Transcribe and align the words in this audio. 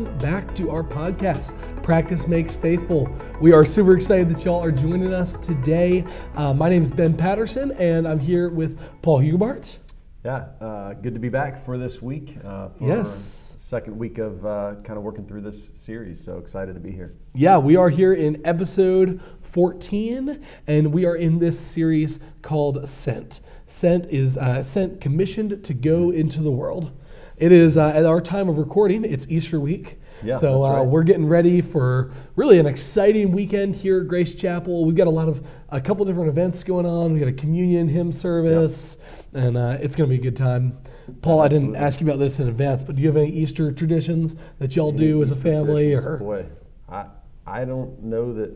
welcome 0.00 0.18
back 0.18 0.54
to 0.54 0.70
our 0.70 0.82
podcast, 0.82 1.52
Practice 1.82 2.26
Makes 2.26 2.54
Faithful. 2.54 3.14
We 3.38 3.52
are 3.52 3.66
super 3.66 3.94
excited 3.94 4.30
that 4.30 4.42
y'all 4.46 4.64
are 4.64 4.70
joining 4.70 5.12
us 5.12 5.36
today. 5.36 6.06
Uh, 6.34 6.54
my 6.54 6.70
name 6.70 6.82
is 6.82 6.90
Ben 6.90 7.14
Patterson, 7.14 7.72
and 7.72 8.08
I'm 8.08 8.18
here 8.18 8.48
with 8.48 8.80
Paul 9.02 9.20
Hugobart. 9.20 9.76
Yeah, 10.24 10.46
uh, 10.58 10.94
good 10.94 11.12
to 11.12 11.20
be 11.20 11.28
back 11.28 11.62
for 11.62 11.76
this 11.76 12.00
week. 12.00 12.38
Uh, 12.42 12.70
for 12.70 12.86
Yes. 12.86 13.54
Second 13.58 13.98
week 13.98 14.16
of 14.16 14.44
uh, 14.46 14.76
kind 14.84 14.96
of 14.96 15.02
working 15.02 15.26
through 15.26 15.42
this 15.42 15.70
series, 15.74 16.24
so 16.24 16.38
excited 16.38 16.74
to 16.74 16.80
be 16.80 16.92
here. 16.92 17.14
Yeah, 17.34 17.58
we 17.58 17.76
are 17.76 17.90
here 17.90 18.14
in 18.14 18.40
episode 18.44 19.20
14, 19.42 20.42
and 20.66 20.94
we 20.94 21.04
are 21.04 21.14
in 21.14 21.40
this 21.40 21.60
series 21.60 22.20
called 22.40 22.88
Sent. 22.88 23.40
Sent 23.66 24.06
is 24.06 24.38
uh, 24.38 24.62
sent, 24.62 25.00
commissioned 25.00 25.62
to 25.62 25.74
go 25.74 26.10
into 26.10 26.42
the 26.42 26.50
world. 26.50 26.90
It 27.40 27.52
is 27.52 27.78
uh, 27.78 27.88
at 27.88 28.04
our 28.04 28.20
time 28.20 28.50
of 28.50 28.58
recording. 28.58 29.02
It's 29.02 29.26
Easter 29.30 29.58
week. 29.58 29.98
Yeah, 30.22 30.36
so 30.36 30.62
uh, 30.62 30.80
right. 30.80 30.86
we're 30.86 31.04
getting 31.04 31.26
ready 31.26 31.62
for 31.62 32.12
really 32.36 32.58
an 32.58 32.66
exciting 32.66 33.32
weekend 33.32 33.76
here 33.76 34.02
at 34.02 34.08
Grace 34.08 34.34
Chapel. 34.34 34.84
We've 34.84 34.94
got 34.94 35.06
a 35.06 35.10
lot 35.10 35.26
of 35.26 35.48
a 35.70 35.80
couple 35.80 36.04
different 36.04 36.28
events 36.28 36.62
going 36.62 36.84
on. 36.84 37.14
We 37.14 37.18
got 37.18 37.28
a 37.28 37.32
communion 37.32 37.88
hymn 37.88 38.12
service, 38.12 38.98
and 39.32 39.56
uh, 39.56 39.78
it's 39.80 39.96
going 39.96 40.10
to 40.10 40.14
be 40.14 40.20
a 40.20 40.22
good 40.22 40.36
time. 40.36 40.76
Paul, 41.22 41.40
I 41.40 41.48
didn't 41.48 41.76
ask 41.76 41.98
you 41.98 42.06
about 42.06 42.18
this 42.18 42.38
in 42.40 42.46
advance, 42.46 42.82
but 42.82 42.96
do 42.96 43.00
you 43.00 43.08
have 43.08 43.16
any 43.16 43.30
Easter 43.30 43.72
traditions 43.72 44.36
that 44.58 44.76
y'all 44.76 44.92
do 44.92 45.22
as 45.22 45.30
a 45.30 45.36
family? 45.36 45.94
Or 45.94 46.18
boy, 46.18 46.44
I 46.90 47.06
I 47.46 47.64
don't 47.64 48.02
know 48.02 48.34
that 48.34 48.54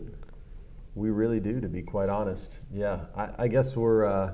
we 0.95 1.09
really 1.09 1.41
do, 1.41 1.59
to 1.59 1.69
be 1.71 1.81
quite 1.81 2.11
honest. 2.11 2.59
Yeah, 2.71 3.07
I, 3.17 3.31
I 3.39 3.49
guess 3.49 3.75
we're. 3.77 4.05
Uh, 4.05 4.33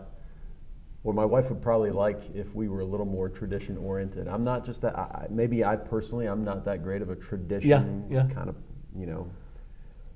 well, 1.02 1.14
my 1.14 1.24
wife 1.24 1.48
would 1.48 1.62
probably 1.62 1.90
like 1.90 2.20
if 2.34 2.54
we 2.54 2.68
were 2.68 2.80
a 2.80 2.84
little 2.84 3.06
more 3.06 3.28
tradition 3.28 3.78
oriented. 3.78 4.28
I'm 4.28 4.44
not 4.44 4.64
just 4.66 4.82
that. 4.82 4.98
I, 4.98 5.26
maybe 5.30 5.64
I 5.64 5.76
personally, 5.76 6.26
I'm 6.26 6.44
not 6.44 6.64
that 6.66 6.82
great 6.82 7.00
of 7.00 7.08
a 7.10 7.16
tradition 7.16 8.06
yeah. 8.10 8.26
kind 8.34 8.48
of, 8.50 8.56
you 8.98 9.06
know, 9.06 9.30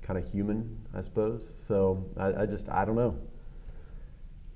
kind 0.03 0.19
of 0.19 0.31
human, 0.31 0.77
I 0.93 1.01
suppose. 1.01 1.53
So 1.57 2.05
I, 2.17 2.43
I 2.43 2.45
just 2.45 2.69
I 2.69 2.85
don't 2.85 2.95
know. 2.95 3.17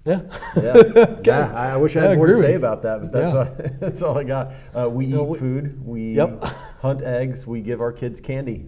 yeah. 0.06 0.22
Yeah, 0.56 1.16
yeah. 1.26 1.52
I, 1.54 1.70
I 1.72 1.78
wish 1.78 1.96
I 1.98 2.02
had 2.02 2.12
Yeah, 2.12 2.16
more 2.18 2.28
to 2.28 2.36
say 2.36 2.54
about 2.54 2.84
that, 2.84 3.02
but 3.02 3.12
that's 3.12 3.34
Yeah. 3.34 3.40
all, 3.40 3.56
that's 3.80 4.02
all 4.04 4.18
I 4.18 4.24
got. 4.24 4.52
Uh, 4.78 4.88
we 4.90 5.08
eat 5.08 5.16
we- 5.16 5.40
food. 5.40 5.84
We 5.84 6.14
Yep. 6.14 6.44
hunt 6.82 7.02
eggs. 7.02 7.48
We 7.48 7.62
give 7.62 7.82
our 7.82 7.92
kids 7.92 8.20
candy. 8.20 8.68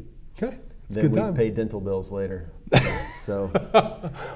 Okay, 0.98 1.02
it's 1.08 1.12
then 1.12 1.12
good 1.12 1.16
we 1.16 1.22
time. 1.22 1.36
pay 1.36 1.50
dental 1.50 1.82
bills 1.82 2.12
later. 2.12 2.52
so 3.26 3.52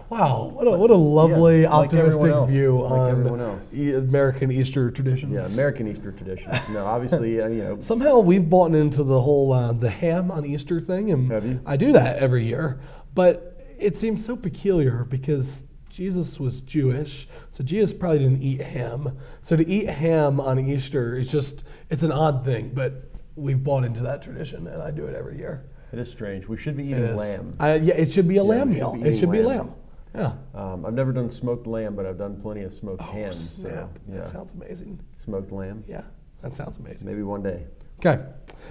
Wow, 0.09 0.49
what 0.53 0.67
a, 0.67 0.77
what 0.77 0.91
a 0.91 0.95
lovely, 0.95 1.61
Yeah, 1.61 1.69
like 1.69 1.85
optimistic 1.85 2.25
else, 2.25 2.49
view 2.51 2.81
like 2.81 2.91
on 2.91 3.39
else. 3.39 3.73
E- 3.73 3.93
American 3.93 4.51
Easter 4.51 4.91
traditions. 4.91 5.33
yeah, 5.33 5.45
American 5.53 5.87
Easter 5.87 6.11
traditions. 6.11 6.53
No, 6.69 6.85
obviously, 6.85 7.41
uh, 7.41 7.47
you 7.47 7.63
know. 7.63 7.79
Somehow 7.81 8.19
we've 8.19 8.49
bought 8.49 8.73
into 8.75 9.03
the 9.03 9.21
whole 9.21 9.53
uh, 9.53 9.71
the 9.73 9.89
ham 9.89 10.31
on 10.31 10.45
Easter 10.45 10.79
thing, 10.81 11.11
and 11.11 11.31
Have 11.31 11.45
you? 11.45 11.61
I 11.65 11.77
do 11.77 11.91
that 11.93 12.17
every 12.17 12.45
year. 12.45 12.79
But 13.13 13.61
it 13.79 13.95
seems 13.95 14.25
so 14.25 14.35
peculiar 14.35 15.05
because 15.05 15.63
Jesus 15.89 16.39
was 16.39 16.59
Jewish, 16.61 17.27
so 17.51 17.63
Jesus 17.63 17.93
probably 17.93 18.19
didn't 18.19 18.41
eat 18.43 18.59
ham. 18.61 19.17
So 19.41 19.55
to 19.55 19.65
eat 19.65 19.87
ham 19.87 20.41
on 20.41 20.59
Easter 20.59 21.15
is 21.15 21.31
just 21.31 21.63
it's 21.89 22.03
an 22.03 22.11
odd 22.11 22.43
thing, 22.43 22.71
but 22.73 23.09
we've 23.37 23.63
bought 23.63 23.85
into 23.85 24.03
that 24.03 24.21
tradition, 24.21 24.67
and 24.67 24.81
I 24.81 24.91
do 24.91 25.05
it 25.05 25.15
every 25.15 25.37
year. 25.37 25.65
It 25.93 25.99
is 25.99 26.09
strange. 26.11 26.47
We 26.47 26.57
should 26.57 26.75
be 26.77 26.83
eating 26.85 27.15
lamb. 27.15 27.55
I, 27.59 27.75
yeah, 27.75 27.93
it 27.95 28.11
should 28.11 28.27
be 28.27 28.37
a 28.37 28.43
Yeah, 28.43 28.49
lamb 28.49 28.69
meal. 28.71 28.97
It 29.03 29.17
should 29.17 29.31
be 29.31 29.41
lamb. 29.41 29.57
lamb. 29.67 29.73
Yeah. 30.15 30.31
Um, 30.59 30.85
I've 30.85 30.93
never 30.93 31.11
done 31.11 31.29
smoked 31.29 31.67
lamb, 31.67 31.95
but 31.95 32.05
I've 32.05 32.17
done 32.17 32.39
plenty 32.41 32.61
of 32.63 32.73
smoked 32.73 33.01
ham. 33.01 33.29
Oh, 33.29 33.31
snap. 33.31 33.71
So, 33.71 33.99
yeah, 34.09 34.15
That 34.17 34.27
sounds 34.27 34.53
amazing. 34.53 34.99
smoked 35.17 35.51
lamb. 35.51 35.83
Yeah, 35.87 36.03
that 36.41 36.53
sounds 36.53 36.77
amazing. 36.77 37.07
Maybe 37.07 37.21
one 37.23 37.43
day. 37.43 37.65
Okay. 37.99 38.23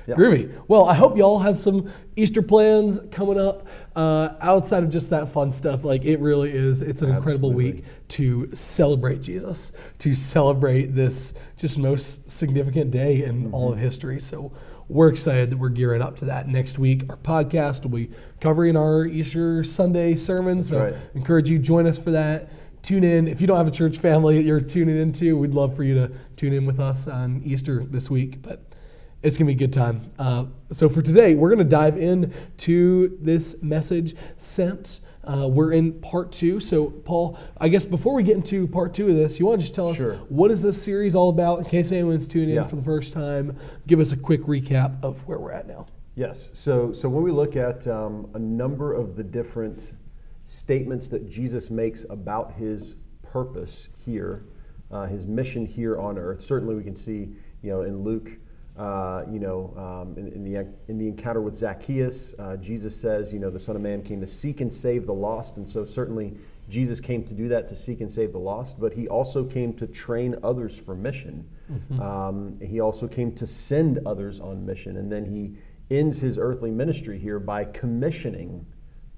Groovy. 0.09 0.53
Well, 0.69 0.87
I 0.87 0.95
hope 0.95 1.17
y'all 1.17 1.39
have 1.39 1.57
some 1.57 1.91
Easter 2.17 2.43
plans 2.43 3.01
coming 3.11 3.39
up 3.39 3.67
uh, 3.97 4.31
outside 4.41 4.83
of 4.85 4.91
just 4.91 5.09
that 5.11 5.31
fun 5.31 5.51
stuff. 5.53 5.83
Like, 5.85 6.05
it 6.05 6.19
really 6.21 6.51
is, 6.51 6.83
it's 6.83 7.01
an 7.01 7.11
incredible 7.11 7.53
week 7.53 7.85
to 8.09 8.55
celebrate 8.55 9.23
Jesus, 9.23 9.73
to 10.01 10.15
celebrate 10.15 10.95
this 10.95 11.33
just 11.57 11.79
most 11.79 12.29
significant 12.31 12.91
day 12.91 13.25
in 13.25 13.51
all 13.53 13.67
Mm-hmm. 13.71 13.73
of 13.75 13.79
history. 13.79 14.21
So, 14.21 14.53
we're 14.89 15.09
excited 15.09 15.51
that 15.51 15.57
we're 15.57 15.71
gearing 15.71 16.03
up 16.03 16.17
to 16.17 16.27
that 16.27 16.49
next 16.49 16.79
week. 16.79 17.05
Our 17.09 17.17
podcast 17.17 17.83
will 17.83 17.91
be 17.91 18.11
covering 18.41 18.77
our 18.77 19.07
Easter 19.07 19.65
Sunday 19.65 20.17
sermon. 20.17 20.63
So, 20.63 20.85
right. 20.85 20.95
encourage 21.15 21.49
you 21.49 21.59
join 21.59 21.87
us 21.87 21.99
for 21.99 22.11
that. 22.11 22.51
Tune 22.83 23.03
in. 23.03 23.29
If 23.29 23.41
you 23.41 23.47
don't 23.47 23.57
have 23.57 23.67
a 23.67 23.71
church 23.71 23.99
family 23.99 24.37
that 24.37 24.45
you're 24.45 24.61
tuning 24.61 24.97
into, 24.97 25.39
we'd 25.39 25.55
love 25.55 25.75
for 25.75 25.85
you 25.85 25.95
to 25.95 26.13
tune 26.37 26.53
in 26.53 26.67
with 26.67 26.81
us 26.81 27.09
on 27.09 27.41
Easter 27.45 27.83
this 27.85 28.11
week. 28.11 28.43
But 28.43 28.63
it's 29.23 29.39
going 29.39 29.47
to 29.47 29.55
be 29.55 29.65
a 29.65 29.67
good 29.67 29.73
time. 29.73 30.11
Uh, 30.19 30.45
so 30.71 30.91
for 30.91 31.01
today, 31.01 31.35
we're 31.35 31.49
going 31.49 31.59
to 31.61 31.65
dive 31.65 31.97
in 31.97 32.35
to 32.59 33.17
this 33.23 33.57
message 33.63 34.15
sent. 34.37 35.01
Uh, 35.27 35.49
we're 35.49 35.73
in 35.73 35.93
part 36.01 36.33
two. 36.33 36.61
So, 36.61 36.91
Paul, 36.91 37.39
I 37.59 37.69
guess 37.69 37.85
before 37.85 38.15
we 38.15 38.23
get 38.23 38.37
into 38.37 38.67
part 38.67 38.95
two 38.95 39.09
of 39.09 39.15
this, 39.15 39.39
you 39.41 39.47
want 39.47 39.61
to 39.61 39.63
just 39.63 39.75
tell 39.75 39.89
us 39.89 39.97
Sure. 39.99 40.17
what 40.29 40.51
is 40.51 40.63
this 40.63 40.81
series 40.81 41.15
all 41.15 41.31
about 41.31 41.61
in 41.61 41.65
case 41.65 41.93
anyone's 41.93 42.29
tuning 42.29 42.57
in 42.57 42.65
for 42.67 42.77
the 42.77 42.83
first 42.83 43.13
time? 43.13 43.57
Give 43.87 44.01
us 44.01 44.13
a 44.13 44.17
quick 44.17 44.43
recap 44.43 45.03
of 45.03 45.27
where 45.27 45.39
we're 45.39 45.53
at 45.53 45.67
now. 45.67 45.87
Yes. 46.15 46.51
So, 46.53 46.93
so 46.93 47.09
when 47.09 47.23
we 47.23 47.33
look 47.33 47.57
at 47.57 47.87
um, 47.89 48.31
a 48.35 48.39
number 48.39 48.93
of 48.93 49.17
the 49.17 49.25
different 49.25 49.93
statements 50.47 51.09
that 51.09 51.29
Jesus 51.29 51.71
makes 51.71 52.05
about 52.11 52.53
his 52.53 52.97
purpose 53.23 53.89
here, 54.05 54.45
uh, 54.91 55.07
his 55.07 55.27
mission 55.27 55.65
here 55.67 55.99
on 55.99 56.19
earth, 56.19 56.43
certainly 56.43 56.75
we 56.75 56.85
can 56.85 56.95
see, 56.95 57.31
you 57.63 57.71
know, 57.71 57.83
in 57.83 58.05
Luke, 58.05 58.31
uh, 58.77 59.23
you 59.31 59.39
know, 59.39 59.73
um, 59.77 60.19
in, 60.19 60.33
in 60.33 60.43
the 60.43 60.67
in 60.89 60.99
the 60.99 61.07
encounter 61.07 61.41
with 61.41 61.55
Zacchaeus, 61.55 62.35
uh, 62.41 62.57
Jesus 62.57 62.95
says, 62.97 63.33
you 63.33 63.39
know, 63.39 63.51
the 63.51 63.61
Son 63.61 63.77
of 63.77 63.83
Man 63.83 64.03
came 64.03 64.21
to 64.21 64.27
seek 64.27 64.61
and 64.61 64.73
save 64.73 65.07
the 65.07 65.15
lost, 65.15 65.57
and 65.57 65.69
so 65.69 65.85
certainly 65.85 66.35
Jesus 66.69 66.99
came 66.99 67.23
to 67.25 67.35
do 67.35 67.49
that 67.49 67.69
to 67.69 67.77
seek 67.77 68.01
and 68.01 68.11
save 68.11 68.33
the 68.33 68.39
lost, 68.39 68.81
but 68.81 68.93
he 68.93 69.07
also 69.07 69.45
came 69.45 69.75
to 69.75 69.87
train 69.87 70.35
others 70.43 70.77
for 70.77 70.95
mission. 70.97 71.49
Um, 72.01 72.59
he 72.61 72.81
also 72.81 73.07
came 73.07 73.33
to 73.37 73.47
send 73.47 74.01
others 74.07 74.41
on 74.41 74.67
mission, 74.67 74.97
and 74.97 75.11
then 75.11 75.25
he 75.25 75.57
ends 75.95 76.21
his 76.21 76.37
earthly 76.37 76.71
ministry 76.71 77.19
here 77.19 77.39
by 77.39 77.65
commissioning 77.67 78.67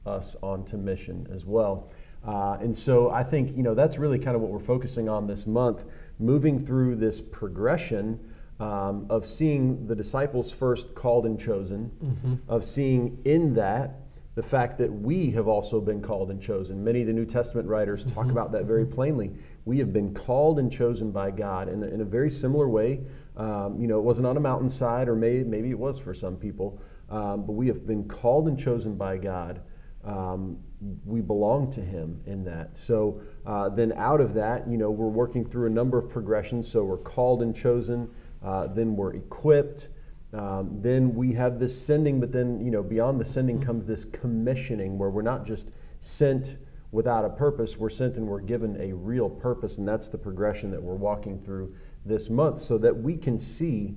us 0.04 0.36
onto 0.42 0.76
mission 0.76 1.26
as 1.32 1.46
well. 1.46 1.90
Uh, 2.26 2.58
and 2.60 2.76
so 2.76 3.10
I 3.10 3.22
think 3.22 3.56
you 3.56 3.62
know 3.62 3.74
that's 3.74 3.96
really 3.96 4.18
kind 4.18 4.36
of 4.36 4.42
what 4.42 4.50
we're 4.50 4.58
focusing 4.58 5.08
on 5.08 5.26
this 5.26 5.46
month, 5.46 5.86
moving 6.18 6.58
through 6.58 6.96
this 6.96 7.22
progression 7.22 8.20
um, 8.58 9.06
of 9.10 9.26
seeing 9.26 9.86
the 9.86 9.94
disciples 9.94 10.50
first 10.50 10.94
called 10.94 11.26
and 11.26 11.38
chosen, 11.38 12.40
of 12.48 12.64
seeing 12.64 13.18
in 13.24 13.54
that 13.54 14.00
the 14.34 14.42
fact 14.42 14.76
that 14.78 14.92
we 14.92 15.30
have 15.30 15.48
also 15.48 15.80
been 15.80 16.02
called 16.02 16.30
and 16.30 16.40
chosen. 16.40 16.84
Many 16.84 17.00
of 17.00 17.06
the 17.06 17.12
New 17.12 17.24
Testament 17.24 17.66
writers 17.66 18.04
talk 18.04 18.30
about 18.30 18.52
that 18.52 18.66
very 18.66 18.84
plainly. 18.84 19.32
We 19.64 19.78
have 19.78 19.94
been 19.94 20.12
called 20.14 20.58
and 20.58 20.70
chosen 20.70 21.10
by 21.10 21.30
God 21.30 21.68
in 21.68 21.82
a, 21.82 21.86
in 21.86 22.02
a 22.02 22.04
very 22.04 22.28
similar 22.30 22.68
way. 22.68 23.00
Um, 23.36 23.80
you 23.80 23.86
know, 23.86 23.98
it 23.98 24.02
wasn't 24.02 24.26
on 24.26 24.36
a 24.36 24.40
mountainside, 24.40 25.08
or 25.08 25.16
may, 25.16 25.42
maybe 25.42 25.70
it 25.70 25.78
was 25.78 25.98
for 25.98 26.12
some 26.12 26.36
people, 26.36 26.80
um, 27.10 27.46
but 27.46 27.52
we 27.52 27.66
have 27.68 27.86
been 27.86 28.06
called 28.06 28.46
and 28.46 28.58
chosen 28.58 28.94
by 28.94 29.16
God. 29.16 29.62
Um, 30.04 30.58
we 31.04 31.20
belong 31.20 31.70
to 31.72 31.80
Him 31.80 32.20
in 32.26 32.44
that. 32.44 32.76
So 32.76 33.20
uh, 33.46 33.70
then, 33.70 33.92
out 33.96 34.20
of 34.20 34.34
that, 34.34 34.68
you 34.68 34.76
know, 34.76 34.90
we're 34.90 35.08
working 35.08 35.44
through 35.44 35.66
a 35.66 35.70
number 35.70 35.98
of 35.98 36.09
progressions. 36.09 36.70
So 36.70 36.84
we're 36.84 36.98
called 36.98 37.42
and 37.42 37.56
chosen, 37.56 38.10
uh, 38.42 38.66
then 38.68 38.97
we're 38.97 39.15
equipped. 39.15 39.88
Um, 40.33 40.80
then 40.83 41.15
we 41.15 41.33
have 41.34 41.59
this 41.59 41.80
sending, 41.80 42.21
but 42.21 42.33
then 42.33 42.65
you 42.65 42.71
know 42.71 42.83
beyond 42.83 43.21
the 43.21 43.24
sending 43.24 43.60
comes 43.60 43.86
this 43.86 44.04
commissioning, 44.04 44.98
where 44.98 45.10
we're 45.10 45.22
not 45.22 45.47
just 45.47 45.71
sent 46.00 46.59
without 46.92 47.24
a 47.24 47.30
purpose. 47.30 47.77
We're 47.77 47.91
sent 47.91 48.16
and 48.16 48.27
we're 48.27 48.41
given 48.41 48.77
a 48.80 48.92
real 48.92 49.28
purpose, 49.30 49.78
and 49.78 49.86
that's 49.86 50.09
the 50.09 50.18
progression 50.18 50.71
that 50.72 50.83
we're 50.83 50.94
walking 50.94 51.41
through 51.41 51.74
this 52.04 52.28
month, 52.28 52.60
so 52.60 52.78
that 52.78 52.97
we 52.97 53.16
can 53.16 53.38
see, 53.38 53.97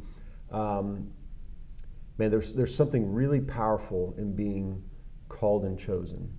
um, 0.52 1.12
man, 2.18 2.32
there's 2.32 2.54
there's 2.54 2.74
something 2.76 3.12
really 3.14 3.42
powerful 3.42 4.16
in 4.18 4.34
being 4.34 4.84
called 5.28 5.66
and 5.66 5.78
chosen. 5.78 6.32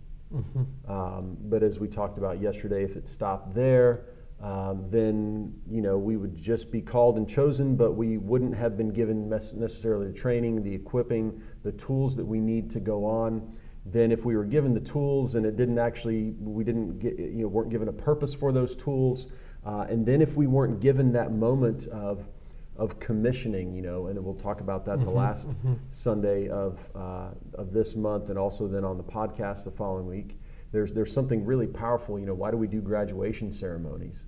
Um, 0.88 1.36
but 1.42 1.62
as 1.62 1.80
we 1.80 1.88
talked 1.88 2.16
about 2.16 2.40
yesterday, 2.40 2.84
if 2.84 2.96
it 2.96 3.08
stopped 3.08 3.54
there, 3.54 4.04
um, 4.40 4.86
then 4.88 5.52
you 5.68 5.82
know 5.82 5.98
we 5.98 6.16
would 6.16 6.34
just 6.34 6.70
be 6.70 6.80
called 6.80 7.16
and 7.18 7.28
chosen, 7.28 7.76
but 7.76 7.92
we 7.92 8.16
wouldn't 8.16 8.54
have 8.56 8.76
been 8.76 8.90
given 8.90 9.28
necessarily 9.28 10.06
the 10.06 10.12
training, 10.12 10.62
the 10.62 10.74
equipping, 10.74 11.42
the 11.62 11.72
tools 11.72 12.16
that 12.16 12.24
we 12.24 12.40
need 12.40 12.70
to 12.70 12.80
go 12.80 13.04
on. 13.04 13.56
Then, 13.84 14.12
if 14.12 14.24
we 14.24 14.36
were 14.36 14.44
given 14.44 14.72
the 14.74 14.80
tools 14.80 15.34
and 15.34 15.44
it 15.44 15.56
didn't 15.56 15.78
actually, 15.78 16.34
we 16.38 16.64
didn't 16.64 16.98
get, 16.98 17.18
you 17.18 17.42
know, 17.42 17.48
weren't 17.48 17.70
given 17.70 17.88
a 17.88 17.92
purpose 17.92 18.34
for 18.34 18.52
those 18.52 18.76
tools, 18.76 19.26
uh, 19.64 19.86
and 19.88 20.06
then 20.06 20.22
if 20.22 20.36
we 20.36 20.46
weren't 20.46 20.80
given 20.80 21.12
that 21.12 21.32
moment 21.32 21.86
of 21.88 22.26
of 22.76 22.98
commissioning, 22.98 23.74
you 23.74 23.82
know, 23.82 24.06
and 24.06 24.24
we'll 24.24 24.32
talk 24.34 24.62
about 24.62 24.86
that 24.86 25.00
the 25.04 25.10
last 25.10 25.54
Sunday 25.90 26.48
of 26.48 26.78
uh, 26.94 27.28
of 27.54 27.72
this 27.72 27.94
month, 27.94 28.30
and 28.30 28.38
also 28.38 28.66
then 28.66 28.84
on 28.84 28.96
the 28.96 29.04
podcast 29.04 29.64
the 29.64 29.70
following 29.70 30.06
week. 30.06 30.38
There's 30.72 30.92
there's 30.92 31.12
something 31.12 31.44
really 31.44 31.66
powerful, 31.66 32.18
you 32.18 32.26
know. 32.26 32.34
Why 32.34 32.50
do 32.50 32.56
we 32.56 32.66
do 32.68 32.80
graduation 32.80 33.50
ceremonies? 33.50 34.24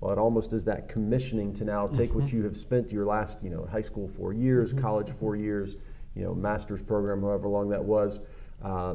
well, 0.00 0.12
it 0.12 0.18
almost 0.18 0.54
is 0.54 0.64
that 0.64 0.88
commissioning 0.88 1.52
to 1.52 1.62
now 1.62 1.86
take 1.86 2.08
Mm-hmm. 2.10 2.20
what 2.20 2.32
you 2.32 2.42
have 2.44 2.56
spent 2.56 2.90
your 2.90 3.04
last, 3.04 3.38
you 3.42 3.50
know, 3.50 3.66
high 3.70 3.82
school 3.82 4.08
four 4.08 4.32
years, 4.32 4.72
college 4.72 5.10
four 5.10 5.36
years, 5.36 5.76
you 6.14 6.22
know, 6.24 6.34
master's 6.34 6.80
program, 6.80 7.20
however 7.20 7.48
long 7.48 7.68
that 7.68 7.84
was, 7.84 8.20
uh, 8.64 8.94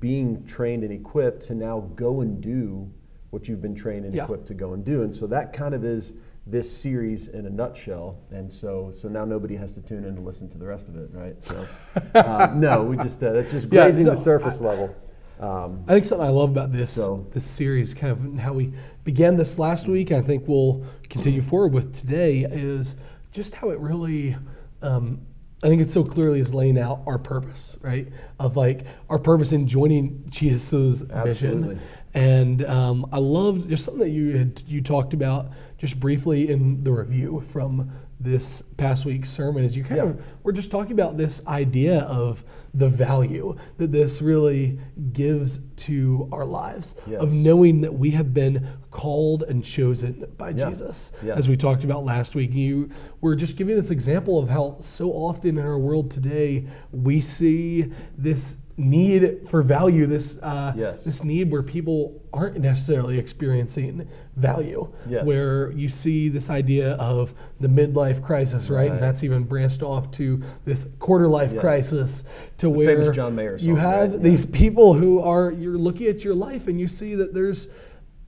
being 0.00 0.44
trained 0.44 0.84
and 0.84 0.92
equipped 0.92 1.44
to 1.46 1.54
now 1.54 1.80
go 1.96 2.20
and 2.20 2.42
do 2.42 2.92
what 3.30 3.48
you've 3.48 3.62
been 3.62 3.74
trained 3.74 4.04
and 4.04 4.14
Yeah. 4.14 4.24
equipped 4.24 4.46
to 4.48 4.54
go 4.54 4.74
and 4.74 4.84
do. 4.84 5.02
And 5.02 5.14
so 5.14 5.26
that 5.28 5.54
kind 5.54 5.74
of 5.74 5.82
is 5.82 6.12
this 6.46 6.70
series 6.70 7.28
in 7.28 7.46
a 7.46 7.50
nutshell. 7.50 8.18
And 8.30 8.52
so, 8.52 8.90
so 8.94 9.08
now 9.08 9.24
nobody 9.24 9.56
has 9.56 9.72
to 9.74 9.80
tune 9.80 10.04
in 10.04 10.14
to 10.14 10.20
listen 10.20 10.50
to 10.50 10.58
the 10.58 10.66
rest 10.66 10.88
of 10.90 10.96
it, 10.96 11.08
right? 11.14 11.40
So, 11.42 11.66
uh, 12.14 12.52
no, 12.54 12.82
we 12.82 12.98
just 12.98 13.24
uh, 13.24 13.32
that's 13.32 13.50
just 13.50 13.72
Yeah, 13.72 13.84
grazing 13.84 14.04
the 14.04 14.14
so 14.14 14.22
surface 14.24 14.60
level. 14.60 14.94
Um, 15.40 15.84
I 15.88 15.94
think 15.94 16.04
something 16.04 16.26
I 16.26 16.30
love 16.30 16.50
about 16.50 16.72
this 16.72 16.92
So- 16.92 17.26
this 17.32 17.44
series, 17.44 17.92
kind 17.94 18.12
of 18.12 18.38
how 18.40 18.52
we 18.52 18.72
began 19.02 19.36
this 19.36 19.58
last 19.58 19.88
week, 19.88 20.12
I 20.12 20.20
think 20.20 20.46
we'll 20.48 20.82
continue 21.08 21.42
forward 21.42 21.72
with 21.72 21.92
today, 21.92 22.46
is 22.50 22.94
just 23.32 23.56
how 23.56 23.70
it 23.70 23.78
really. 23.80 24.36
Um, 24.80 25.20
I 25.62 25.68
think 25.68 25.80
it 25.80 25.88
so 25.88 26.04
clearly 26.04 26.40
is 26.40 26.52
laying 26.52 26.78
out 26.78 27.00
our 27.06 27.18
purpose, 27.18 27.78
right? 27.80 28.08
Of 28.38 28.54
like 28.56 28.84
our 29.08 29.18
purpose 29.18 29.50
in 29.50 29.66
joining 29.66 30.22
Jesus' 30.28 31.02
mission. 31.24 31.80
And 32.12 32.64
um, 32.66 33.06
I 33.10 33.18
loved 33.18 33.68
just 33.70 33.84
something 33.84 34.02
that 34.02 34.10
you 34.10 34.36
had 34.36 34.62
you 34.66 34.82
talked 34.82 35.14
about 35.14 35.48
just 35.78 35.98
briefly 35.98 36.50
in 36.50 36.84
the 36.84 36.92
review 36.92 37.40
from 37.48 37.90
this 38.24 38.62
past 38.76 39.04
week's 39.04 39.30
sermon. 39.30 39.62
Is 39.64 39.76
you 39.76 39.84
kind 39.84 39.96
Yeah. 39.96 40.02
of 40.10 40.20
we're 40.42 40.52
just 40.52 40.70
talking 40.70 40.92
about 40.92 41.16
this 41.16 41.40
idea 41.46 42.00
of 42.00 42.44
the 42.72 42.88
value 42.88 43.54
that 43.78 43.92
this 43.92 44.20
really 44.20 44.78
gives 45.12 45.60
to 45.76 46.28
our 46.32 46.44
lives 46.44 46.94
Yes. 47.08 47.20
of 47.20 47.32
knowing 47.32 47.82
that 47.82 47.94
we 47.98 48.10
have 48.10 48.34
been 48.34 48.66
called 48.90 49.42
and 49.44 49.62
chosen 49.62 50.24
by 50.38 50.50
Yeah. 50.50 50.70
Jesus 50.70 51.12
Yeah. 51.24 51.34
as 51.34 51.48
we 51.48 51.56
talked 51.56 51.84
about 51.84 52.04
last 52.04 52.34
week 52.34 52.52
you 52.52 52.88
were 53.20 53.36
just 53.36 53.56
giving 53.56 53.76
this 53.76 53.90
example 53.90 54.38
of 54.38 54.48
how 54.48 54.76
so 54.80 55.12
often 55.12 55.58
in 55.58 55.64
our 55.64 55.78
world 55.78 56.10
today 56.10 56.64
we 56.92 57.20
see 57.20 57.90
this 58.18 58.56
need 58.76 59.46
for 59.48 59.62
value 59.62 60.04
this 60.06 60.36
uh, 60.42 60.72
Yes. 60.76 61.04
this 61.04 61.22
need 61.22 61.50
where 61.50 61.62
people 61.62 62.20
aren't 62.32 62.58
necessarily 62.58 63.18
experiencing 63.18 64.08
value 64.34 64.92
Yes. 65.08 65.24
where 65.24 65.70
you 65.72 65.88
see 65.88 66.28
this 66.28 66.50
idea 66.50 66.94
of 66.94 67.32
the 67.60 67.68
midlife 67.68 68.20
crisis 68.22 68.68
right, 68.70 68.80
Right. 68.80 68.90
and 68.90 69.02
that's 69.02 69.22
even 69.22 69.44
branched 69.44 69.82
off 69.82 70.10
to 70.12 70.42
this 70.64 70.86
quarter 70.98 71.28
life 71.28 71.52
Yes. 71.52 71.60
crisis 71.60 72.24
to 72.58 72.66
The 72.66 72.70
where 72.70 73.12
John 73.12 73.36
Mayer 73.36 73.56
you 73.58 73.76
have 73.76 74.12
right? 74.12 74.22
these 74.22 74.44
people 74.44 74.94
who 74.94 75.20
are 75.20 75.52
you're 75.52 75.78
looking 75.78 76.08
at 76.08 76.24
your 76.24 76.34
life 76.34 76.66
and 76.66 76.80
you 76.80 76.88
see 76.88 77.14
that 77.14 77.32
there's 77.32 77.68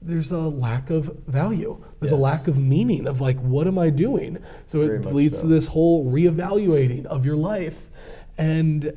there's 0.01 0.31
a 0.31 0.37
lack 0.37 0.89
of 0.89 1.11
value 1.27 1.83
there's 1.99 2.11
a 2.11 2.15
lack 2.15 2.47
of 2.47 2.57
meaning 2.57 3.05
of 3.07 3.19
like 3.19 3.37
what 3.39 3.67
am 3.67 3.79
i 3.79 3.89
doing 3.89 4.37
so 4.67 4.79
Very 4.85 4.99
it 4.99 5.05
leads 5.07 5.37
so. 5.39 5.41
to 5.43 5.47
this 5.49 5.67
whole 5.67 6.05
reevaluating 6.11 7.05
of 7.07 7.25
your 7.25 7.35
life 7.35 7.89
and 8.37 8.93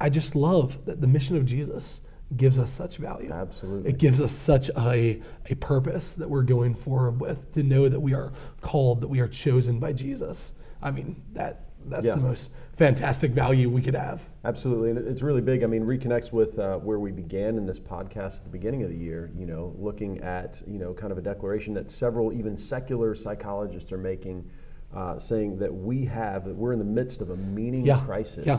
i 0.00 0.08
just 0.08 0.34
love 0.34 0.84
that 0.86 1.00
the 1.00 1.06
mission 1.06 1.36
of 1.36 1.44
jesus 1.44 2.00
gives 2.36 2.58
us 2.58 2.70
such 2.70 2.96
value 2.98 3.30
Absolutely. 3.32 3.90
it 3.90 3.98
gives 3.98 4.20
us 4.20 4.32
such 4.32 4.68
a, 4.76 5.22
a 5.48 5.54
purpose 5.56 6.12
that 6.12 6.28
we're 6.28 6.42
going 6.42 6.74
forward 6.74 7.20
with 7.20 7.52
to 7.54 7.62
know 7.62 7.88
that 7.88 8.00
we 8.00 8.12
are 8.14 8.32
called 8.60 9.00
that 9.00 9.08
we 9.08 9.20
are 9.20 9.28
chosen 9.28 9.78
by 9.78 9.92
jesus 9.92 10.52
i 10.82 10.90
mean 10.90 11.22
that 11.32 11.64
that's 11.86 12.04
Yeah. 12.06 12.16
the 12.16 12.20
most 12.20 12.50
fantastic 12.76 13.30
value 13.30 13.70
we 13.70 13.80
could 13.80 13.94
have 13.94 14.28
Absolutely, 14.44 14.90
and 14.90 14.98
it's 14.98 15.20
really 15.22 15.40
big. 15.42 15.62
I 15.62 15.66
mean, 15.66 15.82
reconnects 15.84 16.32
with 16.32 16.58
uh, 16.58 16.78
where 16.78 16.98
we 16.98 17.10
began 17.12 17.56
in 17.58 17.66
this 17.66 17.78
podcast 17.78 18.38
at 18.38 18.44
the 18.44 18.50
beginning 18.50 18.82
of 18.82 18.88
the 18.88 18.96
year. 18.96 19.30
You 19.36 19.44
know, 19.46 19.74
looking 19.78 20.20
at 20.20 20.62
you 20.66 20.78
know 20.78 20.94
kind 20.94 21.12
of 21.12 21.18
a 21.18 21.20
declaration 21.20 21.74
that 21.74 21.90
several 21.90 22.32
even 22.32 22.56
secular 22.56 23.14
psychologists 23.14 23.92
are 23.92 23.98
making, 23.98 24.48
uh, 24.94 25.18
saying 25.18 25.58
that 25.58 25.74
we 25.74 26.06
have 26.06 26.46
that 26.46 26.54
we're 26.56 26.72
in 26.72 26.78
the 26.78 26.84
midst 26.84 27.20
of 27.20 27.28
a 27.30 27.36
meaning 27.36 27.84
Yeah, 27.84 28.00
crisis. 28.06 28.46
yeah. 28.46 28.58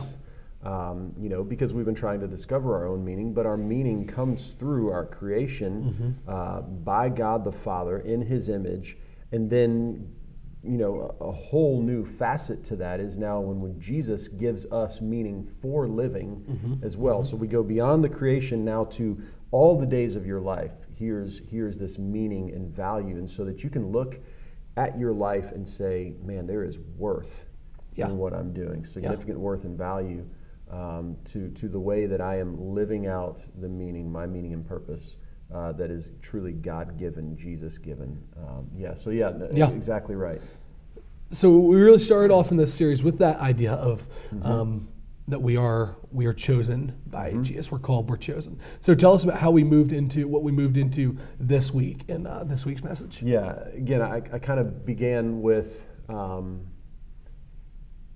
Um, 0.62 1.14
you 1.18 1.30
know, 1.30 1.42
because 1.42 1.72
we've 1.72 1.86
been 1.86 1.94
trying 1.94 2.20
to 2.20 2.26
discover 2.28 2.74
our 2.76 2.86
own 2.86 3.02
meaning, 3.02 3.32
but 3.32 3.46
our 3.46 3.56
meaning 3.56 4.06
comes 4.06 4.50
through 4.50 4.90
our 4.90 5.06
creation 5.06 6.16
Mm-hmm. 6.26 6.30
uh, 6.30 6.60
by 6.60 7.08
God 7.08 7.44
the 7.44 7.52
Father 7.52 7.98
in 8.00 8.20
His 8.20 8.50
image, 8.50 8.98
and 9.32 9.48
then 9.48 10.12
you 10.62 10.76
know, 10.76 11.16
a, 11.18 11.24
a 11.24 11.32
whole 11.32 11.80
new 11.80 12.04
facet 12.04 12.62
to 12.62 12.76
that 12.76 13.00
is 13.00 13.16
now 13.16 13.40
when, 13.40 13.62
when 13.62 13.80
Jesus 13.80 14.28
gives 14.28 14.66
us 14.66 15.00
meaning 15.00 15.42
for 15.42 15.88
living 15.88 16.44
Mm-hmm. 16.50 16.84
as 16.84 16.98
well. 16.98 17.24
So 17.24 17.38
we 17.38 17.48
go 17.48 17.62
beyond 17.62 18.04
the 18.04 18.10
creation 18.10 18.62
now 18.62 18.84
to 18.84 19.18
all 19.52 19.78
the 19.80 19.86
days 19.86 20.14
of 20.16 20.26
your 20.26 20.40
life. 20.42 20.74
Here's 20.94 21.38
here's 21.48 21.78
this 21.78 21.98
meaning 21.98 22.50
and 22.52 22.68
value, 22.68 23.16
and 23.16 23.30
so 23.30 23.46
that 23.46 23.64
you 23.64 23.70
can 23.70 23.90
look 23.90 24.20
at 24.76 24.98
your 24.98 25.14
life 25.14 25.52
and 25.52 25.66
say, 25.66 26.12
man, 26.22 26.46
there 26.46 26.64
is 26.64 26.78
worth 26.98 27.46
Yeah. 27.94 28.08
in 28.08 28.18
what 28.18 28.34
I'm 28.34 28.52
doing, 28.52 28.84
significant 28.84 29.38
worth 29.38 29.64
and 29.64 29.78
value 29.78 30.26
um, 30.70 31.16
to 31.26 31.48
to 31.50 31.68
the 31.68 31.80
way 31.80 32.06
that 32.06 32.20
I 32.20 32.38
am 32.38 32.74
living 32.74 33.06
out 33.06 33.44
the 33.60 33.68
meaning, 33.68 34.10
my 34.10 34.26
meaning 34.26 34.52
and 34.52 34.66
purpose. 34.66 35.16
Uh, 35.52 35.72
that 35.72 35.90
is 35.90 36.12
truly 36.22 36.52
God 36.52 36.96
given, 36.96 37.36
Jesus 37.36 37.76
given. 37.76 38.16
Um, 38.38 38.68
yeah, 38.76 38.94
so 38.94 39.10
yeah, 39.10 39.32
Yeah. 39.52 39.68
exactly 39.70 40.14
right. 40.14 40.40
so 41.32 41.58
we 41.58 41.76
really 41.80 41.98
started 41.98 42.32
off 42.32 42.50
in 42.52 42.56
this 42.56 42.72
series 42.72 43.02
with 43.02 43.18
that 43.18 43.38
idea 43.40 43.72
of 43.72 44.08
Mm-hmm. 44.32 44.46
um, 44.46 44.88
that 45.26 45.40
we 45.42 45.56
are 45.56 45.96
we 46.12 46.26
are 46.26 46.32
chosen 46.32 46.92
by 47.06 47.32
Jesus. 47.42 47.70
We're 47.70 47.78
called. 47.80 48.08
We're 48.10 48.16
chosen. 48.16 48.58
So 48.80 48.94
tell 48.94 49.12
us 49.14 49.22
about 49.24 49.38
how 49.38 49.50
we 49.52 49.62
moved 49.64 49.92
into 49.92 50.26
what 50.28 50.42
we 50.44 50.50
moved 50.52 50.76
into 50.76 51.16
this 51.38 51.72
week 51.74 52.02
in 52.08 52.26
uh, 52.26 52.42
this 52.44 52.64
week's 52.66 52.82
message. 52.84 53.20
Yeah, 53.22 53.54
again, 53.74 54.02
I, 54.02 54.16
I 54.32 54.38
kind 54.40 54.58
of 54.60 54.84
began 54.84 55.40
with, 55.42 55.84
um, 56.08 56.62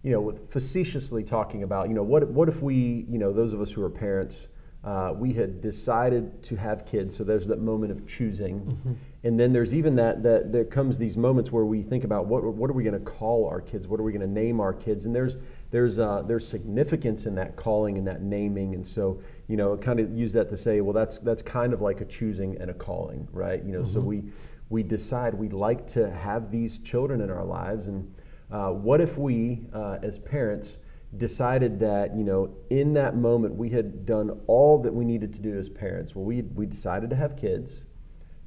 you 0.04 0.10
know, 0.10 0.20
with 0.20 0.52
facetiously 0.52 1.24
talking 1.24 1.62
about, 1.62 1.88
you 1.88 1.94
know, 1.94 2.02
what, 2.02 2.28
what 2.28 2.46
if 2.48 2.62
we, 2.62 3.06
you 3.08 3.18
know, 3.18 3.32
those 3.32 3.54
of 3.54 3.60
us 3.62 3.72
who 3.72 3.82
are 3.82 3.88
parents, 3.88 4.48
uh, 4.84 5.14
we 5.16 5.32
had 5.32 5.62
decided 5.62 6.42
to 6.42 6.56
have 6.56 6.84
kids, 6.84 7.16
so 7.16 7.24
there's 7.24 7.46
that 7.46 7.58
moment 7.58 7.90
of 7.90 8.06
choosing. 8.06 8.98
And 9.22 9.40
then 9.40 9.54
there's 9.54 9.72
even 9.72 9.96
that, 9.96 10.22
that 10.22 10.52
there 10.52 10.66
comes 10.66 10.98
these 10.98 11.16
moments 11.16 11.50
where 11.50 11.64
we 11.64 11.82
think 11.82 12.04
about 12.04 12.26
what, 12.26 12.44
what 12.44 12.68
are 12.68 12.74
we 12.74 12.84
going 12.84 12.92
to 12.92 13.00
call 13.00 13.48
our 13.48 13.62
kids? 13.62 13.88
What 13.88 13.98
are 13.98 14.02
we 14.02 14.12
going 14.12 14.20
to 14.20 14.30
name 14.30 14.60
our 14.60 14.74
kids? 14.74 15.06
And 15.06 15.14
there's, 15.14 15.38
there's, 15.70 15.98
uh, 15.98 16.22
there's 16.26 16.46
significance 16.46 17.24
in 17.24 17.34
that 17.36 17.56
calling 17.56 17.96
and 17.96 18.06
that 18.06 18.20
naming. 18.20 18.74
And 18.74 18.86
so, 18.86 19.22
you 19.48 19.56
know, 19.56 19.74
kind 19.78 20.00
of 20.00 20.14
use 20.14 20.34
that 20.34 20.50
to 20.50 20.56
say, 20.58 20.82
well, 20.82 20.92
that's, 20.92 21.16
that's 21.20 21.40
kind 21.40 21.72
of 21.72 21.80
like 21.80 22.02
a 22.02 22.04
choosing 22.04 22.58
and 22.60 22.70
a 22.70 22.74
calling, 22.74 23.26
right? 23.32 23.64
You 23.64 23.72
know, 23.72 23.84
so 23.84 24.00
we, 24.00 24.24
we 24.68 24.82
decide 24.82 25.32
we'd 25.32 25.54
like 25.54 25.86
to 25.88 26.10
have 26.10 26.50
these 26.50 26.78
children 26.78 27.22
in 27.22 27.30
our 27.30 27.44
lives. 27.44 27.86
And 27.86 28.14
uh, 28.54 28.70
what 28.70 29.00
if 29.00 29.18
we, 29.18 29.66
uh, 29.72 29.98
as 30.00 30.20
parents, 30.20 30.78
decided 31.16 31.80
that, 31.80 32.16
you 32.16 32.22
know, 32.22 32.54
in 32.70 32.92
that 32.92 33.16
moment 33.16 33.54
we 33.54 33.70
had 33.70 34.06
done 34.06 34.40
all 34.46 34.78
that 34.78 34.94
we 34.94 35.04
needed 35.04 35.32
to 35.32 35.40
do 35.40 35.58
as 35.58 35.68
parents? 35.68 36.14
Well, 36.14 36.24
we, 36.24 36.42
we 36.42 36.64
decided 36.66 37.10
to 37.10 37.16
have 37.16 37.36
kids. 37.36 37.84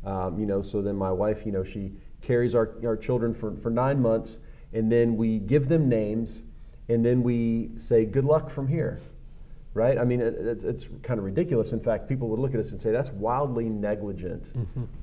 Um, 0.06 0.40
you 0.40 0.46
know, 0.46 0.62
so 0.62 0.82
then 0.82 0.96
my 0.96 1.12
wife, 1.12 1.46
you 1.46 1.52
know, 1.52 1.64
she 1.64 1.92
carries 2.22 2.56
our, 2.56 2.78
our 2.86 2.96
children 2.96 3.34
for, 3.34 3.58
for 3.58 3.70
nine 3.70 4.02
months, 4.02 4.40
and 4.72 4.90
then 4.90 5.18
we 5.18 5.40
give 5.40 5.68
them 5.68 5.90
names, 5.90 6.44
and 6.88 7.04
then 7.04 7.22
we 7.22 7.72
say, 7.76 8.06
good 8.06 8.24
luck 8.24 8.50
from 8.50 8.68
here, 8.68 9.02
right? 9.74 9.98
I 9.98 10.06
mean, 10.06 10.22
it, 10.22 10.36
it's, 10.40 10.64
it's 10.64 10.88
kind 11.04 11.20
of 11.20 11.26
ridiculous. 11.26 11.74
In 11.74 11.82
fact, 11.82 12.08
people 12.08 12.30
would 12.30 12.40
look 12.40 12.54
at 12.54 12.62
us 12.62 12.72
and 12.72 12.80
say, 12.80 12.92
that's 12.92 13.12
wildly 13.12 13.68
negligent 13.70 14.54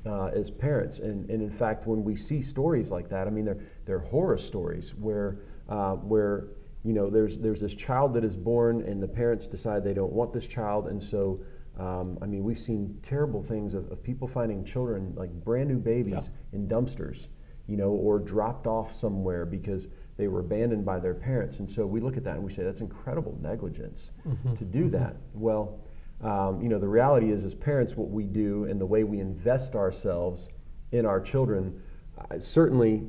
uh, 0.05 0.25
as 0.27 0.49
parents. 0.49 0.97
And, 0.97 1.29
and 1.29 1.43
in 1.43 1.51
fact, 1.51 1.85
when 1.85 2.03
we 2.03 2.15
see 2.15 2.41
stories 2.41 2.89
like 2.89 3.09
that, 3.09 3.27
I 3.27 3.29
mean, 3.29 3.45
they're, 3.45 3.59
they're 3.85 3.99
horror 3.99 4.37
stories 4.37 4.95
where, 4.95 5.39
uh, 5.69 5.93
where 5.95 6.47
you 6.83 6.93
know, 6.93 7.09
there's, 7.09 7.39
there's 7.39 7.61
this 7.61 7.73
child 7.73 8.13
that 8.13 8.23
is 8.23 8.37
born, 8.37 8.81
and 8.81 9.01
the 9.01 9.07
parents 9.07 9.47
decide 9.47 9.83
they 9.83 9.93
don't 9.93 10.13
want 10.13 10.33
this 10.33 10.47
child, 10.47 10.87
and 10.87 11.01
so 11.01 11.39
um, 11.77 12.17
I 12.21 12.25
mean, 12.25 12.43
we've 12.43 12.59
seen 12.59 12.97
terrible 13.01 13.43
things 13.43 13.73
of, 13.73 13.91
of 13.91 14.01
people 14.01 14.27
finding 14.27 14.63
children, 14.63 15.13
like 15.15 15.31
brand 15.31 15.67
new 15.67 15.77
babies, 15.77 16.29
in 16.53 16.67
dumpsters, 16.67 17.27
you 17.67 17.75
know, 17.75 17.89
or 17.89 18.19
dropped 18.19 18.65
off 18.67 18.93
somewhere 18.93 19.45
because 19.45 19.89
they 20.17 20.29
were 20.29 20.39
abandoned 20.39 20.85
by 20.85 20.99
their 20.99 21.13
parents. 21.13 21.59
And 21.59 21.69
so 21.69 21.85
we 21.85 21.99
look 21.99 22.15
at 22.15 22.23
that 22.23 22.35
and 22.35 22.43
we 22.43 22.51
say, 22.51 22.63
that's 22.63 22.79
incredible 22.79 23.37
negligence 23.41 24.11
to 24.57 24.63
do 24.63 24.89
that. 24.91 25.17
Well, 25.33 25.81
um, 26.21 26.61
you 26.61 26.69
know, 26.69 26.79
the 26.79 26.87
reality 26.87 27.31
is, 27.31 27.43
as 27.43 27.53
parents, 27.53 27.97
what 27.97 28.09
we 28.09 28.23
do 28.23 28.63
and 28.65 28.79
the 28.79 28.85
way 28.85 29.03
we 29.03 29.19
invest 29.19 29.75
ourselves 29.75 30.49
in 30.93 31.05
our 31.05 31.19
children, 31.19 31.81
uh, 32.17 32.39
certainly 32.39 33.03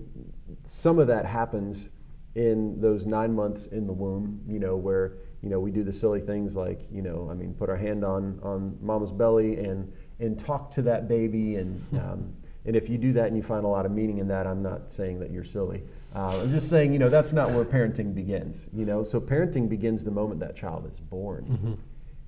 some 0.65 0.99
of 0.99 1.07
that 1.09 1.27
happens 1.27 1.91
in 2.35 2.81
those 2.81 3.07
nine 3.07 3.35
months 3.35 3.67
in 3.67 3.87
the 3.87 3.93
womb, 3.93 4.43
you 4.47 4.59
know, 4.59 4.77
where 4.77 5.15
you 5.43 5.49
know 5.49 5.59
we 5.59 5.71
do 5.71 5.83
the 5.83 5.93
silly 5.93 6.21
things 6.21 6.55
like 6.55 6.83
you 6.93 7.03
know, 7.03 7.29
I 7.31 7.35
mean, 7.35 7.55
put 7.55 7.71
our 7.71 7.77
hand 7.77 8.05
on 8.05 8.39
on 8.43 8.79
mama's 8.81 9.13
belly 9.13 9.57
and 9.57 9.93
and 10.21 10.39
talk 10.39 10.71
to 10.73 10.83
that 10.83 11.09
baby, 11.09 11.57
and 11.57 11.83
um, 11.99 12.35
and 12.65 12.77
if 12.77 12.89
you 12.89 12.99
do 12.99 13.13
that 13.15 13.27
and 13.29 13.37
you 13.37 13.43
find 13.43 13.65
a 13.65 13.69
lot 13.69 13.87
of 13.87 13.93
meaning 13.93 14.19
in 14.19 14.29
that, 14.29 14.47
I'm 14.47 14.63
not 14.63 14.93
saying 14.93 15.21
that 15.21 15.31
you're 15.31 15.45
silly. 15.45 15.83
Uh, 16.15 16.41
I'm 16.43 16.51
just 16.51 16.71
saying, 16.71 16.93
you 16.93 16.99
know, 16.99 17.09
that's 17.09 17.33
not 17.33 17.51
where 17.51 17.65
parenting 17.65 18.15
begins. 18.15 18.69
You 18.73 18.85
know, 18.85 19.03
so 19.05 19.21
parenting 19.21 19.69
begins 19.69 20.05
the 20.05 20.11
moment 20.11 20.41
that 20.41 20.57
child 20.57 20.91
is 20.93 21.01
born, 21.01 21.79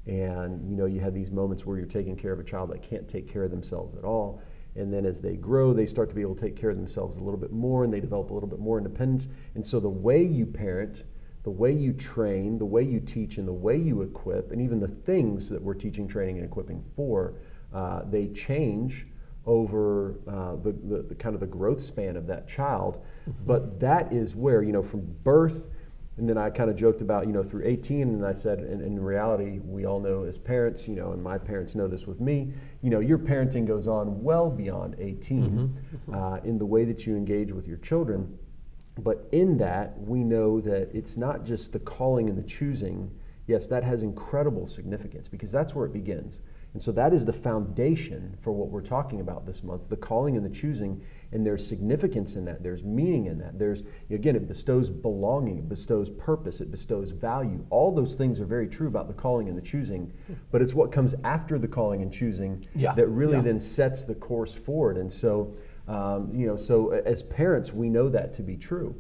and 0.06 0.70
you 0.70 0.76
know, 0.76 0.86
you 0.86 1.00
have 1.00 1.12
these 1.12 1.30
moments 1.30 1.66
where 1.66 1.76
you're 1.76 1.86
taking 1.86 2.16
care 2.16 2.32
of 2.32 2.40
a 2.40 2.44
child 2.44 2.70
that 2.70 2.82
can't 2.82 3.06
take 3.06 3.30
care 3.30 3.44
of 3.44 3.50
themselves 3.50 3.94
at 3.94 4.04
all. 4.04 4.40
And 4.78 4.92
then 4.92 5.04
as 5.04 5.20
they 5.20 5.36
grow, 5.36 5.72
they 5.72 5.86
start 5.86 6.08
to 6.10 6.14
be 6.14 6.22
able 6.22 6.34
to 6.36 6.40
take 6.40 6.56
care 6.56 6.70
of 6.70 6.76
themselves 6.76 7.16
a 7.16 7.20
little 7.20 7.40
bit 7.40 7.52
more 7.52 7.84
and 7.84 7.92
they 7.92 8.00
develop 8.00 8.30
a 8.30 8.34
little 8.34 8.48
bit 8.48 8.60
more 8.60 8.78
independence. 8.78 9.28
And 9.54 9.66
so 9.66 9.80
the 9.80 9.88
way 9.88 10.22
you 10.22 10.46
parent, 10.46 11.04
the 11.42 11.50
way 11.50 11.72
you 11.72 11.92
train, 11.92 12.58
the 12.58 12.66
way 12.66 12.82
you 12.82 13.00
teach, 13.00 13.38
and 13.38 13.48
the 13.48 13.52
way 13.52 13.76
you 13.76 14.02
equip, 14.02 14.52
and 14.52 14.60
even 14.60 14.80
the 14.80 14.88
things 14.88 15.48
that 15.48 15.62
we're 15.62 15.74
teaching, 15.74 16.06
training, 16.06 16.36
and 16.36 16.44
equipping 16.44 16.84
for, 16.94 17.34
uh, 17.72 18.02
they 18.04 18.28
change 18.28 19.06
over 19.46 20.20
uh, 20.28 20.56
the, 20.56 20.72
the, 20.72 21.02
the, 21.08 21.14
kind 21.14 21.34
of 21.34 21.40
the 21.40 21.46
growth 21.46 21.82
span 21.82 22.16
of 22.16 22.26
that 22.26 22.46
child. 22.46 23.02
Mm-hmm. 23.28 23.46
But 23.46 23.80
that 23.80 24.12
is 24.12 24.36
where, 24.36 24.62
you 24.62 24.72
know, 24.72 24.82
from 24.82 25.00
birth, 25.24 25.68
and 26.18 26.28
then 26.28 26.36
I 26.36 26.50
kind 26.50 26.68
of 26.68 26.76
joked 26.76 27.00
about, 27.00 27.26
you 27.26 27.32
know, 27.32 27.44
through 27.44 27.64
18, 27.64 28.02
and 28.02 28.26
I 28.26 28.32
said, 28.32 28.58
in, 28.58 28.80
in 28.80 29.00
reality, 29.00 29.60
we 29.64 29.86
all 29.86 30.00
know 30.00 30.24
as 30.24 30.36
parents, 30.36 30.88
you 30.88 30.96
know, 30.96 31.12
and 31.12 31.22
my 31.22 31.38
parents 31.38 31.76
know 31.76 31.86
this 31.86 32.06
with 32.06 32.20
me, 32.20 32.52
you 32.82 32.90
know, 32.90 32.98
your 32.98 33.18
parenting 33.18 33.66
goes 33.66 33.86
on 33.86 34.22
well 34.22 34.50
beyond 34.50 34.96
18 34.98 35.42
mm-hmm. 35.42 36.14
uh, 36.14 36.36
in 36.38 36.58
the 36.58 36.66
way 36.66 36.84
that 36.84 37.06
you 37.06 37.16
engage 37.16 37.52
with 37.52 37.68
your 37.68 37.76
children. 37.78 38.36
But 38.98 39.28
in 39.30 39.58
that, 39.58 39.96
we 40.00 40.24
know 40.24 40.60
that 40.60 40.90
it's 40.92 41.16
not 41.16 41.44
just 41.44 41.72
the 41.72 41.78
calling 41.78 42.28
and 42.28 42.36
the 42.36 42.42
choosing. 42.42 43.12
Yes, 43.46 43.68
that 43.68 43.84
has 43.84 44.02
incredible 44.02 44.66
significance 44.66 45.28
because 45.28 45.52
that's 45.52 45.72
where 45.72 45.86
it 45.86 45.92
begins. 45.92 46.40
And 46.78 46.82
so 46.84 46.92
that 46.92 47.12
is 47.12 47.24
the 47.24 47.32
foundation 47.32 48.36
for 48.40 48.52
what 48.52 48.68
we're 48.68 48.82
talking 48.82 49.20
about 49.20 49.44
this 49.44 49.64
month 49.64 49.88
the 49.88 49.96
calling 49.96 50.36
and 50.36 50.46
the 50.46 50.48
choosing. 50.48 51.02
And 51.32 51.44
there's 51.44 51.66
significance 51.66 52.36
in 52.36 52.44
that, 52.44 52.62
there's 52.62 52.84
meaning 52.84 53.26
in 53.26 53.36
that. 53.38 53.58
There's, 53.58 53.82
again, 54.10 54.36
it 54.36 54.46
bestows 54.46 54.88
belonging, 54.88 55.58
it 55.58 55.68
bestows 55.68 56.08
purpose, 56.08 56.60
it 56.60 56.70
bestows 56.70 57.10
value. 57.10 57.66
All 57.70 57.92
those 57.92 58.14
things 58.14 58.38
are 58.38 58.44
very 58.44 58.68
true 58.68 58.86
about 58.86 59.08
the 59.08 59.12
calling 59.12 59.48
and 59.48 59.58
the 59.58 59.62
choosing. 59.62 60.12
But 60.52 60.62
it's 60.62 60.72
what 60.72 60.92
comes 60.92 61.16
after 61.24 61.58
the 61.58 61.66
calling 61.66 62.00
and 62.00 62.12
choosing 62.12 62.64
yeah. 62.76 62.94
that 62.94 63.08
really 63.08 63.38
yeah. 63.38 63.42
then 63.42 63.58
sets 63.58 64.04
the 64.04 64.14
course 64.14 64.54
forward. 64.54 64.98
And 64.98 65.12
so, 65.12 65.56
um, 65.88 66.30
you 66.32 66.46
know, 66.46 66.56
so 66.56 66.90
as 66.92 67.24
parents, 67.24 67.72
we 67.72 67.88
know 67.88 68.08
that 68.08 68.32
to 68.34 68.44
be 68.44 68.56
true. 68.56 68.94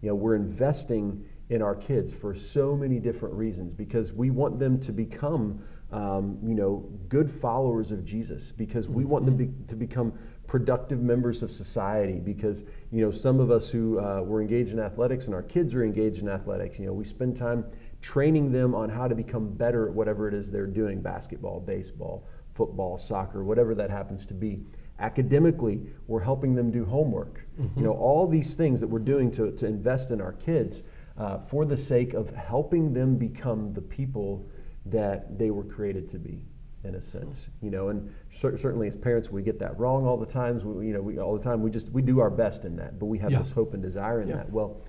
You 0.00 0.10
know, 0.10 0.14
we're 0.14 0.36
investing 0.36 1.24
in 1.48 1.62
our 1.62 1.74
kids 1.74 2.12
for 2.12 2.34
so 2.34 2.76
many 2.76 2.98
different 2.98 3.34
reasons 3.34 3.72
because 3.72 4.12
we 4.12 4.30
want 4.30 4.58
them 4.58 4.78
to 4.80 4.92
become, 4.92 5.62
um, 5.92 6.38
you 6.42 6.54
know, 6.54 6.88
good 7.08 7.30
followers 7.30 7.92
of 7.92 8.04
Jesus 8.04 8.50
because 8.50 8.88
we 8.88 9.04
want 9.04 9.24
them 9.24 9.36
be, 9.36 9.50
to 9.68 9.76
become 9.76 10.12
productive 10.46 11.02
members 11.02 11.42
of 11.42 11.50
society 11.50 12.20
because 12.20 12.64
you 12.92 13.04
know 13.04 13.10
some 13.10 13.40
of 13.40 13.50
us 13.50 13.68
who 13.68 13.98
uh, 13.98 14.20
were 14.20 14.40
engaged 14.40 14.72
in 14.72 14.78
athletics 14.78 15.26
and 15.26 15.34
our 15.34 15.42
kids 15.42 15.74
are 15.74 15.84
engaged 15.84 16.20
in 16.20 16.28
athletics 16.28 16.78
you 16.78 16.86
know 16.86 16.92
we 16.92 17.04
spend 17.04 17.36
time 17.36 17.64
training 18.00 18.52
them 18.52 18.74
on 18.74 18.88
how 18.88 19.08
to 19.08 19.14
become 19.14 19.48
better 19.48 19.88
at 19.88 19.94
whatever 19.94 20.28
it 20.28 20.34
is 20.34 20.50
they're 20.50 20.66
doing 20.66 21.00
basketball 21.00 21.60
baseball 21.60 22.26
football 22.52 22.96
soccer 22.96 23.44
whatever 23.44 23.74
that 23.74 23.90
happens 23.90 24.24
to 24.26 24.34
be. 24.34 24.60
Academically 24.98 25.82
we're 26.06 26.22
helping 26.22 26.54
them 26.54 26.70
do 26.70 26.84
homework. 26.84 27.46
Mm-hmm. 27.60 27.78
you 27.78 27.84
know 27.84 27.92
all 27.92 28.26
these 28.26 28.54
things 28.54 28.80
that 28.80 28.86
we're 28.86 28.98
doing 28.98 29.30
to, 29.32 29.50
to 29.52 29.66
invest 29.66 30.10
in 30.10 30.20
our 30.20 30.32
kids 30.32 30.82
uh, 31.18 31.38
for 31.38 31.64
the 31.64 31.76
sake 31.76 32.14
of 32.14 32.30
helping 32.34 32.92
them 32.92 33.16
become 33.16 33.70
the 33.70 33.80
people 33.80 34.46
that 34.90 35.38
they 35.38 35.50
were 35.50 35.64
created 35.64 36.08
to 36.08 36.18
be 36.18 36.44
in 36.84 36.94
a 36.94 37.02
sense 37.02 37.48
you 37.60 37.70
know 37.70 37.88
and 37.88 38.14
cer- 38.30 38.56
certainly 38.56 38.86
as 38.86 38.96
parents 38.96 39.30
we 39.30 39.42
get 39.42 39.58
that 39.58 39.76
wrong 39.78 40.06
all 40.06 40.16
the 40.16 40.26
times 40.26 40.64
we, 40.64 40.86
you 40.86 40.92
know 40.92 41.00
we, 41.00 41.18
all 41.18 41.36
the 41.36 41.42
time 41.42 41.62
we 41.62 41.70
just 41.70 41.90
we 41.90 42.02
do 42.02 42.20
our 42.20 42.30
best 42.30 42.64
in 42.64 42.76
that 42.76 42.98
but 42.98 43.06
we 43.06 43.18
have 43.18 43.32
yeah. 43.32 43.38
this 43.38 43.50
hope 43.50 43.74
and 43.74 43.82
desire 43.82 44.22
in 44.22 44.28
yeah. 44.28 44.36
that 44.36 44.50
well 44.50 44.82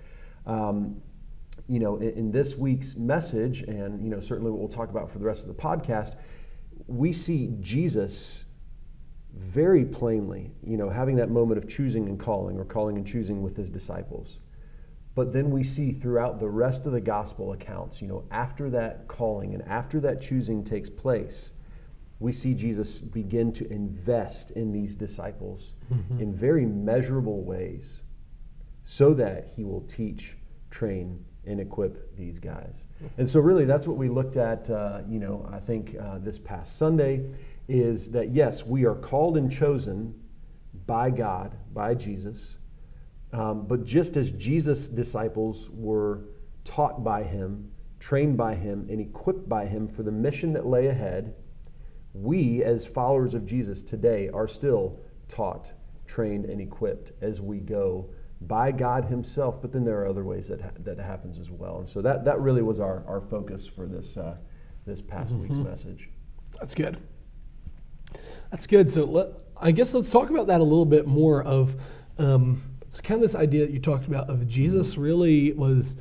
um, 0.45 1.01
you 1.67 1.79
know 1.79 1.95
in, 1.97 2.09
in, 2.09 2.31
this 2.31 2.55
week's 2.55 2.95
message 2.95 3.61
and 3.61 4.03
you 4.03 4.09
know 4.09 4.19
certainly 4.19 4.51
what 4.51 4.59
we'll 4.59 4.69
talk 4.69 4.89
about 4.89 5.09
for 5.09 5.17
the 5.17 5.25
rest 5.25 5.41
of 5.41 5.47
the 5.47 5.55
podcast 5.55 6.15
we 6.85 7.11
see 7.11 7.51
jesus 7.59 8.45
very 9.37 9.85
plainly, 9.85 10.51
you 10.63 10.77
know, 10.77 10.89
having 10.89 11.15
that 11.17 11.29
moment 11.29 11.57
of 11.57 11.69
choosing 11.69 12.09
and 12.09 12.19
calling 12.19 12.57
or 12.57 12.65
calling 12.65 12.97
and 12.97 13.05
choosing 13.05 13.41
with 13.41 13.55
his 13.55 13.69
disciples. 13.69 14.41
But 15.17 15.33
then 15.33 15.49
we 15.49 15.63
see 15.63 15.93
throughout 15.93 16.37
the 16.37 16.47
rest 16.47 16.85
of 16.85 16.91
the 16.91 17.01
gospel 17.01 17.51
accounts, 17.51 18.03
you 18.03 18.07
know, 18.07 18.25
after 18.29 18.69
that 18.69 19.07
calling 19.07 19.55
and 19.55 19.63
after 19.63 19.99
that 20.01 20.21
choosing 20.21 20.63
takes 20.63 20.91
place, 20.91 21.53
we 22.19 22.31
see 22.31 22.53
Jesus 22.53 23.01
begin 23.01 23.51
to 23.53 23.67
invest 23.71 24.51
in 24.51 24.71
these 24.71 24.95
disciples 24.95 25.73
mm-hmm. 25.91 26.21
in 26.21 26.35
very 26.35 26.67
measurable 26.67 27.43
ways 27.43 28.03
so 28.83 29.15
that 29.15 29.53
he 29.55 29.63
will 29.63 29.81
teach, 29.81 30.37
train, 30.69 31.25
and 31.47 31.59
equip 31.59 32.15
these 32.15 32.37
guys. 32.37 32.85
And 33.17 33.27
so, 33.27 33.39
really, 33.39 33.65
that's 33.65 33.87
what 33.87 33.97
we 33.97 34.09
looked 34.09 34.37
at, 34.37 34.69
uh, 34.69 35.01
you 35.09 35.17
know, 35.17 35.49
I 35.51 35.59
think 35.59 35.95
uh, 35.99 36.19
this 36.19 36.37
past 36.37 36.77
Sunday 36.77 37.25
is 37.67 38.11
that 38.11 38.35
yes, 38.35 38.67
we 38.67 38.85
are 38.85 38.93
called 38.93 39.35
and 39.35 39.51
chosen 39.51 40.13
by 40.85 41.09
God, 41.09 41.57
by 41.73 41.95
Jesus. 41.95 42.59
Um, 43.33 43.67
but 43.67 43.83
just 43.83 44.17
as 44.17 44.31
Jesus' 44.31 44.87
disciples 44.87 45.69
were 45.71 46.25
taught 46.63 47.03
by 47.03 47.23
him, 47.23 47.71
trained 47.99 48.37
by 48.37 48.55
him, 48.55 48.87
and 48.89 49.01
equipped 49.01 49.49
by 49.49 49.65
him 49.65 49.87
for 49.87 50.03
the 50.03 50.11
mission 50.11 50.53
that 50.53 50.65
lay 50.65 50.87
ahead, 50.87 51.35
we, 52.13 52.63
as 52.63 52.85
followers 52.85 53.33
of 53.33 53.45
Jesus 53.45 53.83
today, 53.83 54.29
are 54.29 54.47
still 54.47 54.99
taught, 55.27 55.73
trained, 56.05 56.45
and 56.45 56.61
equipped 56.61 57.11
as 57.21 57.41
we 57.41 57.59
go 57.59 58.09
by 58.41 58.71
God 58.71 59.05
Himself. 59.05 59.61
But 59.61 59.71
then 59.71 59.83
there 59.83 59.99
are 60.01 60.07
other 60.07 60.23
ways 60.23 60.47
that 60.47 60.61
ha- 60.61 60.71
that 60.79 60.99
happens 60.99 61.39
as 61.39 61.51
well. 61.51 61.79
And 61.79 61.89
so 61.89 62.01
that, 62.01 62.25
that 62.25 62.39
really 62.39 62.61
was 62.61 62.79
our, 62.79 63.03
our 63.07 63.21
focus 63.21 63.67
for 63.67 63.85
this, 63.85 64.17
uh, 64.17 64.37
this 64.85 65.01
past 65.01 65.33
mm-hmm. 65.33 65.43
week's 65.43 65.57
message. 65.57 66.09
That's 66.59 66.73
good. 66.73 66.97
That's 68.51 68.67
good. 68.67 68.89
So 68.89 69.05
let, 69.05 69.27
I 69.57 69.71
guess 69.71 69.93
let's 69.93 70.09
talk 70.09 70.29
about 70.29 70.47
that 70.47 70.61
a 70.61 70.63
little 70.63 70.85
bit 70.85 71.07
more. 71.07 71.43
Of 71.43 71.75
um, 72.17 72.61
so 72.89 73.01
kind 73.01 73.15
of 73.15 73.21
this 73.21 73.35
idea 73.35 73.65
that 73.65 73.71
you 73.73 73.79
talked 73.79 74.07
about 74.07 74.29
of 74.29 74.47
Jesus 74.47 74.97
really 74.97 75.51
was 75.53 75.95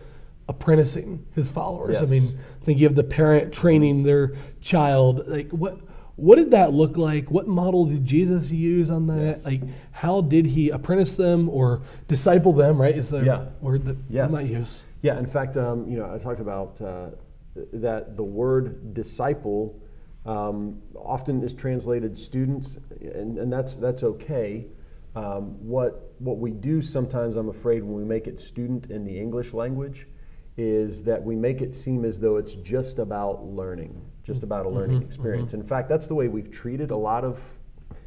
apprenticing 0.48 1.26
his 1.34 1.50
followers. 1.50 1.98
Yes. 2.00 2.02
I 2.02 2.06
mean, 2.06 2.38
think 2.62 2.78
you 2.78 2.86
have 2.86 2.96
the 2.96 3.04
parent 3.04 3.52
training 3.52 4.02
their 4.02 4.34
child. 4.60 5.26
Like 5.26 5.50
what 5.50 5.80
what 6.16 6.36
did 6.36 6.50
that 6.52 6.72
look 6.72 6.96
like? 6.96 7.30
What 7.30 7.46
model 7.46 7.84
did 7.84 8.04
Jesus 8.04 8.50
use 8.50 8.90
on 8.90 9.06
that? 9.08 9.36
Yes. 9.36 9.44
Like 9.44 9.62
how 9.92 10.20
did 10.20 10.46
he 10.46 10.70
apprentice 10.70 11.16
them 11.16 11.48
or 11.48 11.82
disciple 12.08 12.52
them? 12.52 12.80
Right? 12.80 12.96
Is 12.96 13.10
there 13.10 13.24
yeah. 13.24 13.46
word 13.60 13.84
that 13.84 13.96
yes. 14.08 14.30
you 14.30 14.36
might 14.36 14.50
use? 14.50 14.82
Yeah. 15.02 15.18
In 15.18 15.26
fact, 15.26 15.56
um, 15.56 15.88
you 15.88 15.98
know, 15.98 16.12
I 16.12 16.18
talked 16.18 16.40
about 16.40 16.80
uh, 16.80 17.10
that 17.72 18.16
the 18.16 18.24
word 18.24 18.94
disciple 18.94 19.80
um, 20.24 20.82
often 20.94 21.42
is 21.42 21.54
translated 21.54 22.18
students, 22.18 22.76
and, 23.00 23.38
and 23.38 23.52
that's, 23.52 23.76
that's 23.76 24.02
okay. 24.02 24.66
Um, 25.16 25.56
what, 25.66 26.12
what 26.18 26.38
we 26.38 26.50
do 26.50 26.82
sometimes, 26.82 27.36
I'm 27.36 27.48
afraid, 27.48 27.82
when 27.82 27.94
we 27.94 28.04
make 28.04 28.26
it 28.26 28.38
student 28.38 28.90
in 28.90 29.02
the 29.02 29.18
English 29.18 29.54
language, 29.54 30.06
is 30.58 31.02
that 31.04 31.22
we 31.22 31.34
make 31.34 31.62
it 31.62 31.74
seem 31.74 32.04
as 32.04 32.20
though 32.20 32.36
it's 32.36 32.54
just 32.56 32.98
about 32.98 33.44
learning, 33.44 33.98
just 34.22 34.42
about 34.42 34.66
a 34.66 34.68
learning 34.68 34.98
mm-hmm, 34.98 35.06
experience. 35.06 35.52
Mm-hmm. 35.52 35.62
In 35.62 35.66
fact, 35.66 35.88
that's 35.88 36.06
the 36.06 36.14
way 36.14 36.28
we've 36.28 36.50
treated 36.50 36.90
a 36.90 36.96
lot 36.96 37.24
of, 37.24 37.40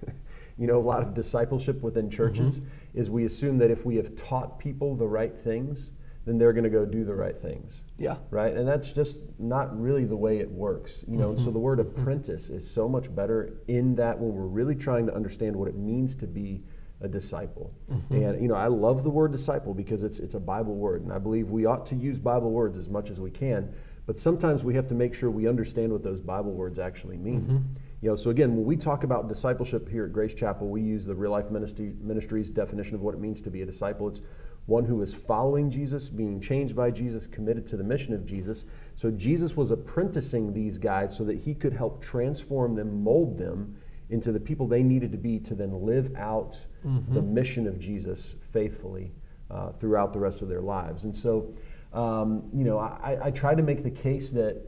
you 0.58 0.68
know, 0.68 0.78
a 0.78 0.82
lot 0.82 1.02
of 1.02 1.16
discipleship 1.16 1.82
within 1.82 2.12
churches. 2.12 2.60
Mm-hmm. 2.60 3.00
Is 3.00 3.10
we 3.10 3.26
assume 3.26 3.58
that 3.58 3.72
if 3.72 3.86
we 3.86 3.96
have 3.96 4.16
taught 4.16 4.60
people 4.60 4.96
the 4.96 5.08
right 5.08 5.36
things, 5.36 5.92
then 6.26 6.38
they're 6.38 6.54
going 6.54 6.64
to 6.64 6.70
go 6.70 6.86
do 6.86 7.04
the 7.04 7.14
right 7.16 7.38
things. 7.38 7.84
Yeah. 7.98 8.18
Right? 8.30 8.56
And 8.56 8.68
that's 8.68 8.92
just 8.92 9.22
not 9.40 9.80
really 9.80 10.06
the 10.06 10.16
way 10.16 10.38
it 10.40 10.50
works. 10.50 11.04
You 11.08 11.18
know, 11.18 11.30
mm-hmm. 11.30 11.44
so 11.44 11.50
the 11.50 11.60
word 11.60 11.80
apprentice 11.80 12.50
is 12.50 12.70
so 12.70 12.88
much 12.88 13.14
better 13.16 13.58
in 13.68 13.96
that 13.96 14.20
when 14.20 14.34
we're 14.34 14.44
really 14.44 14.76
trying 14.76 15.08
to 15.08 15.16
understand 15.16 15.56
what 15.56 15.68
it 15.68 15.76
means 15.76 16.14
to 16.16 16.28
be 16.28 16.64
a 17.02 17.08
disciple. 17.08 17.74
Mm-hmm. 17.92 18.14
And 18.14 18.42
you 18.42 18.48
know, 18.48 18.56
I 18.56 18.68
love 18.68 19.04
the 19.04 19.10
word 19.10 19.32
disciple 19.32 19.74
because 19.74 20.04
it's 20.04 20.20
it's 20.20 20.34
a 20.34 20.40
Bible 20.40 20.76
word 20.76 21.04
and 21.04 21.14
I 21.14 21.18
believe 21.18 21.50
we 21.50 21.66
ought 21.66 21.86
to 21.88 21.96
use 21.96 22.20
Bible 22.20 22.52
words 22.52 22.78
as 22.78 22.90
much 22.90 23.10
as 23.10 23.20
we 23.20 23.32
can, 23.32 23.74
but 24.06 24.20
sometimes 24.20 24.64
we 24.64 24.76
have 24.76 24.88
to 24.88 24.96
make 24.96 25.14
sure 25.14 25.30
we 25.30 25.48
understand 25.48 25.92
what 25.92 26.04
those 26.04 26.20
Bible 26.20 26.52
words 26.52 26.80
actually 26.80 27.18
mean. 27.18 27.42
Mm-hmm. 27.42 27.58
You 28.02 28.10
know, 28.10 28.16
so 28.16 28.30
again, 28.30 28.56
when 28.56 28.66
we 28.66 28.78
talk 28.78 29.04
about 29.04 29.28
discipleship 29.28 29.90
here 29.90 30.06
at 30.06 30.14
Grace 30.14 30.34
Chapel, 30.34 30.70
we 30.70 30.82
use 30.82 31.06
the 31.06 31.16
Real 31.16 31.32
Life 31.32 31.52
Ministry, 31.52 31.94
Ministries 32.02 32.50
definition 32.50 32.96
of 32.96 33.02
what 33.02 33.14
it 33.14 33.20
means 33.20 33.42
to 33.42 33.52
be 33.52 33.62
a 33.62 33.66
disciple. 33.66 34.08
It's 34.08 34.22
one 34.68 34.86
who 34.86 35.02
is 35.02 35.14
following 35.14 35.70
Jesus, 35.70 36.10
being 36.10 36.40
changed 36.40 36.76
by 36.76 36.92
Jesus, 36.92 37.28
committed 37.28 37.66
to 37.68 37.78
the 37.78 37.84
mission 37.84 38.14
of 38.14 38.26
Jesus. 38.26 38.66
So 38.96 39.12
Jesus 39.12 39.58
was 39.58 39.72
apprenticing 39.72 40.54
these 40.54 40.78
guys 40.78 41.16
so 41.18 41.26
that 41.26 41.40
he 41.40 41.54
could 41.54 41.74
help 41.74 42.02
transform 42.02 42.76
them, 42.76 43.04
mold 43.04 43.38
them 43.38 43.76
into 44.10 44.32
the 44.32 44.40
people 44.40 44.68
they 44.68 44.84
needed 44.84 45.12
to 45.12 45.18
be 45.18 45.40
to 45.40 45.56
then 45.56 45.86
live 45.86 46.16
out 46.16 46.66
mm-hmm. 46.86 47.14
the 47.14 47.22
mission 47.22 47.68
of 47.68 47.80
Jesus 47.80 48.36
faithfully 48.54 49.12
uh, 49.50 49.72
throughout 49.72 50.14
the 50.14 50.20
rest 50.20 50.42
of 50.42 50.48
their 50.48 50.62
lives. 50.62 51.04
And 51.06 51.16
so, 51.16 51.54
um, 51.94 52.50
you 52.54 52.64
know, 52.64 52.78
I, 52.80 53.18
I 53.24 53.32
try 53.32 53.56
to 53.56 53.64
make 53.64 53.84
the 53.84 53.92
case 53.92 54.30
that 54.32 54.62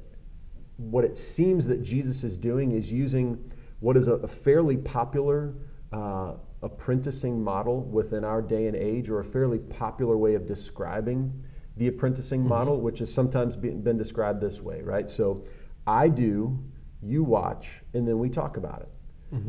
what 0.77 1.05
it 1.05 1.15
seems 1.15 1.67
that 1.67 1.83
Jesus 1.83 2.23
is 2.23 2.37
doing 2.37 2.71
is 2.71 2.91
using 2.91 3.51
what 3.79 3.97
is 3.97 4.07
a, 4.07 4.13
a 4.13 4.27
fairly 4.27 4.77
popular 4.77 5.53
uh, 5.91 6.33
apprenticing 6.63 7.43
model 7.43 7.81
within 7.81 8.23
our 8.23 8.41
day 8.41 8.67
and 8.67 8.75
age, 8.75 9.09
or 9.09 9.19
a 9.19 9.23
fairly 9.23 9.59
popular 9.59 10.17
way 10.17 10.35
of 10.35 10.45
describing 10.45 11.43
the 11.77 11.87
apprenticing 11.87 12.41
mm-hmm. 12.41 12.49
model, 12.49 12.79
which 12.79 12.99
has 12.99 13.13
sometimes 13.13 13.55
been, 13.55 13.81
been 13.81 13.97
described 13.97 14.39
this 14.39 14.61
way, 14.61 14.81
right? 14.81 15.09
So 15.09 15.45
I 15.87 16.07
do, 16.07 16.59
you 17.01 17.23
watch, 17.23 17.81
and 17.93 18.07
then 18.07 18.19
we 18.19 18.29
talk 18.29 18.57
about 18.57 18.81
it. 18.81 18.89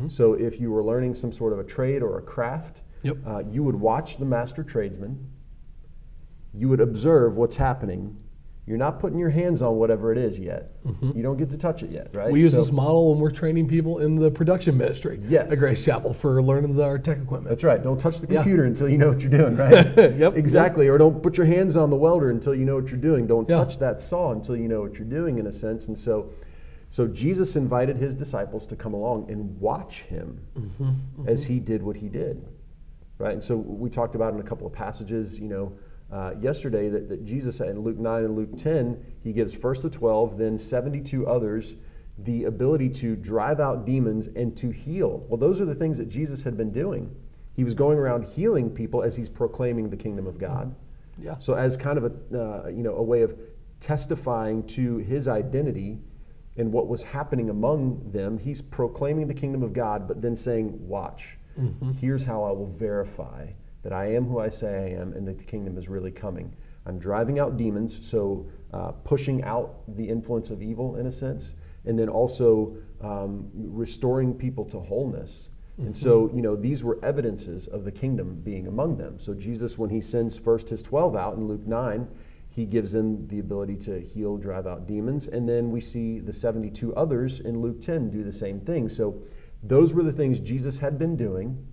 So 0.07 0.33
if 0.33 0.61
you 0.61 0.71
were 0.71 0.83
learning 0.83 1.13
some 1.15 1.31
sort 1.33 1.51
of 1.53 1.59
a 1.59 1.63
trade 1.63 2.01
or 2.01 2.17
a 2.17 2.21
craft, 2.21 2.81
Yep. 3.03 3.17
uh, 3.27 3.43
you 3.51 3.63
would 3.63 3.75
watch 3.75 4.17
the 4.17 4.25
master 4.25 4.63
tradesman. 4.63 5.27
You 6.53 6.69
would 6.69 6.79
observe 6.79 7.35
what's 7.35 7.55
happening. 7.57 8.15
You're 8.65 8.77
not 8.77 8.97
putting 8.99 9.19
your 9.19 9.31
hands 9.31 9.61
on 9.61 9.75
whatever 9.75 10.13
it 10.13 10.17
is 10.17 10.39
yet. 10.39 10.71
You 11.13 11.21
don't 11.21 11.35
get 11.35 11.49
to 11.49 11.57
touch 11.57 11.83
it 11.83 11.91
yet, 11.91 12.15
right? 12.15 12.31
We 12.31 12.39
use 12.39 12.51
So- 12.53 12.59
this 12.59 12.71
model 12.71 13.11
when 13.11 13.19
we're 13.19 13.29
training 13.31 13.67
people 13.67 13.99
in 13.99 14.15
the 14.15 14.31
production 14.31 14.77
ministry 14.77 15.19
Yes. 15.27 15.51
at 15.51 15.57
Grace 15.57 15.83
Chapel 15.83 16.13
for 16.13 16.41
learning 16.41 16.79
our 16.79 16.97
tech 16.97 17.17
equipment. 17.17 17.49
That's 17.49 17.65
right. 17.65 17.83
Don't 17.83 17.99
touch 17.99 18.19
the 18.21 18.27
Yeah. 18.31 18.41
computer 18.41 18.63
until 18.63 18.87
you 18.87 18.97
know 18.97 19.09
what 19.09 19.21
you're 19.21 19.37
doing, 19.37 19.57
right? 19.57 19.93
Yep, 20.17 20.37
Exactly. 20.37 20.87
Or 20.87 20.97
don't 20.97 21.21
put 21.21 21.37
your 21.37 21.47
hands 21.47 21.75
on 21.75 21.89
the 21.89 21.97
welder 21.97 22.29
until 22.29 22.55
you 22.55 22.63
know 22.63 22.75
what 22.75 22.89
you're 22.89 23.01
doing. 23.01 23.27
Don't 23.27 23.49
Yeah. 23.49 23.57
touch 23.57 23.79
that 23.79 24.01
saw 24.01 24.31
until 24.31 24.55
you 24.55 24.69
know 24.69 24.79
what 24.79 24.97
you're 24.97 25.09
doing, 25.09 25.39
in 25.39 25.45
a 25.47 25.51
sense. 25.51 25.89
And 25.89 25.97
so, 25.97 26.27
so 26.93 27.07
Jesus 27.07 27.55
invited 27.55 27.97
his 27.97 28.13
disciples 28.13 28.67
to 28.67 28.75
come 28.75 28.93
along 28.93 29.31
and 29.31 29.59
watch 29.59 30.03
him 30.03 30.45
Mm-hmm, 30.55 31.27
as 31.27 31.45
he 31.45 31.59
did 31.59 31.81
what 31.81 31.97
he 31.97 32.07
did, 32.07 32.47
right? 33.17 33.33
And 33.33 33.43
so 33.43 33.57
we 33.57 33.89
talked 33.89 34.13
about 34.13 34.35
in 34.35 34.39
a 34.39 34.43
couple 34.43 34.67
of 34.67 34.73
passages, 34.73 35.39
you 35.39 35.47
know, 35.47 35.73
uh, 36.11 36.35
yesterday 36.39 36.89
that, 36.89 37.09
that 37.09 37.25
Jesus 37.25 37.61
in 37.61 37.79
Luke 37.79 37.97
9 37.97 38.25
and 38.25 38.35
Luke 38.35 38.55
10, 38.55 39.03
he 39.23 39.33
gives 39.33 39.55
first 39.55 39.81
the 39.81 39.89
12, 39.89 40.37
then 40.37 40.59
72 40.59 41.25
others 41.25 41.73
the 42.19 42.43
ability 42.43 42.89
to 42.89 43.15
drive 43.15 43.59
out 43.59 43.87
demons 43.87 44.27
and 44.27 44.55
to 44.57 44.69
heal. 44.69 45.25
Well, 45.27 45.39
those 45.39 45.59
are 45.59 45.65
the 45.65 45.73
things 45.73 45.97
that 45.97 46.09
Jesus 46.09 46.43
had 46.43 46.55
been 46.55 46.71
doing. 46.71 47.15
He 47.55 47.63
was 47.63 47.73
going 47.73 47.97
around 47.97 48.25
healing 48.25 48.69
people 48.69 49.01
as 49.01 49.15
he's 49.15 49.29
proclaiming 49.29 49.89
the 49.89 49.97
kingdom 49.97 50.27
of 50.27 50.37
God. 50.37 50.75
Yeah. 51.17 51.39
So 51.39 51.55
as 51.55 51.75
kind 51.75 51.97
of 51.97 52.03
a 52.03 52.39
uh, 52.39 52.67
you 52.67 52.83
know 52.83 52.93
a 52.93 53.03
way 53.03 53.23
of 53.23 53.35
testifying 53.79 54.67
to 54.67 54.97
his 54.97 55.27
identity 55.27 55.97
and 56.57 56.71
what 56.71 56.87
was 56.87 57.03
happening 57.03 57.49
among 57.49 58.11
them, 58.11 58.37
he's 58.37 58.61
proclaiming 58.61 59.27
the 59.27 59.33
kingdom 59.33 59.63
of 59.63 59.73
God, 59.73 60.07
but 60.07 60.21
then 60.21 60.35
saying, 60.35 60.87
"Watch, 60.87 61.37
here's 61.99 62.23
how 62.25 62.43
I 62.43 62.51
will 62.51 62.67
verify 62.67 63.47
that 63.83 63.93
I 63.93 64.13
am 64.13 64.25
who 64.25 64.39
I 64.39 64.49
say 64.49 64.75
I 64.95 65.01
am, 65.01 65.13
and 65.13 65.27
that 65.27 65.37
the 65.37 65.43
kingdom 65.43 65.77
is 65.77 65.89
really 65.89 66.11
coming. 66.11 66.55
I'm 66.85 66.99
driving 66.99 67.39
out 67.39 67.57
demons, 67.57 68.05
so 68.05 68.45
uh, 68.71 68.91
pushing 69.03 69.43
out 69.43 69.83
the 69.87 70.07
influence 70.07 70.49
of 70.49 70.61
evil 70.61 70.95
in 70.95 71.05
a 71.07 71.11
sense, 71.11 71.55
and 71.85 71.97
then 71.97 72.09
also 72.09 72.77
um, 73.01 73.49
restoring 73.53 74.33
people 74.33 74.65
to 74.65 74.79
wholeness." 74.79 75.49
And 75.79 75.97
so, 75.97 76.29
you 76.35 76.43
know, 76.43 76.55
these 76.55 76.83
were 76.83 76.99
evidences 77.03 77.65
of 77.65 77.83
the 77.83 77.91
kingdom 77.91 78.39
being 78.43 78.67
among 78.67 78.97
them. 78.97 79.17
So, 79.17 79.33
Jesus, 79.33 79.75
when 79.75 79.89
he 79.89 80.01
sends 80.01 80.37
first 80.37 80.69
his 80.69 80.83
12 80.83 81.15
out 81.15 81.35
in 81.35 81.47
Luke 81.47 81.65
9, 81.65 82.07
he 82.55 82.65
gives 82.65 82.91
them 82.91 83.27
the 83.27 83.39
ability 83.39 83.75
to 83.77 83.99
heal, 83.99 84.37
drive 84.37 84.67
out 84.67 84.85
demons. 84.85 85.27
And 85.27 85.49
then 85.49 85.71
we 85.71 85.81
see 85.81 86.19
the 86.19 86.33
72 86.33 86.93
others 86.95 87.39
in 87.39 87.61
Luke 87.61 87.81
10 87.81 88.11
do 88.11 88.23
the 88.23 88.31
same 88.31 88.59
thing. 88.59 88.89
So, 88.89 89.23
those 89.63 89.93
were 89.93 90.03
the 90.03 90.11
things 90.11 90.39
Jesus 90.39 90.77
had 90.77 90.99
been 90.99 91.15
doing. 91.15 91.65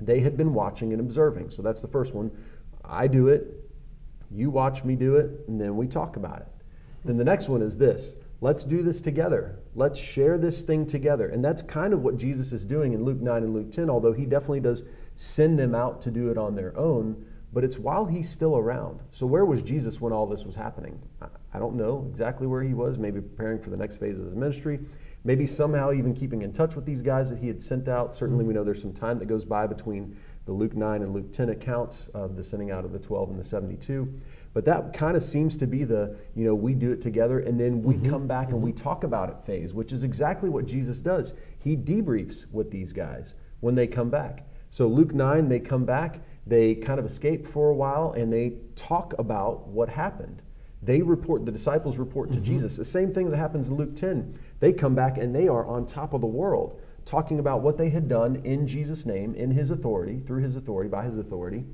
They 0.00 0.20
had 0.20 0.36
been 0.36 0.54
watching 0.54 0.92
and 0.92 1.00
observing. 1.00 1.50
So, 1.50 1.62
that's 1.62 1.80
the 1.80 1.86
first 1.86 2.14
one. 2.14 2.32
I 2.84 3.06
do 3.06 3.28
it, 3.28 3.46
you 4.30 4.50
watch 4.50 4.82
me 4.82 4.96
do 4.96 5.16
it, 5.16 5.44
and 5.46 5.60
then 5.60 5.76
we 5.76 5.86
talk 5.86 6.16
about 6.16 6.40
it. 6.40 6.48
Then 7.04 7.16
the 7.16 7.24
next 7.24 7.48
one 7.48 7.62
is 7.62 7.76
this 7.76 8.16
let's 8.40 8.64
do 8.64 8.82
this 8.82 9.00
together. 9.00 9.60
Let's 9.74 9.98
share 9.98 10.36
this 10.38 10.62
thing 10.62 10.86
together. 10.86 11.28
And 11.28 11.44
that's 11.44 11.62
kind 11.62 11.92
of 11.92 12.02
what 12.02 12.16
Jesus 12.16 12.52
is 12.52 12.64
doing 12.64 12.92
in 12.92 13.04
Luke 13.04 13.20
9 13.20 13.42
and 13.42 13.54
Luke 13.54 13.72
10, 13.72 13.90
although 13.90 14.12
he 14.12 14.26
definitely 14.26 14.60
does 14.60 14.84
send 15.16 15.58
them 15.58 15.74
out 15.74 16.00
to 16.02 16.10
do 16.10 16.30
it 16.30 16.38
on 16.38 16.54
their 16.54 16.76
own. 16.76 17.24
But 17.52 17.64
it's 17.64 17.78
while 17.78 18.04
he's 18.04 18.30
still 18.30 18.56
around. 18.56 19.00
So, 19.10 19.26
where 19.26 19.44
was 19.44 19.62
Jesus 19.62 20.00
when 20.00 20.12
all 20.12 20.26
this 20.26 20.44
was 20.44 20.54
happening? 20.54 21.00
I- 21.22 21.28
don't 21.58 21.76
know 21.76 22.06
exactly 22.10 22.46
where 22.46 22.62
he 22.62 22.74
was, 22.74 22.98
maybe 22.98 23.20
preparing 23.20 23.58
for 23.58 23.70
the 23.70 23.76
next 23.76 23.96
phase 23.96 24.18
of 24.18 24.26
his 24.26 24.34
ministry, 24.34 24.80
maybe 25.24 25.46
somehow 25.46 25.92
even 25.92 26.14
keeping 26.14 26.42
in 26.42 26.52
touch 26.52 26.76
with 26.76 26.84
these 26.84 27.02
guys 27.02 27.30
that 27.30 27.38
he 27.38 27.48
had 27.48 27.60
sent 27.60 27.88
out. 27.88 28.14
Certainly, 28.14 28.44
we 28.44 28.50
mm-hmm. 28.50 28.58
know 28.58 28.64
there's 28.64 28.80
some 28.80 28.92
time 28.92 29.18
that 29.18 29.26
goes 29.26 29.44
by 29.44 29.66
between 29.66 30.16
the 30.48 30.52
Luke 30.52 30.74
9 30.74 31.02
and 31.02 31.12
Luke 31.12 31.30
10 31.30 31.50
accounts 31.50 32.08
of 32.14 32.36
the 32.36 32.42
sending 32.42 32.70
out 32.70 32.84
of 32.84 32.92
the 32.92 32.98
12 32.98 33.30
and 33.30 33.38
the 33.38 33.44
72. 33.44 34.20
But 34.54 34.64
that 34.64 34.94
kind 34.94 35.14
of 35.14 35.22
seems 35.22 35.58
to 35.58 35.66
be 35.66 35.84
the, 35.84 36.16
you 36.34 36.44
know, 36.44 36.54
we 36.54 36.74
do 36.74 36.90
it 36.90 37.02
together 37.02 37.40
and 37.40 37.60
then 37.60 37.82
we 37.82 37.94
mm-hmm. 37.94 38.08
come 38.08 38.26
back 38.26 38.48
and 38.48 38.62
we 38.62 38.72
mm-hmm. 38.72 38.82
talk 38.82 39.04
about 39.04 39.28
it 39.28 39.44
phase, 39.44 39.74
which 39.74 39.92
is 39.92 40.04
exactly 40.04 40.48
what 40.48 40.64
Jesus 40.64 41.02
does. 41.02 41.34
He 41.58 41.76
debriefs 41.76 42.50
with 42.50 42.70
these 42.70 42.94
guys 42.94 43.34
when 43.60 43.74
they 43.74 43.86
come 43.86 44.08
back. 44.08 44.46
So, 44.70 44.86
Luke 44.86 45.12
9, 45.12 45.48
they 45.48 45.60
come 45.60 45.84
back, 45.84 46.20
they 46.48 46.74
kind 46.74 46.98
of 46.98 47.06
escape 47.06 47.46
for 47.46 47.68
a 47.70 47.74
while, 47.74 48.12
and 48.12 48.32
they 48.32 48.54
talk 48.74 49.14
about 49.18 49.68
what 49.68 49.88
happened. 49.88 50.42
They 50.82 51.02
report, 51.02 51.44
the 51.44 51.52
disciples 51.52 51.98
report 51.98 52.30
to 52.32 52.40
Jesus. 52.40 52.76
The 52.76 52.84
same 52.84 53.12
thing 53.12 53.30
that 53.30 53.36
happens 53.36 53.68
in 53.68 53.76
Luke 53.76 53.96
10. 53.96 54.38
They 54.60 54.72
come 54.72 54.94
back 54.94 55.18
and 55.18 55.34
they 55.34 55.48
are 55.48 55.66
on 55.66 55.86
top 55.86 56.14
of 56.14 56.20
the 56.20 56.26
world, 56.28 56.80
talking 57.04 57.40
about 57.40 57.62
what 57.62 57.76
they 57.76 57.88
had 57.90 58.08
done 58.08 58.36
in 58.44 58.66
Jesus' 58.66 59.04
name, 59.04 59.34
in 59.34 59.50
his 59.50 59.70
authority, 59.70 60.20
through 60.20 60.42
his 60.42 60.54
authority, 60.56 60.88
by 60.88 61.04
his 61.04 61.18
authority, 61.18 61.64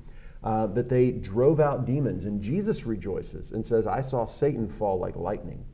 uh, 0.42 0.66
that 0.68 0.88
they 0.88 1.10
drove 1.12 1.60
out 1.60 1.84
demons. 1.84 2.24
And 2.24 2.40
Jesus 2.40 2.86
rejoices 2.86 3.52
and 3.52 3.64
says, 3.64 3.86
I 3.86 4.00
saw 4.00 4.24
Satan 4.24 4.68
fall 4.68 4.98
like 4.98 5.16
lightning. 5.16 5.64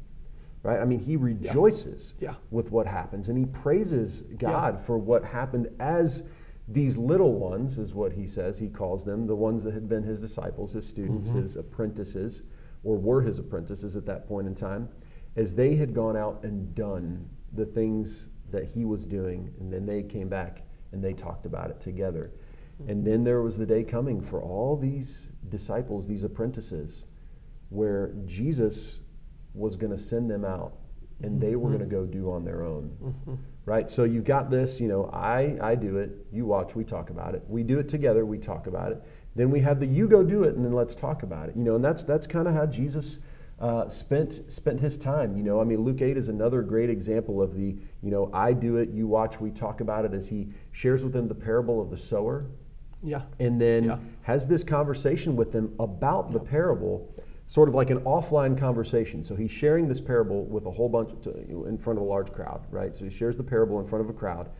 Right? 0.62 0.80
I 0.80 0.84
mean, 0.84 0.98
he 0.98 1.16
rejoices 1.16 2.14
Yeah. 2.18 2.34
with 2.50 2.70
what 2.70 2.86
happens 2.86 3.28
and 3.28 3.38
he 3.38 3.46
praises 3.46 4.22
God 4.36 4.80
for 4.80 4.98
what 4.98 5.24
happened 5.24 5.68
as 5.78 6.24
these 6.72 6.96
little 6.96 7.34
ones, 7.34 7.78
is 7.78 7.94
what 7.94 8.12
he 8.12 8.26
says. 8.26 8.58
He 8.58 8.68
calls 8.68 9.04
them 9.04 9.26
the 9.26 9.34
ones 9.34 9.64
that 9.64 9.74
had 9.74 9.88
been 9.88 10.04
his 10.04 10.20
disciples, 10.20 10.72
his 10.72 10.86
students, 10.86 11.28
mm-hmm. 11.28 11.42
his 11.42 11.56
apprentices, 11.56 12.42
or 12.84 12.96
were 12.96 13.22
his 13.22 13.38
apprentices 13.38 13.96
at 13.96 14.06
that 14.06 14.28
point 14.28 14.46
in 14.46 14.54
time, 14.54 14.88
as 15.36 15.54
they 15.54 15.74
had 15.74 15.94
gone 15.94 16.16
out 16.16 16.44
and 16.44 16.74
done 16.74 17.28
the 17.52 17.64
things 17.64 18.28
that 18.50 18.64
he 18.64 18.84
was 18.84 19.04
doing. 19.04 19.52
And 19.58 19.72
then 19.72 19.84
they 19.84 20.02
came 20.02 20.28
back 20.28 20.62
and 20.92 21.02
they 21.02 21.12
talked 21.12 21.44
about 21.44 21.70
it 21.70 21.80
together. 21.80 22.32
And 22.78 22.88
mm-hmm. 22.88 23.04
then 23.04 23.24
there 23.24 23.42
was 23.42 23.58
the 23.58 23.66
day 23.66 23.82
coming 23.82 24.20
for 24.20 24.40
all 24.40 24.76
these 24.76 25.30
disciples, 25.48 26.06
these 26.06 26.24
apprentices, 26.24 27.04
where 27.68 28.12
Jesus 28.26 29.00
was 29.54 29.76
going 29.76 29.90
to 29.90 29.98
send 29.98 30.30
them 30.30 30.44
out 30.44 30.79
and 31.22 31.40
they 31.40 31.56
were 31.56 31.68
going 31.68 31.80
to 31.80 31.86
go 31.86 32.04
do 32.06 32.30
on 32.30 32.44
their 32.44 32.62
own. 32.64 32.90
Right? 33.66 33.90
So 33.90 34.04
you've 34.04 34.24
got 34.24 34.50
this, 34.50 34.80
you 34.80 34.88
know, 34.88 35.10
I, 35.12 35.56
I 35.60 35.74
do 35.74 35.98
it, 35.98 36.10
you 36.32 36.44
watch, 36.46 36.74
we 36.74 36.82
talk 36.84 37.10
about 37.10 37.34
it. 37.34 37.44
We 37.48 37.62
do 37.62 37.78
it 37.78 37.88
together, 37.88 38.24
we 38.24 38.38
talk 38.38 38.66
about 38.66 38.92
it. 38.92 39.02
Then 39.36 39.50
we 39.50 39.60
have 39.60 39.78
the 39.78 39.86
you 39.86 40.08
go 40.08 40.24
do 40.24 40.42
it 40.42 40.56
and 40.56 40.64
then 40.64 40.72
let's 40.72 40.94
talk 40.94 41.22
about 41.22 41.48
it. 41.50 41.56
You 41.56 41.62
know, 41.62 41.76
and 41.76 41.84
that's 41.84 42.02
that's 42.02 42.26
kind 42.26 42.48
of 42.48 42.54
how 42.54 42.66
Jesus 42.66 43.20
uh, 43.60 43.88
spent 43.88 44.40
spent 44.50 44.80
his 44.80 44.96
time. 44.98 45.36
You 45.36 45.44
know, 45.44 45.60
I 45.60 45.64
mean, 45.64 45.82
Luke 45.82 46.00
8 46.02 46.16
is 46.16 46.28
another 46.28 46.62
great 46.62 46.90
example 46.90 47.40
of 47.40 47.54
the, 47.54 47.76
you 48.02 48.10
know, 48.10 48.28
I 48.32 48.54
do 48.54 48.78
it, 48.78 48.88
you 48.90 49.06
watch, 49.06 49.40
we 49.40 49.50
talk 49.50 49.80
about 49.80 50.04
it 50.04 50.14
as 50.14 50.28
he 50.28 50.48
shares 50.72 51.04
with 51.04 51.12
them 51.12 51.28
the 51.28 51.34
parable 51.34 51.80
of 51.80 51.90
the 51.90 51.96
sower 51.96 52.46
Yeah. 53.04 53.22
and 53.38 53.60
then 53.60 53.84
Yeah. 53.84 53.98
has 54.22 54.48
this 54.48 54.64
conversation 54.64 55.36
with 55.36 55.52
them 55.52 55.74
about 55.78 56.32
the 56.32 56.40
parable, 56.40 57.14
sort 57.50 57.68
of 57.68 57.74
like 57.74 57.90
an 57.90 57.98
offline 58.02 58.56
conversation. 58.56 59.24
So 59.24 59.34
he's 59.34 59.50
sharing 59.50 59.88
this 59.88 60.00
parable 60.00 60.44
with 60.44 60.66
a 60.66 60.70
whole 60.70 60.88
bunch 60.88 61.10
in 61.26 61.76
front 61.78 61.98
of 61.98 62.04
a 62.04 62.08
large 62.08 62.30
crowd, 62.32 62.64
right? 62.70 62.94
So 62.94 63.04
he 63.04 63.10
shares 63.10 63.36
the 63.36 63.42
parable 63.42 63.80
in 63.80 63.86
front 63.86 64.04
of 64.04 64.08
a 64.08 64.12
crowd. 64.12 64.50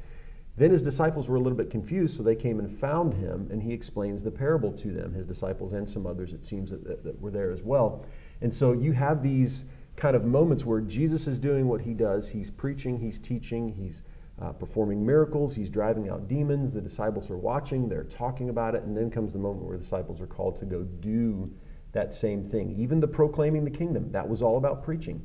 Then 0.57 0.73
his 0.73 0.83
disciples 0.83 1.29
were 1.29 1.37
a 1.37 1.39
little 1.39 1.57
bit 1.57 1.71
confused, 1.71 2.17
so 2.17 2.25
they 2.25 2.35
came 2.35 2.59
and 2.59 2.69
found 2.69 3.15
him, 3.15 3.47
and 3.53 3.63
he 3.63 3.73
explains 3.73 4.25
the 4.25 4.33
parable 4.33 4.73
to 4.73 4.91
them, 4.91 5.15
his 5.15 5.25
disciples 5.25 5.73
and 5.73 5.89
some 5.89 6.05
others, 6.05 6.33
it 6.33 6.45
seems, 6.45 6.73
that, 6.73 6.83
that, 6.83 7.05
that 7.05 7.21
were 7.21 7.31
there 7.31 7.53
as 7.53 7.63
well. 7.63 8.05
And 8.41 8.53
so 8.53 8.73
you 8.73 8.91
have 8.91 9.23
these 9.23 9.67
kind 9.95 10.17
of 10.17 10.25
moments 10.25 10.67
where 10.67 10.81
Jesus 10.81 11.29
is 11.29 11.39
doing 11.39 11.69
what 11.69 11.83
he 11.83 11.95
does. 11.95 12.31
He's 12.31 12.51
preaching, 12.51 12.99
he's 12.99 13.21
teaching, 13.21 13.69
he's 13.69 14.03
uh, 14.43 14.51
performing 14.51 15.07
miracles, 15.07 15.55
he's 15.55 15.71
driving 15.71 16.09
out 16.09 16.27
demons. 16.27 16.75
The 16.75 16.81
disciples 16.81 17.31
are 17.31 17.39
watching, 17.39 17.89
they're 17.89 18.03
talking 18.03 18.49
about 18.49 18.75
it, 18.75 18.83
and 18.83 18.97
then 18.97 19.13
comes 19.13 19.33
the 19.33 19.39
moment 19.39 19.65
where 19.65 19.77
the 19.77 19.83
disciples 19.85 20.21
are 20.21 20.27
called 20.27 20.59
to 20.59 20.67
go 20.67 20.83
do 20.83 21.53
that 21.93 22.15
same 22.15 22.45
thing. 22.45 22.75
Even 22.79 23.01
the 23.01 23.09
proclaiming 23.09 23.65
the 23.65 23.71
kingdom, 23.71 24.13
that 24.13 24.29
was 24.29 24.43
all 24.43 24.57
about 24.57 24.83
preaching. 24.83 25.25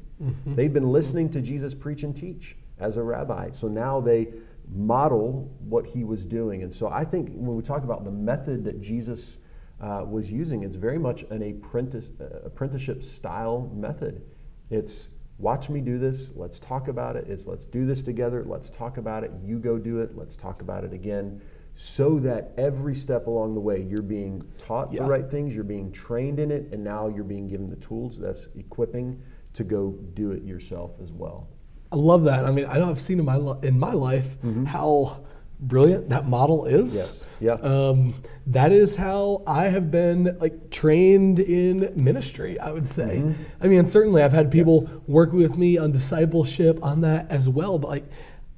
They'd 0.56 0.73
been 0.73 0.91
listening 0.91 1.30
to 1.32 1.41
Jesus 1.41 1.73
preach 1.73 2.04
and 2.04 2.15
teach 2.15 2.58
as 2.80 2.97
a 2.97 3.04
rabbi. 3.04 3.51
So 3.51 3.67
now 3.67 4.01
they 4.01 4.30
model 4.73 5.51
what 5.60 5.86
he 5.86 6.04
was 6.04 6.25
doing. 6.25 6.63
And 6.63 6.73
so 6.73 6.89
I 6.89 7.06
think 7.06 7.30
when 7.34 7.56
we 7.56 7.62
talk 7.62 7.84
about 7.84 8.04
the 8.04 8.12
method 8.12 8.63
that 8.65 8.82
Jesus 8.82 9.38
uh, 9.80 10.04
was 10.08 10.32
using, 10.32 10.63
it's 10.63 10.75
very 10.75 10.97
much 10.97 11.23
an 11.30 11.43
apprentice, 11.43 12.12
uh, 12.19 12.39
apprenticeship 12.45 13.04
style 13.04 13.71
method. 13.73 14.23
It's 14.69 15.10
watch 15.38 15.69
me 15.69 15.82
do 15.82 15.99
this, 15.99 16.32
let's 16.36 16.60
talk 16.60 16.88
about 16.88 17.15
it. 17.15 17.28
It's 17.28 17.45
let's 17.45 17.65
do 17.65 17.86
this 17.86 18.01
together, 18.01 18.43
let's 18.47 18.69
talk 18.69 18.97
about 18.97 19.23
it. 19.23 19.32
You 19.43 19.60
go 19.60 19.78
do 19.78 19.99
it, 19.99 20.17
let's 20.17 20.36
talk 20.36 20.62
about 20.62 20.84
it 20.84 20.93
again. 20.93 21.41
So 21.78 22.20
that 22.20 22.54
every 22.58 22.96
step 22.96 23.28
along 23.28 23.54
the 23.54 23.60
way, 23.60 23.82
you're 23.88 24.02
being 24.02 24.42
taught 24.58 24.94
Yeah. 24.94 25.04
the 25.04 25.10
right 25.10 25.30
things, 25.30 25.54
you're 25.54 25.64
being 25.66 25.92
trained 25.92 26.40
in 26.40 26.50
it, 26.50 26.70
and 26.72 26.84
now 26.84 27.10
you're 27.10 27.26
being 27.26 27.48
given 27.48 27.68
the 27.68 27.76
tools 27.76 28.18
that's 28.18 28.48
equipping 28.58 29.20
to 29.54 29.64
go 29.66 29.96
do 30.14 30.32
it 30.32 30.44
yourself 30.44 30.96
as 31.04 31.12
well. 31.12 31.48
I 31.92 31.98
love 31.98 32.24
that. 32.26 32.46
I 32.46 32.52
mean, 32.52 32.66
I 32.70 32.78
know 32.80 32.90
I've 32.90 33.00
seen 33.00 33.20
in 33.20 33.26
my 33.26 33.38
li- 33.38 33.60
in 33.68 33.78
my 33.78 33.92
life 33.94 34.38
how 34.68 35.20
brilliant 35.60 36.10
that 36.10 36.28
model 36.28 36.66
is. 36.66 36.94
Mm-hmm. 36.94 36.96
Yes. 36.96 37.26
Yeah. 37.40 37.54
Um, 37.54 38.16
that 38.48 38.72
is 38.72 38.96
how 38.96 39.44
I 39.48 39.66
have 39.66 39.92
been 39.92 40.38
like 40.40 40.70
trained 40.72 41.40
in 41.40 41.92
ministry. 41.96 42.60
I 42.60 42.72
would 42.72 42.88
say. 42.88 43.24
I 43.62 43.68
mean, 43.68 43.86
certainly 43.86 44.22
I've 44.24 44.34
had 44.34 44.50
people 44.52 44.90
work 45.08 45.32
with 45.34 45.58
me 45.58 45.78
on 45.78 45.92
discipleship 45.92 46.80
on 46.84 47.02
that 47.02 47.30
as 47.32 47.48
well. 47.50 47.80
But 47.80 47.88
like, 47.90 48.06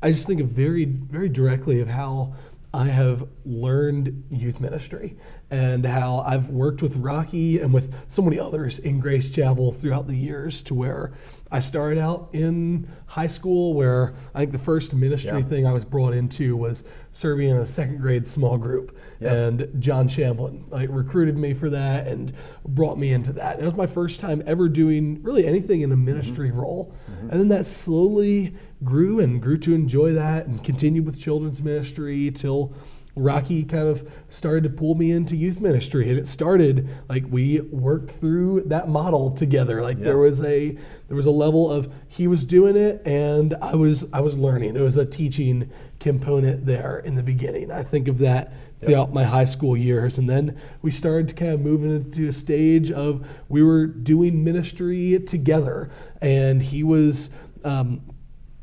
I 0.02 0.12
just 0.12 0.26
think 0.28 0.40
of 0.42 0.50
very, 0.50 0.86
very 0.86 1.30
directly 1.30 1.80
of 1.82 1.88
how 1.88 2.34
I 2.78 2.86
have 2.86 3.28
learned 3.44 4.26
youth 4.30 4.62
ministry 4.62 5.18
and 5.50 5.84
how 5.84 6.20
I've 6.20 6.50
worked 6.50 6.84
with 6.84 6.96
Rocky 6.98 7.60
and 7.60 7.74
with 7.74 7.92
so 8.08 8.22
many 8.22 8.40
others 8.40 8.78
in 8.78 9.00
Grace 9.00 9.32
Chapel 9.32 9.72
throughout 9.72 10.06
the 10.06 10.16
years 10.16 10.62
to 10.63 10.76
where 10.76 11.13
I 11.52 11.60
started 11.60 11.98
out 11.98 12.30
in 12.34 12.88
high 13.08 13.28
school 13.28 13.74
where 13.74 14.13
I 14.36 14.40
think 14.40 14.52
the 14.52 14.60
first 14.60 14.94
ministry 14.94 15.40
Yeah. 15.40 15.46
thing 15.46 15.66
I 15.66 15.74
was 15.74 15.86
brought 15.86 16.13
into 16.13 16.56
was 16.56 16.84
serving 17.13 17.50
in 17.50 17.58
a 17.58 17.66
second 17.66 18.00
grade 18.00 18.28
small 18.28 18.60
group. 18.60 18.96
Yeah. 19.20 19.34
And 19.34 19.68
John 19.80 20.08
Shamblin 20.08 20.70
like 20.70 20.90
recruited 20.92 21.36
me 21.36 21.56
for 21.56 21.72
that 21.72 22.06
and 22.06 22.32
brought 22.68 23.00
me 23.00 23.12
into 23.12 23.34
that. 23.34 23.60
It 23.60 23.66
was 23.66 23.76
my 23.76 23.88
first 23.88 24.20
time 24.20 24.44
ever 24.46 24.70
doing 24.70 25.24
really 25.24 25.48
anything 25.48 25.82
in 25.82 25.92
a 25.92 25.98
ministry 25.98 26.50
mm-hmm. 26.50 26.60
role. 26.60 26.94
Mm-hmm. 27.10 27.30
And 27.32 27.40
then 27.40 27.48
that 27.48 27.66
slowly 27.66 28.54
grew 28.84 29.20
and 29.20 29.42
grew 29.42 29.58
to 29.58 29.74
enjoy 29.74 30.13
that 30.13 30.46
and 30.46 30.63
continued 30.63 31.06
with 31.06 31.20
children's 31.20 31.62
ministry 31.62 32.32
till 32.32 32.74
Rocky 33.18 33.63
kind 33.63 33.88
of 33.88 34.08
started 34.30 34.63
to 34.63 34.70
pull 34.70 34.96
me 34.96 35.12
into 35.12 35.36
youth 35.36 35.60
ministry. 35.60 36.10
And 36.10 36.20
it 36.20 36.28
started 36.28 36.88
like 37.10 37.26
we 37.28 37.62
worked 37.62 38.12
through 38.12 38.63
that 38.68 38.88
model 38.90 39.32
together. 39.32 39.82
Like 39.82 40.00
there 40.00 40.18
was 40.18 40.42
a 40.44 40.78
there 41.08 41.18
was 41.18 41.26
a 41.26 41.32
level 41.32 41.72
of 41.72 41.92
he 42.08 42.28
was 42.28 42.46
doing 42.46 42.76
it 42.76 43.02
and 43.06 43.56
I 43.62 43.76
was 43.76 44.06
I 44.13 44.22
was 44.22 44.38
learning. 44.38 44.76
It 44.76 44.82
was 44.82 44.98
a 44.98 45.06
teaching 45.06 45.72
component 46.00 46.66
there 46.66 47.00
in 47.00 47.16
the 47.16 47.24
beginning. 47.24 47.72
I 47.72 47.84
think 47.84 48.08
of 48.08 48.20
that 48.20 48.54
throughout 48.80 49.12
my 49.12 49.24
high 49.24 49.46
school 49.46 49.76
years. 49.76 50.20
And 50.20 50.30
then 50.30 50.60
we 50.84 50.92
started 50.92 51.28
to 51.30 51.34
kind 51.34 51.52
of 51.52 51.62
move 51.62 51.84
into 51.84 52.28
a 52.28 52.34
stage 52.34 52.92
of 52.92 53.28
we 53.50 53.63
were 53.63 53.88
doing 53.88 54.44
ministry 54.44 55.20
together. 55.26 55.90
And 56.22 56.62
he 56.62 56.84
was 56.84 57.32
um, 57.63 58.02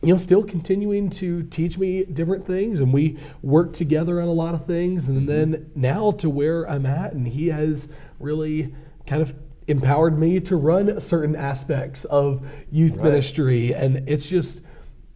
you 0.04 0.12
know, 0.12 0.16
still 0.18 0.42
continuing 0.42 1.10
to 1.10 1.42
teach 1.44 1.78
me 1.78 2.04
different 2.04 2.46
things, 2.46 2.80
and 2.80 2.92
we 2.92 3.18
work 3.42 3.72
together 3.72 4.20
on 4.20 4.28
a 4.28 4.32
lot 4.32 4.54
of 4.54 4.66
things. 4.66 5.08
And 5.08 5.18
mm-hmm. 5.18 5.26
then 5.26 5.70
now 5.74 6.12
to 6.12 6.28
where 6.28 6.68
I'm 6.68 6.86
at, 6.86 7.12
and 7.12 7.26
he 7.26 7.48
has 7.48 7.88
really 8.18 8.74
kind 9.06 9.22
of 9.22 9.34
empowered 9.66 10.18
me 10.18 10.40
to 10.40 10.56
run 10.56 11.00
certain 11.00 11.34
aspects 11.34 12.04
of 12.04 12.46
youth 12.70 12.96
Right. 12.96 13.04
ministry, 13.04 13.74
and 13.74 14.08
it's 14.08 14.28
just 14.28 14.60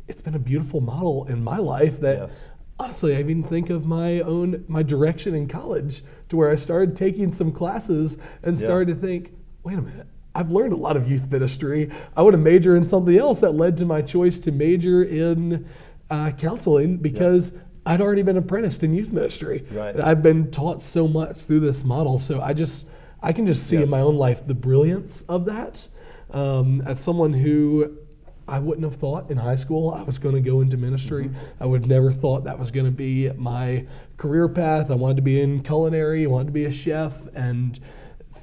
it's 0.07 0.22
been 0.22 0.35
a 0.35 0.38
beautiful 0.38 0.81
model 0.81 1.27
in 1.27 1.44
my 1.44 1.59
life 1.59 2.01
that. 2.01 2.18
Yes. 2.18 2.48
Honestly, 2.81 3.16
I 3.16 3.18
even 3.18 3.42
think 3.42 3.70
of 3.70 3.87
my 3.87 4.20
own 4.20 4.64
my 4.68 4.85
direction 4.85 5.35
in 5.35 5.48
college 5.48 6.05
to 6.29 6.37
where 6.37 6.48
I 6.48 6.55
started 6.55 6.94
taking 6.94 7.33
some 7.33 7.51
classes 7.51 8.16
and 8.42 8.57
Yeah. 8.57 8.64
started 8.64 8.94
to 8.94 8.94
think, 8.94 9.33
wait 9.64 9.79
a 9.79 9.83
minute, 9.83 10.07
I've 10.38 10.53
learned 10.53 10.72
a 10.72 10.77
lot 10.77 10.96
of 10.96 11.11
youth 11.11 11.29
ministry. 11.29 11.90
I 12.16 12.22
want 12.22 12.35
to 12.35 12.38
major 12.38 12.77
in 12.77 12.87
something 12.87 13.18
else 13.18 13.40
that 13.40 13.53
led 13.53 13.77
to 13.79 13.85
my 13.85 14.03
choice 14.03 14.38
to 14.40 14.53
major 14.53 15.03
in 15.03 15.68
uh, 16.11 16.31
counseling 16.31 16.98
because 16.98 17.53
I'd 17.85 18.01
already 18.01 18.22
been 18.22 18.37
apprenticed 18.37 18.85
in 18.85 18.94
youth 18.94 19.11
ministry. 19.11 19.66
Right. 19.68 19.96
And 19.96 20.01
I've 20.01 20.22
been 20.22 20.53
taught 20.53 20.81
so 20.81 21.09
much 21.09 21.38
through 21.38 21.61
this 21.61 21.83
model. 21.83 22.20
So 22.20 22.40
I 22.40 22.53
just, 22.53 22.87
I 23.20 23.33
can 23.33 23.46
just 23.46 23.66
see 23.66 23.79
in 23.79 23.90
my 23.90 24.01
own 24.01 24.14
life 24.14 24.46
the 24.46 24.55
brilliance 24.55 25.24
of 25.29 25.46
that. 25.46 25.88
Um, 26.31 26.83
as 26.83 27.01
someone 27.01 27.33
who 27.33 27.98
I 28.46 28.61
wouldn't 28.61 28.85
have 28.85 28.94
thought 28.94 29.33
in 29.33 29.38
high 29.38 29.57
school 29.57 29.90
I 29.90 30.05
was 30.05 30.20
going 30.20 30.37
to 30.37 30.40
go 30.40 30.61
into 30.61 30.77
ministry. 30.77 31.31
I 31.59 31.66
would 31.66 31.81
have 31.81 31.90
never 31.90 32.12
thought 32.12 32.44
that 32.44 32.61
was 32.61 32.70
going 32.70 32.87
to 32.87 32.92
be 32.92 33.29
my 33.33 33.87
career 34.16 34.48
path. 34.48 34.92
I 34.92 34.94
wanted 34.94 35.16
to 35.16 35.22
be 35.22 35.40
in 35.40 35.64
culinary, 35.64 36.24
I 36.24 36.29
wanted 36.29 36.46
to 36.46 36.53
be 36.53 36.66
a 36.66 36.70
chef. 36.70 37.27
And 37.35 37.81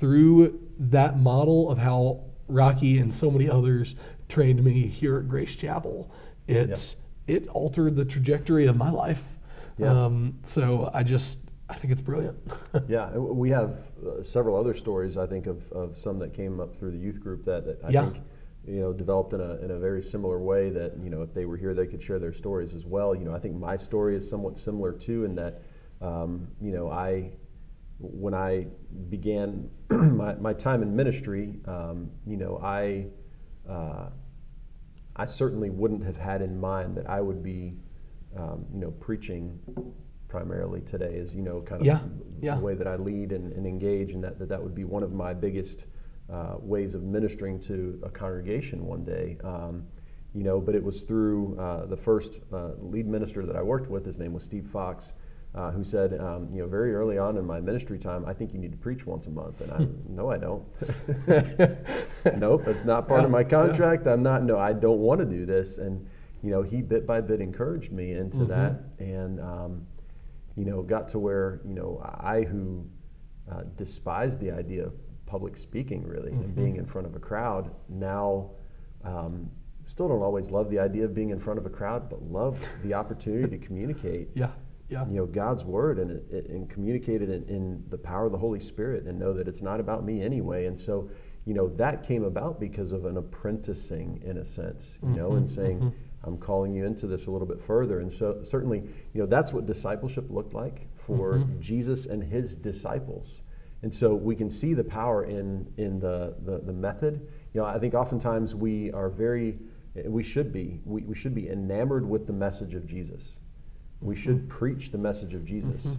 through 0.05 0.59
that 0.77 1.17
model 1.17 1.71
of 1.71 1.79
how 1.79 2.23
Rocky 2.47 2.99
and 2.99 3.11
so 3.11 3.31
many 3.31 3.49
others 3.49 3.95
trained 4.29 4.63
me 4.63 4.85
here 4.85 5.17
at 5.17 5.27
Grace 5.27 5.55
Chapel, 5.55 6.11
it, 6.47 6.95
it 7.25 7.47
altered 7.47 7.95
the 7.95 8.05
trajectory 8.05 8.67
of 8.67 8.77
my 8.77 8.91
life. 8.91 9.23
Yeah. 9.79 10.05
Um, 10.05 10.37
so 10.43 10.91
I 10.93 11.01
just, 11.01 11.39
I 11.67 11.73
think 11.73 11.91
it's 11.91 12.01
brilliant. 12.01 12.37
Yeah, 12.87 13.17
we 13.17 13.49
have 13.49 13.79
uh, 14.05 14.21
several 14.21 14.55
other 14.57 14.75
stories. 14.75 15.17
I 15.17 15.25
think 15.25 15.47
of, 15.47 15.71
of 15.71 15.97
some 15.97 16.19
that 16.19 16.35
came 16.35 16.59
up 16.59 16.75
through 16.75 16.91
the 16.91 16.99
youth 16.99 17.19
group 17.19 17.43
that, 17.45 17.65
that 17.65 17.83
I 17.83 17.89
Yeah. 17.89 18.11
think 18.11 18.21
you 18.67 18.79
know 18.81 18.93
developed 18.93 19.33
in 19.33 19.41
a, 19.41 19.55
in 19.57 19.71
a 19.71 19.79
very 19.79 20.03
similar 20.03 20.39
way. 20.39 20.69
That 20.69 20.93
you 21.03 21.09
know 21.09 21.23
if 21.23 21.33
they 21.33 21.45
were 21.45 21.57
here, 21.57 21.73
they 21.73 21.87
could 21.87 22.01
share 22.01 22.19
their 22.19 22.33
stories 22.33 22.75
as 22.75 22.85
well. 22.85 23.15
You 23.15 23.25
know, 23.25 23.33
I 23.33 23.39
think 23.39 23.55
my 23.55 23.75
story 23.77 24.15
is 24.15 24.29
somewhat 24.29 24.57
similar 24.59 24.91
too, 24.91 25.23
in 25.25 25.33
that 25.35 25.61
um, 26.01 26.47
you 26.61 26.71
know 26.71 26.91
I 26.91 27.31
when 27.99 28.33
I 28.33 28.67
began 29.09 29.69
my, 29.89 30.35
my 30.35 30.53
time 30.53 30.81
in 30.81 30.95
ministry, 30.95 31.59
um, 31.65 32.11
you 32.25 32.37
know 32.37 32.59
I. 32.63 33.07
Uh, 33.69 34.09
I 35.15 35.25
certainly 35.25 35.69
wouldn't 35.69 36.03
have 36.03 36.17
had 36.17 36.41
in 36.41 36.59
mind 36.59 36.97
that 36.97 37.09
I 37.09 37.21
would 37.21 37.41
be, 37.41 37.77
um, 38.35 38.65
you 38.73 38.81
know, 38.81 38.91
preaching 38.91 39.59
primarily 40.27 40.81
today 40.81 41.17
as, 41.19 41.33
you 41.33 41.41
know, 41.41 41.61
kind 41.61 41.81
of 41.81 41.87
Yeah, 42.41 42.55
the 42.55 42.61
way 42.61 42.75
that 42.75 42.87
I 42.87 42.97
lead 42.97 43.31
and, 43.31 43.53
and 43.53 43.65
engage 43.65 44.11
and 44.11 44.23
that, 44.23 44.37
that 44.39 44.49
that 44.49 44.61
would 44.61 44.75
be 44.75 44.83
one 44.83 45.03
of 45.03 45.13
my 45.13 45.33
biggest 45.33 45.85
uh, 46.29 46.55
ways 46.59 46.95
of 46.95 47.03
ministering 47.03 47.59
to 47.61 47.99
a 48.03 48.09
congregation 48.09 48.85
one 48.85 49.05
day. 49.05 49.37
Um, 49.43 49.85
you 50.33 50.43
know, 50.43 50.59
but 50.59 50.75
it 50.75 50.83
was 50.83 51.01
through 51.01 51.57
uh, 51.57 51.85
the 51.85 51.95
first 51.95 52.41
uh, 52.51 52.71
lead 52.79 53.07
minister 53.07 53.45
that 53.45 53.55
I 53.55 53.61
worked 53.61 53.89
with, 53.89 54.05
his 54.05 54.19
name 54.19 54.33
was 54.33 54.43
Steve 54.43 54.67
Fox, 54.67 55.13
uh, 55.55 55.71
who 55.71 55.83
said, 55.83 56.19
um, 56.19 56.49
you 56.51 56.61
know, 56.61 56.67
very 56.67 56.93
early 56.93 57.17
on 57.17 57.37
in 57.37 57.45
my 57.45 57.61
ministry 57.61 57.97
time, 57.97 58.25
I 58.25 58.33
think 58.33 58.53
you 58.53 58.59
need 58.59 58.71
to 58.71 58.77
preach 58.77 59.05
once 59.05 59.25
a 59.27 59.29
month. 59.29 59.61
And 59.61 59.71
I, 59.71 59.87
no, 60.09 60.29
I 60.29 60.37
don't. 60.37 60.65
nope, 62.39 62.63
that's 62.65 62.83
not 62.83 63.07
part 63.07 63.23
of 63.23 63.31
my 63.31 63.43
contract. 63.43 64.05
I'm 64.05 64.21
not, 64.21 64.43
no, 64.43 64.57
I 64.59 64.73
don't 64.73 64.99
want 64.99 65.19
to 65.21 65.25
do 65.25 65.45
this. 65.45 65.77
And, 65.77 66.05
you 66.43 66.51
know, 66.51 66.61
he 66.61 66.81
bit 66.81 67.07
by 67.07 67.21
bit 67.21 67.39
encouraged 67.39 67.91
me 67.91 68.11
into 68.11 68.45
that. 68.45 68.83
And, 68.99 69.39
um, 69.39 69.87
you 70.55 70.65
know, 70.65 70.81
got 70.81 71.07
to 71.09 71.19
where, 71.19 71.61
you 71.65 71.73
know, 71.73 72.01
I 72.03 72.43
who 72.43 72.85
uh, 73.49 73.61
despised 73.77 74.39
the 74.41 74.51
idea 74.51 74.85
of 74.85 74.93
public 75.25 75.57
speaking 75.57 76.05
really 76.05 76.31
and 76.31 76.55
being 76.55 76.75
in 76.75 76.85
front 76.85 77.07
of 77.07 77.15
a 77.15 77.19
crowd 77.19 77.71
now 77.89 78.51
um, 79.03 79.49
still 79.85 80.07
don't 80.07 80.21
always 80.21 80.51
love 80.51 80.69
the 80.69 80.79
idea 80.79 81.05
of 81.05 81.13
being 81.13 81.29
in 81.29 81.39
front 81.39 81.59
of 81.59 81.65
a 81.65 81.69
crowd, 81.69 82.09
but 82.09 82.21
love 82.23 82.59
the 82.83 82.93
opportunity 82.93 83.57
to 83.57 83.65
communicate 83.65 84.29
yeah, 84.33 84.49
yeah. 84.89 85.05
you 85.07 85.15
know 85.15 85.25
God's 85.25 85.63
word 85.63 85.99
and, 85.99 86.11
it- 86.11 86.49
and 86.49 86.69
communicate 86.69 87.21
it 87.21 87.29
in, 87.29 87.43
in 87.43 87.83
the 87.89 87.97
power 87.97 88.25
of 88.25 88.31
the 88.31 88.37
Holy 88.37 88.59
Spirit 88.59 89.05
and 89.05 89.19
know 89.19 89.33
that 89.33 89.47
it's 89.47 89.61
not 89.61 89.79
about 89.79 90.05
me 90.05 90.21
anyway. 90.21 90.65
And 90.65 90.79
so, 90.79 91.09
you 91.45 91.53
know, 91.53 91.69
that 91.75 92.03
came 92.03 92.23
about 92.23 92.59
because 92.59 92.91
of 92.91 93.05
an 93.05 93.17
apprenticing 93.17 94.21
in 94.25 94.37
a 94.37 94.45
sense, 94.45 94.97
you 95.03 95.09
know, 95.09 95.29
mm-hmm. 95.29 95.37
and 95.37 95.49
saying, 95.49 95.79
mm-hmm. 95.79 95.89
I'm 96.23 96.37
calling 96.37 96.73
you 96.73 96.85
into 96.85 97.05
this 97.05 97.27
a 97.27 97.31
little 97.31 97.47
bit 97.47 97.61
further. 97.61 97.99
And 97.99 98.11
so 98.11 98.41
certainly, 98.43 98.81
you 99.13 99.21
know, 99.21 99.27
that's 99.27 99.53
what 99.53 99.67
discipleship 99.67 100.25
looked 100.29 100.53
like 100.53 100.87
for 100.97 101.35
mm-hmm. 101.35 101.61
Jesus 101.61 102.07
and 102.07 102.23
his 102.23 102.57
disciples. 102.57 103.43
And 103.83 103.93
so 103.93 104.15
we 104.15 104.35
can 104.35 104.49
see 104.49 104.73
the 104.73 104.83
power 104.83 105.25
in, 105.25 105.71
in 105.77 105.99
the, 105.99 106.35
the, 106.43 106.59
the 106.59 106.73
method. 106.73 107.27
You 107.53 107.61
know, 107.61 107.67
I 107.67 107.77
think 107.77 107.93
oftentimes 107.93 108.55
we 108.55 108.91
are 108.91 109.09
very, 109.09 109.59
we 110.05 110.23
should 110.23 110.51
be, 110.51 110.79
we, 110.85 111.03
we 111.03 111.13
should 111.13 111.35
be 111.35 111.49
enamored 111.49 112.09
with 112.09 112.25
the 112.25 112.33
message 112.33 112.73
of 112.73 112.87
Jesus. 112.87 113.39
We 114.01 114.15
should 114.15 114.49
preach 114.49 114.91
the 114.91 114.97
message 114.97 115.33
of 115.33 115.45
Jesus. 115.45 115.97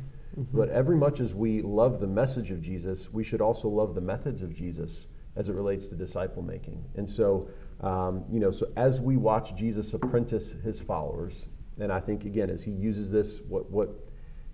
But 0.53 0.69
every 0.69 0.97
much 0.97 1.21
as 1.21 1.35
we 1.35 1.63
love 1.63 1.99
the 1.99 2.07
message 2.07 2.51
of 2.51 2.61
Jesus, 2.61 3.11
we 3.11 3.25
should 3.25 3.41
also 3.41 3.69
love 3.69 3.95
the 3.95 4.03
methods 4.03 4.43
of 4.43 4.55
Jesus 4.55 5.07
as 5.35 5.49
it 5.49 5.55
relates 5.55 5.87
to 5.89 5.95
disciple 5.95 6.43
making. 6.43 6.85
And 6.97 7.09
so, 7.09 7.49
um, 7.81 8.25
you 8.31 8.41
know, 8.41 8.51
so 8.51 8.71
as 8.77 9.01
we 9.01 9.17
watch 9.17 9.55
Jesus 9.55 9.95
apprentice 9.95 10.53
his 10.65 10.81
followers, 10.81 11.47
and 11.79 11.93
I 11.93 12.01
think 12.01 12.25
again, 12.25 12.51
as 12.51 12.63
he 12.65 12.71
uses 12.71 13.11
this, 13.11 13.41
what 13.49 13.71
what 13.71 13.91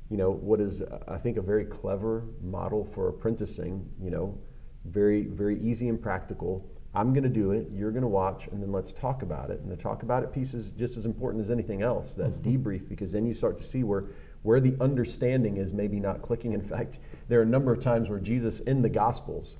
you 0.09 0.17
know, 0.17 0.31
what 0.31 0.61
is 0.61 0.83
I 1.09 1.17
think 1.17 1.37
a 1.37 1.43
very 1.43 1.65
clever 1.65 2.25
model 2.43 2.85
for 2.85 3.09
apprenticing, 3.09 3.89
you 4.01 4.11
know, 4.11 4.39
very 4.85 5.27
very 5.27 5.61
easy 5.61 5.89
and 5.89 6.01
practical. 6.01 6.69
I'm 6.95 7.15
going 7.15 7.23
to 7.25 7.31
do 7.31 7.53
it. 7.53 7.69
You're 7.73 7.91
going 7.91 8.03
to 8.03 8.09
watch, 8.09 8.49
and 8.49 8.63
then 8.63 8.71
let's 8.71 8.93
talk 8.93 9.23
about 9.23 9.51
it. 9.51 9.61
And 9.61 9.71
the 9.71 9.77
talk 9.77 10.03
about 10.03 10.23
it 10.23 10.33
piece 10.33 10.53
is 10.53 10.73
just 10.73 10.97
as 10.99 11.07
important 11.07 11.43
as 11.43 11.51
anything 11.51 11.81
else. 11.81 12.15
That 12.15 12.43
mm-hmm. 12.43 12.63
debrief, 12.63 12.89
because 12.89 13.13
then 13.13 13.25
you 13.25 13.33
start 13.33 13.57
to 13.59 13.65
see 13.65 13.83
where 13.83 14.05
where 14.43 14.61
the 14.61 14.77
understanding 14.81 15.57
is 15.57 15.73
maybe 15.73 16.01
not 16.01 16.21
clicking. 16.21 16.53
In 16.53 16.63
fact, 16.63 16.99
there 17.29 17.39
are 17.39 17.45
a 17.45 17.47
number 17.47 17.73
of 17.73 17.81
times 17.81 18.11
where 18.11 18.19
Jesus 18.19 18.61
in 18.61 18.83
the 18.83 18.89
Gospels, 18.89 19.57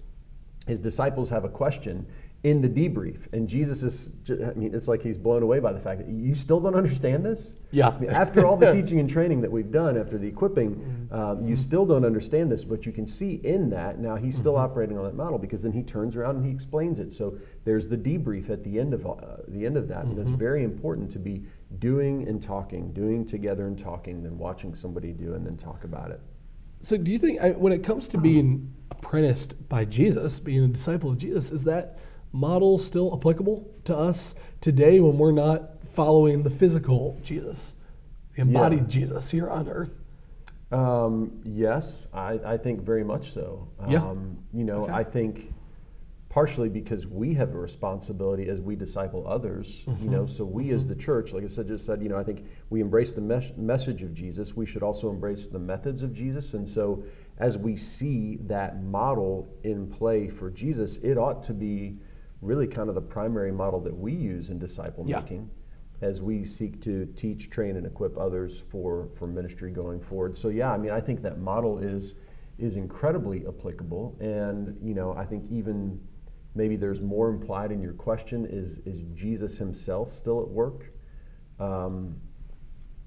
his 0.67 0.81
disciples 0.81 1.31
have 1.31 1.45
a 1.45 1.49
question 1.49 2.07
in 2.45 2.61
the 2.61 2.69
debrief, 2.69 3.33
and 3.33 3.49
Jesus 3.49 3.85
is. 3.85 4.11
ju- 4.25 4.45
I 4.45 4.59
mean, 4.59 4.75
it's 4.75 4.89
like 4.89 5.01
he's 5.01 5.17
blown 5.17 5.45
away 5.45 5.61
by 5.61 5.73
the 5.73 5.79
fact 5.79 6.01
that 6.01 6.09
you 6.09 6.35
still 6.35 6.59
don't 6.59 6.75
understand 6.75 7.25
this. 7.25 7.57
Yeah. 7.71 7.91
I 7.91 7.99
mean, 8.01 8.11
after 8.11 8.45
all 8.45 8.57
the 8.57 8.73
teaching 8.73 8.99
and 8.99 9.09
training 9.09 9.43
that 9.43 9.53
we've 9.53 9.71
done, 9.71 9.97
after 9.97 10.19
the 10.19 10.27
equipping, 10.27 11.09
um, 11.13 11.47
you 11.47 11.55
still 11.55 11.87
don't 11.87 12.05
understand 12.05 12.51
this, 12.51 12.65
but 12.65 12.85
you 12.85 12.91
can 12.91 13.07
see 13.07 13.35
in 13.45 13.71
that 13.71 14.01
now 14.01 14.17
he's 14.17 14.37
still 14.37 14.57
operating 14.57 14.99
on 14.99 15.05
that 15.05 15.15
model 15.15 15.39
because 15.39 15.63
then 15.63 15.71
he 15.71 15.85
turns 15.85 16.17
around 16.17 16.35
and 16.35 16.45
he 16.45 16.51
explains 16.51 16.99
it. 16.99 17.13
So 17.13 17.39
there's 17.65 17.87
the 17.87 17.97
debrief 17.97 18.51
at 18.51 18.65
the 18.65 18.81
end 18.81 18.93
of 18.93 19.07
uh, 19.07 19.13
the 19.47 19.65
end 19.65 19.77
of 19.77 19.87
that, 19.89 20.05
and 20.05 20.19
it's 20.19 20.31
very 20.31 20.65
important 20.65 21.13
to 21.13 21.21
be 21.21 21.45
doing 21.79 22.27
and 22.27 22.43
talking, 22.43 22.93
doing 22.93 23.25
together 23.25 23.69
and 23.69 23.79
talking, 23.79 24.25
then 24.25 24.37
watching 24.37 24.75
somebody 24.75 25.13
do 25.13 25.35
and 25.35 25.47
then 25.47 25.57
talk 25.57 25.85
about 25.85 26.11
it. 26.11 26.21
So, 26.81 26.97
do 26.97 27.13
you 27.13 27.19
think 27.19 27.41
I, 27.41 27.51
when 27.53 27.73
it 27.73 27.85
comes 27.85 28.09
to 28.09 28.19
being 28.19 28.75
apprenticed 28.91 29.69
by 29.69 29.85
Jesus, 29.85 30.41
being 30.41 30.65
a 30.65 30.69
disciple 30.69 31.11
of 31.11 31.19
Jesus, 31.19 31.53
is 31.53 31.63
that 31.65 31.99
model 32.33 32.79
still 32.79 33.15
applicable 33.15 33.69
to 33.85 33.97
us 33.97 34.35
today 34.61 35.01
when 35.01 35.19
we're 35.19 35.33
not 35.33 35.85
following 35.95 36.43
the 36.43 36.51
physical 36.51 37.19
Jesus, 37.23 37.75
the 38.35 38.43
embodied 38.43 38.81
Yeah. 38.81 38.87
Jesus 38.87 39.31
here 39.31 39.49
on 39.49 39.69
earth? 39.69 39.95
Um, 40.71 41.43
yes, 41.45 42.07
I, 42.15 42.41
I 42.45 42.57
think 42.57 42.81
very 42.81 43.05
much 43.05 43.33
so. 43.33 43.69
Yeah. 43.89 44.03
Um, 44.03 44.39
you 44.55 44.65
know, 44.65 44.85
Okay. 44.85 44.93
I 44.93 45.05
think 45.05 45.53
partially 46.31 46.71
because 46.71 47.07
we 47.07 47.35
have 47.35 47.55
a 47.55 47.59
responsibility 47.59 48.49
as 48.49 48.59
we 48.59 48.75
disciple 48.75 49.29
others, 49.29 49.85
you 50.01 50.09
know, 50.09 50.25
so 50.25 50.47
we 50.47 50.71
as 50.71 50.87
the 50.87 50.95
church, 50.95 51.35
like 51.35 51.45
I 51.45 51.47
said, 51.47 51.69
just 51.69 51.85
said, 51.85 52.03
you 52.03 52.09
know, 52.09 52.17
I 52.17 52.25
think 52.25 52.47
we 52.71 52.81
embrace 52.81 53.13
the 53.13 53.21
mes- 53.21 53.53
message 53.59 54.03
of 54.03 54.15
Jesus. 54.15 54.57
We 54.57 54.65
should 54.65 54.83
also 54.83 55.11
embrace 55.11 55.47
the 55.47 55.59
methods 55.59 56.01
of 56.01 56.15
Jesus. 56.15 56.55
And 56.55 56.67
so 56.67 57.05
as 57.37 57.59
we 57.59 57.77
see 57.77 58.39
that 58.47 58.83
model 58.83 59.47
in 59.63 59.87
play 59.89 60.27
for 60.29 60.51
Jesus, 60.51 60.97
it 61.03 61.19
ought 61.19 61.43
to 61.43 61.53
be 61.53 61.99
really 62.43 62.67
kind 62.67 62.89
of 62.89 62.95
the 62.95 63.01
primary 63.01 63.53
model 63.53 63.81
that 63.81 63.97
we 63.97 64.13
use 64.13 64.51
in 64.51 64.59
disciple 64.59 65.05
Yeah. 65.07 65.21
making 65.21 65.49
as 66.03 66.21
we 66.21 66.45
seek 66.45 66.81
to 66.83 67.07
teach, 67.15 67.49
train, 67.49 67.77
and 67.77 67.87
equip 67.87 68.19
others 68.19 68.59
for, 68.59 69.09
for 69.15 69.29
ministry 69.29 69.71
going 69.71 70.01
forward. 70.01 70.37
So 70.37 70.49
yeah, 70.49 70.73
I 70.73 70.77
mean, 70.77 70.91
I 70.91 71.01
think 71.01 71.23
that 71.23 71.39
model 71.39 71.79
is 71.79 72.15
is 72.59 72.77
incredibly 72.77 73.47
applicable, 73.47 74.17
and 74.21 74.77
you 74.83 74.95
know, 74.95 75.15
I 75.15 75.25
think 75.25 75.51
even 75.51 75.99
maybe 76.55 76.77
there's 76.77 77.01
more 77.01 77.31
implied 77.31 77.73
in 77.73 77.81
your 77.81 77.95
question 77.95 78.45
is 78.45 78.79
is 78.85 79.05
Jesus 79.15 79.57
Himself 79.57 80.13
still 80.13 80.43
at 80.43 80.49
work? 80.49 80.93
Um, 81.59 82.17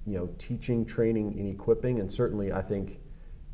you 0.07 0.17
know, 0.17 0.29
teaching, 0.37 0.85
training, 0.85 1.37
and 1.37 1.47
equipping, 1.49 1.99
and 1.99 2.09
certainly 2.11 2.51
I 2.53 2.61
think. 2.61 2.99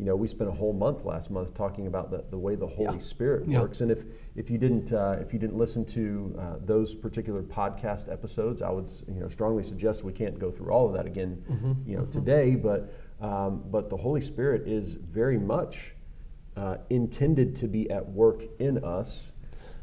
You 0.01 0.07
know, 0.07 0.15
we 0.15 0.27
spent 0.27 0.49
a 0.49 0.53
whole 0.53 0.73
month 0.73 1.05
last 1.05 1.29
month 1.29 1.53
talking 1.53 1.85
about 1.85 2.09
the, 2.09 2.23
the 2.31 2.37
way 2.37 2.55
the 2.55 2.65
Holy 2.65 2.93
Yeah. 2.95 2.97
Spirit 2.97 3.47
Yeah. 3.47 3.61
works, 3.61 3.81
and 3.81 3.91
if 3.91 4.03
if 4.35 4.49
you 4.49 4.57
didn't 4.57 4.91
uh, 4.91 5.17
if 5.21 5.31
you 5.31 5.37
didn't 5.37 5.55
listen 5.55 5.85
to 5.85 6.35
uh, 6.39 6.55
those 6.65 6.95
particular 6.95 7.43
podcast 7.43 8.11
episodes, 8.11 8.63
I 8.63 8.71
would 8.71 8.89
you 9.07 9.19
know 9.19 9.29
strongly 9.29 9.61
suggest 9.61 10.03
we 10.03 10.11
can't 10.11 10.39
go 10.39 10.49
through 10.49 10.71
all 10.71 10.87
of 10.87 10.93
that 10.93 11.05
again, 11.05 11.43
Mm-hmm. 11.47 11.73
you 11.87 11.97
know, 11.97 12.05
today. 12.05 12.55
But 12.55 12.91
um, 13.21 13.63
but 13.69 13.91
the 13.91 13.97
Holy 13.97 14.21
Spirit 14.21 14.67
is 14.67 14.95
very 14.95 15.37
much 15.37 15.93
uh, 16.57 16.77
intended 16.89 17.55
to 17.57 17.67
be 17.67 17.87
at 17.91 18.09
work 18.09 18.41
in 18.57 18.83
us, 18.83 19.33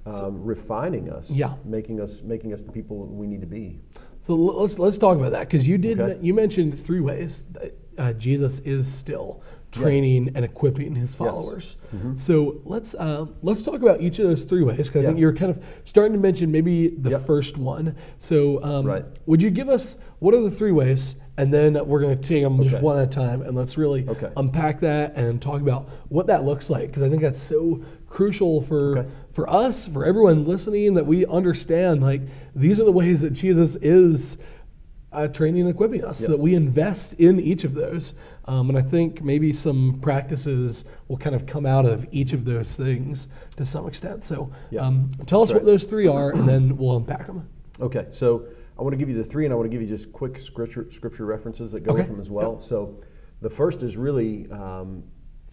um, 0.05 0.43
refining 0.43 1.11
us, 1.11 1.31
Yeah. 1.31 1.55
making 1.65 2.01
us 2.01 2.23
making 2.23 2.53
us 2.53 2.63
the 2.65 2.73
people 2.73 3.07
we 3.07 3.29
need 3.29 3.41
to 3.43 3.47
be. 3.47 3.79
So 4.21 4.35
let's 4.35 4.81
let's 4.81 4.99
talk 4.99 5.17
about 5.17 5.31
that 5.31 5.47
because 5.49 5.69
you 5.69 5.79
did 5.79 6.01
Okay. 6.01 6.19
you 6.21 6.35
mentioned 6.35 6.77
three 6.77 6.99
ways 6.99 7.45
that 7.53 7.73
uh, 7.99 8.13
Jesus 8.15 8.59
is 8.61 8.93
still 8.93 9.43
training 9.73 10.31
and 10.35 10.45
equipping 10.45 10.95
his 10.95 11.15
followers. 11.15 11.77
Mm-hmm. 11.95 12.17
So 12.17 12.61
let's 12.65 12.95
uh, 12.95 13.27
let's 13.43 13.63
talk 13.63 13.83
about 13.83 14.01
each 14.01 14.19
of 14.19 14.27
those 14.27 14.45
three 14.45 14.63
ways 14.63 14.89
because 14.89 15.05
I 15.05 15.07
think 15.09 15.19
you're 15.19 15.35
kind 15.35 15.51
of 15.51 15.63
starting 15.85 16.13
to 16.15 16.19
mention 16.19 16.51
maybe 16.51 16.89
the 16.89 17.11
Yep. 17.11 17.27
first 17.27 17.59
one. 17.59 17.95
So 18.19 18.63
um, 18.63 18.87
Right. 18.87 19.05
would 19.27 19.43
you 19.43 19.51
give 19.51 19.69
us 19.69 19.97
what 20.21 20.35
are 20.35 20.41
the 20.43 20.51
three 20.51 20.73
ways, 20.73 21.17
and 21.37 21.53
then 21.55 21.75
we're 21.87 22.01
going 22.01 22.19
to 22.19 22.23
take 22.29 22.43
them 22.43 22.61
just 22.63 22.81
one 22.81 22.99
at 22.99 23.05
a 23.05 23.07
time, 23.07 23.43
and 23.43 23.55
let's 23.55 23.77
really 23.79 24.09
Okay. 24.09 24.31
unpack 24.37 24.81
that 24.81 25.17
and 25.17 25.41
talk 25.41 25.61
about 25.61 25.89
what 26.09 26.27
that 26.29 26.45
looks 26.45 26.69
like 26.71 26.89
because 26.89 27.03
I 27.03 27.09
think 27.11 27.23
that's 27.23 27.41
so 27.41 27.83
crucial 28.09 28.61
for 28.63 28.99
Okay. 28.99 29.09
for 29.33 29.49
us, 29.51 29.87
for 29.87 30.05
everyone 30.05 30.47
listening, 30.47 30.95
that 30.95 31.07
we 31.07 31.25
understand 31.27 32.03
like 32.03 32.23
these 32.57 32.81
are 32.81 32.85
the 32.85 32.93
ways 32.93 33.21
that 33.21 33.35
Jesus 33.35 33.77
is 33.77 34.39
uh, 35.13 35.29
training 35.29 35.63
and 35.63 35.71
equipping 35.71 36.05
us, 36.05 36.19
so 36.19 36.29
that 36.29 36.39
we 36.41 36.55
invest 36.55 37.13
in 37.15 37.39
each 37.41 37.65
of 37.65 37.75
those. 37.75 38.15
Um, 38.49 38.71
and 38.71 38.79
I 38.79 38.81
think 38.81 39.23
maybe 39.23 39.53
some 39.53 39.99
practices 40.01 40.87
will 41.07 41.19
kind 41.19 41.37
of 41.37 41.45
come 41.45 41.67
out 41.67 41.85
of 41.85 42.07
each 42.11 42.33
of 42.33 42.47
those 42.47 42.77
things 42.77 43.29
to 43.57 43.65
some 43.67 43.87
extent. 43.87 44.25
So 44.25 44.51
Yeah. 44.71 44.87
um, 44.87 45.11
tell 45.27 45.43
us 45.43 45.53
what 45.53 45.67
those 45.67 45.85
three 45.85 46.07
are, 46.09 46.31
and 46.33 46.49
then 46.49 46.79
we'll 46.79 46.97
unpack 46.97 47.27
them. 47.27 47.47
Okay, 47.79 48.07
so 48.09 48.47
I 48.79 48.83
want 48.83 48.95
to 48.95 48.97
give 48.97 49.11
you 49.11 49.15
the 49.17 49.23
three, 49.23 49.45
and 49.45 49.53
I 49.53 49.57
want 49.57 49.67
to 49.67 49.71
give 49.71 49.83
you 49.83 49.87
just 49.87 50.13
quick 50.15 50.41
scripture, 50.41 50.91
scripture 50.91 51.27
references 51.27 51.73
that 51.73 51.81
go 51.81 51.91
Okay, 51.93 52.01
with 52.01 52.09
them 52.09 52.21
as 52.21 52.31
well. 52.31 52.53
yep. 52.53 52.63
So 52.63 53.01
the 53.43 53.51
first 53.51 53.83
is 53.83 53.99
really 53.99 54.51
um, 54.51 55.05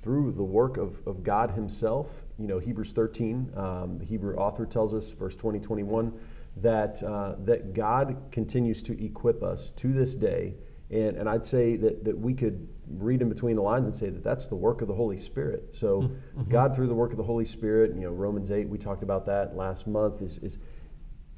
through 0.01 0.31
the 0.31 0.43
work 0.43 0.77
of, 0.77 1.05
of 1.05 1.21
God 1.21 1.51
Himself. 1.51 2.23
You 2.39 2.47
know, 2.47 2.59
Hebrews 2.59 2.93
13, 2.93 3.51
um, 3.57 3.97
the 3.99 4.05
Hebrew 4.05 4.37
author 4.37 4.65
tells 4.65 4.93
us, 4.93 5.11
verse 5.11 5.35
20, 5.35 5.59
21, 5.59 6.13
that, 6.57 7.03
uh, 7.03 7.35
that 7.39 7.73
God 7.73 8.15
continues 8.31 8.81
to 8.83 9.03
equip 9.03 9.43
us 9.43 9.71
to 9.73 9.91
this 9.91 10.15
day. 10.15 10.55
And, 10.91 11.17
and 11.17 11.27
I'd 11.27 11.43
say 11.43 11.75
that, 11.77 12.05
that 12.05 12.17
we 12.17 12.33
could 12.33 12.67
read 12.87 13.21
in 13.21 13.29
between 13.29 13.55
the 13.55 13.61
lines 13.61 13.85
and 13.87 13.95
say 13.95 14.09
that 14.09 14.23
that's 14.23 14.47
the 14.47 14.55
work 14.55 14.81
of 14.81 14.87
the 14.87 14.93
Holy 14.93 15.17
Spirit. 15.17 15.75
So 15.75 16.01
Mm-hmm. 16.01 16.49
God, 16.49 16.75
through 16.75 16.87
the 16.87 16.93
work 16.93 17.11
of 17.11 17.17
the 17.17 17.23
Holy 17.23 17.45
Spirit, 17.45 17.95
you 17.95 18.01
know, 18.01 18.11
Romans 18.11 18.51
8, 18.51 18.69
we 18.69 18.77
talked 18.77 19.03
about 19.03 19.25
that 19.25 19.55
last 19.55 19.87
month, 19.87 20.21
is, 20.21 20.37
is 20.39 20.59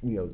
you 0.02 0.16
know, 0.16 0.30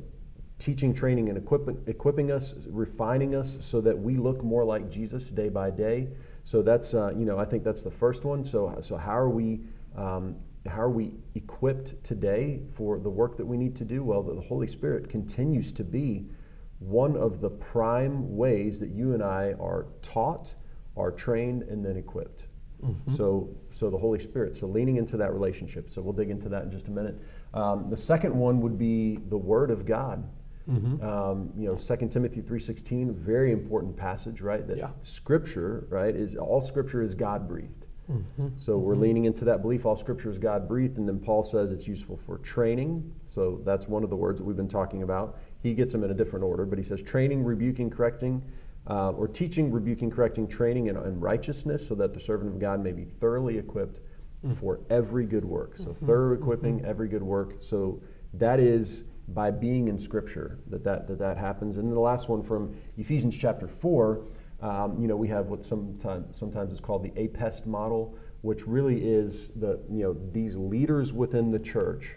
teaching, 0.57 0.93
training, 0.93 1.29
and 1.29 1.37
equipping, 1.37 1.81
equipping 1.87 2.31
us, 2.31 2.55
refining 2.67 3.35
us 3.35 3.57
so 3.61 3.81
that 3.81 3.97
we 3.97 4.17
look 4.17 4.43
more 4.43 4.63
like 4.63 4.89
Jesus 4.89 5.31
day 5.31 5.49
by 5.49 5.69
day. 5.69 6.09
So 6.43 6.61
that's, 6.61 6.93
uh, 6.93 7.11
you 7.17 7.25
know, 7.25 7.37
I 7.37 7.45
think 7.45 7.63
that's 7.63 7.81
the 7.81 7.91
first 7.91 8.25
one. 8.25 8.43
So, 8.43 8.77
so 8.81 8.97
how 8.97 9.17
are 9.17 9.29
we, 9.29 9.61
um, 9.95 10.37
how 10.65 10.81
are 10.81 10.89
we 10.89 11.13
equipped 11.35 12.03
today 12.03 12.61
for 12.75 12.99
the 12.99 13.09
work 13.09 13.37
that 13.37 13.45
we 13.45 13.57
need 13.57 13.75
to 13.77 13.85
do? 13.85 14.03
Well, 14.03 14.23
the 14.23 14.41
Holy 14.41 14.67
Spirit 14.67 15.09
continues 15.09 15.71
to 15.73 15.83
be 15.83 16.25
one 16.79 17.15
of 17.15 17.41
the 17.41 17.49
prime 17.49 18.35
ways 18.35 18.79
that 18.79 18.89
you 18.89 19.13
and 19.13 19.23
I 19.23 19.53
are 19.59 19.87
taught, 20.01 20.55
are 20.97 21.11
trained, 21.11 21.63
and 21.63 21.83
then 21.85 21.97
equipped. 21.97 22.47
So, 23.15 23.49
so 23.71 23.89
the 23.89 23.97
Holy 23.97 24.19
Spirit. 24.19 24.55
So 24.55 24.67
leaning 24.67 24.97
into 24.97 25.17
that 25.17 25.33
relationship. 25.33 25.89
So 25.89 26.03
we'll 26.03 26.13
dig 26.13 26.29
into 26.29 26.49
that 26.49 26.63
in 26.63 26.71
just 26.71 26.87
a 26.87 26.91
minute. 26.91 27.19
Um, 27.51 27.89
the 27.89 27.97
second 27.97 28.35
one 28.35 28.61
would 28.61 28.77
be 28.77 29.17
the 29.29 29.37
Word 29.37 29.71
of 29.71 29.85
God. 29.87 30.29
Um, 30.67 31.51
you 31.57 31.67
know, 31.67 31.75
Second 31.77 32.09
Timothy 32.09 32.41
three 32.41 32.59
sixteen, 32.59 33.11
very 33.13 33.51
important 33.51 33.95
passage, 33.95 34.41
right? 34.41 34.67
That 34.67 34.77
Yeah. 34.77 34.89
Scripture, 35.01 35.87
right, 35.89 36.15
is 36.15 36.35
all 36.35 36.61
Scripture 36.61 37.01
is 37.01 37.15
God 37.15 37.47
breathed. 37.47 37.85
So 38.55 38.77
we're 38.77 38.95
leaning 38.95 39.25
into 39.25 39.45
that 39.45 39.63
belief. 39.63 39.83
All 39.85 39.95
Scripture 39.95 40.29
is 40.29 40.37
God 40.37 40.67
breathed, 40.67 40.99
and 40.99 41.07
then 41.07 41.19
Paul 41.19 41.41
says 41.41 41.71
it's 41.71 41.87
useful 41.87 42.17
for 42.17 42.37
training. 42.39 43.11
So 43.25 43.61
that's 43.65 43.87
one 43.87 44.03
of 44.03 44.11
the 44.11 44.15
words 44.15 44.39
that 44.39 44.43
we've 44.45 44.55
been 44.55 44.67
talking 44.67 45.01
about. 45.01 45.39
He 45.61 45.73
gets 45.73 45.91
them 45.93 46.03
in 46.03 46.11
a 46.11 46.13
different 46.13 46.45
order, 46.45 46.65
but 46.65 46.77
he 46.77 46.83
says 46.83 47.01
training, 47.01 47.43
rebuking, 47.43 47.89
correcting, 47.89 48.43
uh, 48.87 49.11
or 49.11 49.27
teaching, 49.27 49.71
rebuking, 49.71 50.11
correcting, 50.11 50.47
training, 50.47 50.89
and, 50.89 50.97
and 50.97 51.21
righteousness, 51.21 51.87
so 51.87 51.95
that 51.95 52.13
the 52.13 52.19
servant 52.19 52.51
of 52.51 52.59
God 52.59 52.83
may 52.83 52.91
be 52.91 53.05
thoroughly 53.05 53.57
equipped 53.57 53.99
for 54.53 54.79
every 54.89 55.25
good 55.25 55.45
work. 55.45 55.77
So 55.77 55.93
thorough 55.93 56.35
equipping, 56.35 56.85
every 56.85 57.07
good 57.07 57.23
work. 57.23 57.55
So 57.61 58.01
that 58.33 58.59
is 58.59 59.05
by 59.29 59.49
being 59.49 59.87
in 59.87 59.97
Scripture 59.97 60.59
that 60.67 60.83
that, 60.83 61.07
that, 61.07 61.17
that 61.19 61.37
happens. 61.37 61.77
And 61.77 61.87
then 61.87 61.95
the 61.95 61.99
last 61.99 62.29
one 62.29 62.43
from 62.43 62.75
Ephesians 62.97 63.35
chapter 63.35 63.67
4, 63.67 64.21
um, 64.61 65.01
you 65.01 65.07
know, 65.07 65.15
we 65.15 65.27
have 65.29 65.47
what 65.47 65.65
sometimes, 65.65 66.37
sometimes 66.37 66.71
is 66.71 66.79
called 66.79 67.03
the 67.03 67.11
APEST 67.11 67.65
model, 67.65 68.17
which 68.41 68.67
really 68.67 69.03
is 69.03 69.49
the, 69.55 69.79
you 69.89 70.03
know, 70.03 70.15
these 70.31 70.55
leaders 70.55 71.11
within 71.11 71.49
the 71.49 71.59
church 71.59 72.15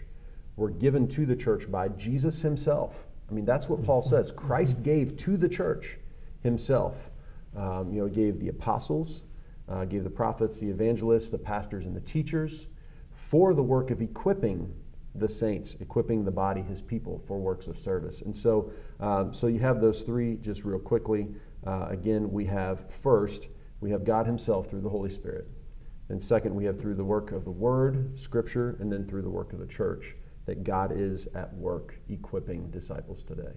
were 0.55 0.69
given 0.69 1.07
to 1.07 1.25
the 1.25 1.35
church 1.35 1.71
by 1.71 1.87
Jesus 1.89 2.41
himself. 2.41 3.07
I 3.29 3.33
mean, 3.33 3.45
that's 3.45 3.69
what 3.69 3.83
Paul 3.83 4.01
says. 4.01 4.31
Christ 4.31 4.83
gave 4.83 5.15
to 5.17 5.37
the 5.37 5.49
church 5.49 5.97
himself. 6.41 7.11
Um, 7.55 7.91
you 7.91 8.01
know, 8.01 8.07
gave 8.07 8.39
the 8.39 8.49
apostles, 8.49 9.23
uh, 9.67 9.85
gave 9.85 10.03
the 10.03 10.09
prophets, 10.09 10.59
the 10.59 10.69
evangelists, 10.69 11.29
the 11.29 11.37
pastors, 11.37 11.85
and 11.85 11.95
the 11.95 12.01
teachers 12.01 12.67
for 13.11 13.53
the 13.53 13.63
work 13.63 13.91
of 13.91 14.01
equipping 14.01 14.73
the 15.15 15.27
saints, 15.27 15.75
equipping 15.79 16.23
the 16.23 16.31
body, 16.31 16.61
his 16.61 16.81
people, 16.81 17.17
for 17.17 17.39
works 17.39 17.67
of 17.67 17.77
service. 17.77 18.21
And 18.21 18.35
so, 18.35 18.71
um, 18.99 19.33
so 19.33 19.47
you 19.47 19.59
have 19.59 19.81
those 19.81 20.03
three 20.03 20.35
just 20.35 20.63
real 20.63 20.79
quickly. 20.79 21.27
Uh, 21.65 21.87
again, 21.89 22.31
we 22.31 22.45
have 22.45 22.89
first, 22.91 23.49
we 23.81 23.89
have 23.89 24.03
God 24.03 24.25
himself 24.25 24.67
through 24.67 24.81
the 24.81 24.89
Holy 24.89 25.09
Spirit. 25.09 25.47
And 26.09 26.21
second, 26.21 26.55
we 26.55 26.65
have 26.65 26.79
through 26.79 26.95
the 26.95 27.03
work 27.03 27.31
of 27.31 27.45
the 27.45 27.51
Word, 27.51 28.17
Scripture, 28.17 28.77
and 28.79 28.91
then 28.91 29.05
through 29.05 29.23
the 29.23 29.29
work 29.29 29.53
of 29.53 29.59
the 29.59 29.67
church 29.67 30.15
that 30.49 30.63
God 30.63 30.91
is 30.91 31.27
at 31.35 31.53
work 31.53 31.93
equipping 32.09 32.71
disciples 32.71 33.23
today. 33.23 33.51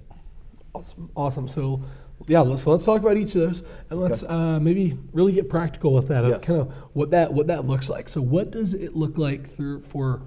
Awesome. 0.75 1.11
Awesome. 1.17 1.49
So, 1.49 1.83
yeah, 2.27 2.41
let's, 2.41 2.63
so 2.63 2.71
let's 2.71 2.85
talk 2.85 3.01
about 3.01 3.17
each 3.17 3.35
of 3.35 3.49
those, 3.49 3.63
and 3.89 3.99
let's 3.99 4.23
uh, 4.23 4.61
maybe 4.61 4.99
really 5.13 5.33
get 5.33 5.49
practical 5.49 5.95
with 5.95 6.09
that. 6.09 6.23
Yes. 6.27 6.45
kind 6.45 6.61
of 6.61 6.73
what 6.93 7.11
that 7.13 7.33
what 7.33 7.47
that 7.47 7.65
looks 7.65 7.89
like. 7.89 8.11
So, 8.11 8.21
what 8.21 8.51
does 8.51 8.75
it 8.75 8.95
look 8.95 9.17
like 9.17 9.47
through 9.47 9.83
for 9.85 10.23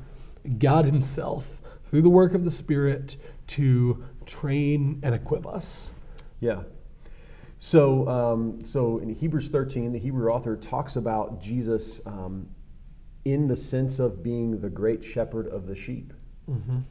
God 0.58 0.86
Himself 0.86 1.62
through 1.84 2.02
the 2.02 2.10
work 2.10 2.34
of 2.34 2.46
the 2.46 2.52
Spirit 2.52 3.16
to 3.48 4.04
train 4.26 5.00
and 5.04 5.14
equip 5.14 5.46
us? 5.46 5.92
Yeah. 6.40 6.64
So, 7.60 8.08
um, 8.10 8.66
so 8.66 8.98
in 8.98 9.10
Hebrews 9.10 9.50
13, 9.50 9.92
the 9.92 10.00
Hebrew 10.00 10.32
author 10.32 10.56
talks 10.56 10.96
about 10.96 11.42
Jesus 11.42 12.02
um, 12.08 12.50
in 13.24 13.48
the 13.48 13.56
sense 13.56 14.00
of 14.00 14.24
being 14.24 14.62
the 14.62 14.70
great 14.70 15.04
shepherd 15.04 15.48
of 15.48 15.68
the 15.68 15.76
sheep. 15.76 16.12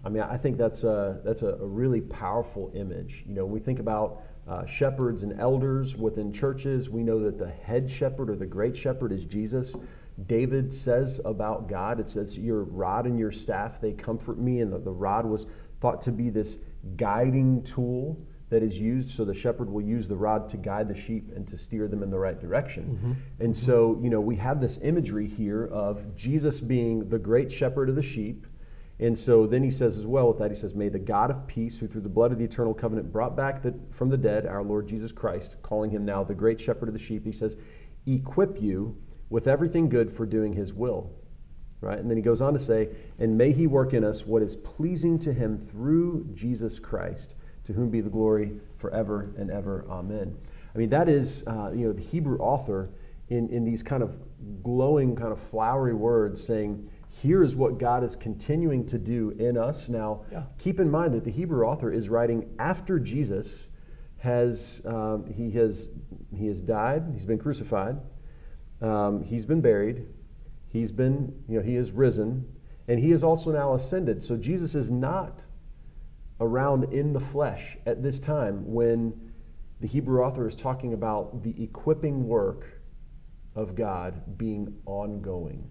I 0.04 0.08
mean, 0.08 0.22
I 0.22 0.36
think 0.36 0.58
that's 0.58 0.84
a, 0.84 1.20
that's 1.24 1.42
a, 1.42 1.54
a 1.54 1.66
really 1.66 2.00
powerful 2.00 2.72
image. 2.74 3.24
You 3.26 3.34
know, 3.34 3.46
we 3.46 3.60
think 3.60 3.78
about 3.78 4.22
uh, 4.46 4.66
shepherds 4.66 5.22
and 5.22 5.40
elders 5.40 5.96
within 5.96 6.32
churches, 6.32 6.90
we 6.90 7.02
know 7.02 7.18
that 7.20 7.38
the 7.38 7.48
head 7.48 7.90
shepherd 7.90 8.28
or 8.28 8.36
the 8.36 8.46
great 8.46 8.76
shepherd 8.76 9.10
is 9.12 9.24
Jesus. 9.24 9.74
David 10.26 10.72
says 10.72 11.20
about 11.24 11.68
God, 11.68 11.98
it 11.98 12.08
says, 12.08 12.38
Your 12.38 12.64
rod 12.64 13.06
and 13.06 13.18
your 13.18 13.32
staff, 13.32 13.80
they 13.80 13.92
comfort 13.92 14.38
me. 14.38 14.60
And 14.60 14.72
the, 14.72 14.78
the 14.78 14.92
rod 14.92 15.26
was 15.26 15.46
thought 15.80 16.02
to 16.02 16.12
be 16.12 16.30
this 16.30 16.58
guiding 16.96 17.62
tool 17.62 18.18
that 18.50 18.62
is 18.62 18.78
used 18.78 19.10
so 19.10 19.24
the 19.24 19.34
shepherd 19.34 19.68
will 19.68 19.82
use 19.82 20.06
the 20.06 20.16
rod 20.16 20.48
to 20.50 20.56
guide 20.56 20.86
the 20.86 20.94
sheep 20.94 21.32
and 21.34 21.48
to 21.48 21.56
steer 21.56 21.88
them 21.88 22.02
in 22.02 22.10
the 22.10 22.18
right 22.18 22.38
direction. 22.38 22.84
Mm-hmm. 22.84 23.44
And 23.44 23.56
so, 23.56 23.98
you 24.02 24.10
know, 24.10 24.20
we 24.20 24.36
have 24.36 24.60
this 24.60 24.78
imagery 24.82 25.26
here 25.26 25.66
of 25.66 26.14
Jesus 26.14 26.60
being 26.60 27.08
the 27.08 27.18
great 27.18 27.50
shepherd 27.50 27.88
of 27.88 27.96
the 27.96 28.02
sheep. 28.02 28.46
And 29.00 29.18
so 29.18 29.46
then 29.46 29.62
he 29.64 29.70
says 29.70 29.98
as 29.98 30.06
well 30.06 30.28
with 30.28 30.38
that, 30.38 30.50
he 30.50 30.56
says, 30.56 30.74
May 30.74 30.88
the 30.88 31.00
God 31.00 31.30
of 31.30 31.46
peace, 31.46 31.78
who 31.78 31.88
through 31.88 32.02
the 32.02 32.08
blood 32.08 32.30
of 32.30 32.38
the 32.38 32.44
eternal 32.44 32.74
covenant 32.74 33.12
brought 33.12 33.36
back 33.36 33.62
the, 33.62 33.74
from 33.90 34.08
the 34.08 34.16
dead 34.16 34.46
our 34.46 34.62
Lord 34.62 34.86
Jesus 34.86 35.10
Christ, 35.10 35.56
calling 35.62 35.90
him 35.90 36.04
now 36.04 36.22
the 36.22 36.34
great 36.34 36.60
shepherd 36.60 36.88
of 36.88 36.92
the 36.92 37.00
sheep, 37.00 37.24
he 37.24 37.32
says, 37.32 37.56
equip 38.06 38.60
you 38.60 38.96
with 39.30 39.48
everything 39.48 39.88
good 39.88 40.10
for 40.10 40.26
doing 40.26 40.52
his 40.52 40.72
will. 40.72 41.10
Right? 41.80 41.98
And 41.98 42.08
then 42.08 42.16
he 42.16 42.22
goes 42.22 42.40
on 42.40 42.52
to 42.54 42.58
say, 42.58 42.88
And 43.18 43.36
may 43.36 43.52
he 43.52 43.66
work 43.66 43.92
in 43.92 44.04
us 44.04 44.24
what 44.24 44.42
is 44.42 44.56
pleasing 44.56 45.18
to 45.20 45.32
him 45.32 45.58
through 45.58 46.28
Jesus 46.32 46.78
Christ, 46.78 47.34
to 47.64 47.72
whom 47.74 47.90
be 47.90 48.00
the 48.00 48.08
glory 48.08 48.52
forever 48.74 49.34
and 49.36 49.50
ever. 49.50 49.84
Amen. 49.90 50.36
I 50.74 50.78
mean, 50.78 50.88
that 50.90 51.08
is, 51.08 51.44
uh, 51.46 51.72
you 51.74 51.86
know, 51.86 51.92
the 51.92 52.02
Hebrew 52.02 52.38
author 52.38 52.90
in, 53.28 53.48
in 53.50 53.64
these 53.64 53.82
kind 53.82 54.02
of 54.02 54.18
glowing, 54.62 55.14
kind 55.14 55.32
of 55.32 55.38
flowery 55.38 55.94
words 55.94 56.42
saying, 56.42 56.88
here 57.22 57.42
is 57.44 57.54
what 57.54 57.78
God 57.78 58.02
is 58.02 58.16
continuing 58.16 58.86
to 58.86 58.98
do 58.98 59.30
in 59.38 59.56
us. 59.56 59.88
Now, 59.88 60.22
Yeah. 60.32 60.44
keep 60.58 60.80
in 60.80 60.90
mind 60.90 61.14
that 61.14 61.22
the 61.24 61.30
Hebrew 61.30 61.64
author 61.64 61.92
is 61.92 62.08
writing 62.08 62.50
after 62.58 62.98
Jesus 62.98 63.68
has 64.18 64.82
um, 64.84 65.26
he 65.26 65.50
has 65.52 65.90
he 66.34 66.46
has 66.48 66.60
died, 66.60 67.04
he's 67.12 67.26
been 67.26 67.38
crucified, 67.38 67.98
um, 68.80 69.22
he's 69.22 69.46
been 69.46 69.60
buried, 69.60 70.06
he's 70.66 70.90
been 70.90 71.32
you 71.46 71.58
know 71.58 71.62
he 71.64 71.76
is 71.76 71.92
risen, 71.92 72.46
and 72.88 72.98
he 72.98 73.12
is 73.12 73.22
also 73.22 73.52
now 73.52 73.74
ascended. 73.74 74.22
So 74.22 74.36
Jesus 74.36 74.74
is 74.74 74.90
not 74.90 75.44
around 76.40 76.92
in 76.92 77.12
the 77.12 77.20
flesh 77.20 77.76
at 77.86 78.02
this 78.02 78.18
time 78.18 78.72
when 78.72 79.30
the 79.80 79.86
Hebrew 79.86 80.22
author 80.22 80.48
is 80.48 80.54
talking 80.56 80.92
about 80.92 81.42
the 81.42 81.62
equipping 81.62 82.26
work 82.26 82.80
of 83.54 83.76
God 83.76 84.36
being 84.36 84.74
ongoing. 84.84 85.70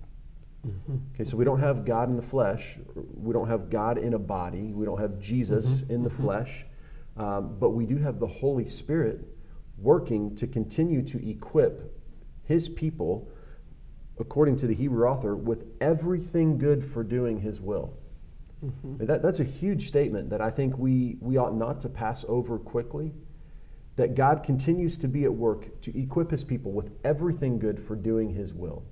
Mm-hmm. 0.66 0.98
Okay, 1.14 1.24
so 1.30 1.36
we 1.36 1.44
don't 1.44 1.60
have 1.60 1.86
God 1.86 2.10
in 2.10 2.16
the 2.16 2.22
flesh. 2.22 2.78
We 2.96 3.34
don't 3.34 3.50
have 3.50 3.70
God 3.70 3.98
in 3.98 4.14
a 4.14 4.20
body. 4.20 4.72
We 4.72 4.86
don't 4.86 5.00
have 5.00 5.20
Jesus 5.20 5.82
mm-hmm. 5.82 5.94
in 5.94 6.04
the 6.04 6.10
mm-hmm. 6.10 6.24
flesh. 6.24 6.66
Um, 7.18 7.58
but 7.60 7.72
we 7.72 7.86
do 7.86 7.98
have 7.98 8.20
the 8.20 8.28
Holy 8.28 8.68
Spirit 8.68 9.28
working 9.78 10.36
to 10.36 10.48
continue 10.48 11.02
to 11.04 11.30
equip 11.30 12.02
His 12.44 12.70
people, 12.70 13.30
according 14.20 14.56
to 14.58 14.68
the 14.68 14.74
Hebrew 14.74 15.06
author, 15.06 15.36
with 15.36 15.66
everything 15.82 16.58
good 16.58 16.86
for 16.86 17.04
doing 17.04 17.42
His 17.42 17.60
will. 17.60 17.94
Mean, 18.62 19.08
that, 19.08 19.22
that's 19.22 19.42
a 19.42 19.44
huge 19.44 19.88
statement 19.88 20.30
that 20.30 20.40
I 20.40 20.50
think 20.50 20.78
we, 20.78 21.18
we 21.20 21.38
ought 21.38 21.54
not 21.54 21.82
to 21.82 21.90
pass 21.90 22.24
over 22.30 22.58
quickly. 22.58 23.14
That 23.98 24.16
God 24.16 24.42
continues 24.42 24.98
to 25.00 25.08
be 25.08 25.26
at 25.26 25.34
work 25.34 25.82
to 25.82 26.00
equip 26.00 26.32
His 26.32 26.46
people 26.46 26.72
with 26.72 26.92
everything 27.04 27.60
good 27.60 27.80
for 27.80 27.96
doing 27.96 28.30
His 28.30 28.54
will 28.54 28.84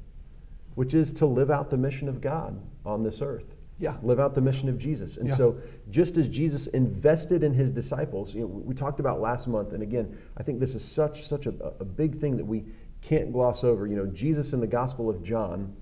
which 0.76 0.94
is 0.94 1.12
to 1.14 1.26
live 1.26 1.52
out 1.52 1.70
the 1.70 1.78
mission 1.78 2.08
of 2.08 2.22
God 2.22 2.62
on 2.86 3.02
this 3.02 3.22
earth. 3.22 3.56
Yeah. 3.78 3.98
Live 4.04 4.20
out 4.20 4.36
the 4.36 4.42
mission 4.42 4.70
of 4.70 4.78
Jesus. 4.78 5.18
And 5.18 5.28
Yeah. 5.28 5.36
so, 5.36 5.58
just 5.90 6.16
as 6.18 6.30
Jesus 6.30 6.68
invested 6.68 7.44
in 7.44 7.54
his 7.54 7.72
disciples, 7.72 8.36
you 8.36 8.42
know, 8.42 8.48
we 8.48 8.76
talked 8.76 9.00
about 9.00 9.20
last 9.20 9.48
month, 9.48 9.74
and 9.74 9.82
again, 9.82 10.16
I 10.38 10.44
think 10.44 10.60
this 10.60 10.76
is 10.76 10.84
such 10.84 11.26
such 11.26 11.48
a, 11.48 11.54
a 11.80 11.86
big 11.86 12.16
thing 12.16 12.38
that 12.38 12.46
we 12.46 12.66
can't 13.02 13.32
gloss 13.34 13.64
over. 13.64 13.88
You 13.88 13.96
know, 13.96 14.06
Jesus 14.06 14.54
in 14.54 14.60
the 14.60 14.68
Gospel 14.68 15.10
of 15.10 15.24
John, 15.24 15.76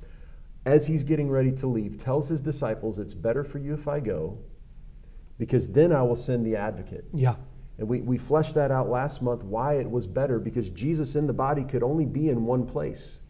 as 0.66 0.88
he's 0.88 1.04
getting 1.04 1.30
ready 1.30 1.52
to 1.54 1.68
leave, 1.68 1.98
tells 1.98 2.30
his 2.30 2.42
disciples, 2.42 3.00
It's 3.00 3.14
better 3.14 3.44
for 3.44 3.60
you 3.60 3.74
if 3.74 3.88
I 3.88 4.00
go, 4.00 4.38
because 5.38 5.72
then 5.72 5.92
I 5.92 6.02
will 6.02 6.16
send 6.16 6.46
the 6.46 6.56
advocate. 6.56 7.06
Yeah. 7.14 7.36
And 7.78 7.88
we, 7.88 8.02
we 8.02 8.18
fleshed 8.18 8.56
that 8.56 8.72
out 8.72 8.90
last 8.90 9.22
month 9.22 9.44
why 9.44 9.76
it 9.76 9.90
was 9.90 10.06
better 10.06 10.38
because 10.40 10.70
Jesus 10.70 11.16
in 11.16 11.28
the 11.28 11.34
body 11.34 11.64
could 11.64 11.82
only 11.84 12.06
be 12.06 12.30
in 12.30 12.46
one 12.46 12.66
place. 12.66 13.22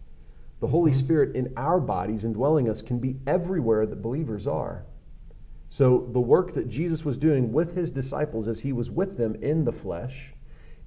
The 0.60 0.68
Holy 0.68 0.92
Spirit 0.92 1.36
in 1.36 1.54
our 1.56 1.80
bodies 1.80 2.26
indwelling 2.26 2.70
us 2.70 2.82
can 2.82 3.00
be 3.00 3.18
everywhere 3.26 3.86
that 3.86 4.02
believers 4.02 4.46
are. 4.46 4.86
So 5.70 6.10
the 6.12 6.20
work 6.20 6.54
that 6.54 6.68
Jesus 6.68 7.06
was 7.06 7.18
doing 7.18 7.54
with 7.54 7.76
his 7.76 7.92
disciples 7.92 8.48
as 8.48 8.62
he 8.62 8.74
was 8.74 8.90
with 8.90 9.18
them 9.18 9.36
in 9.36 9.66
the 9.66 9.72
flesh 9.72 10.34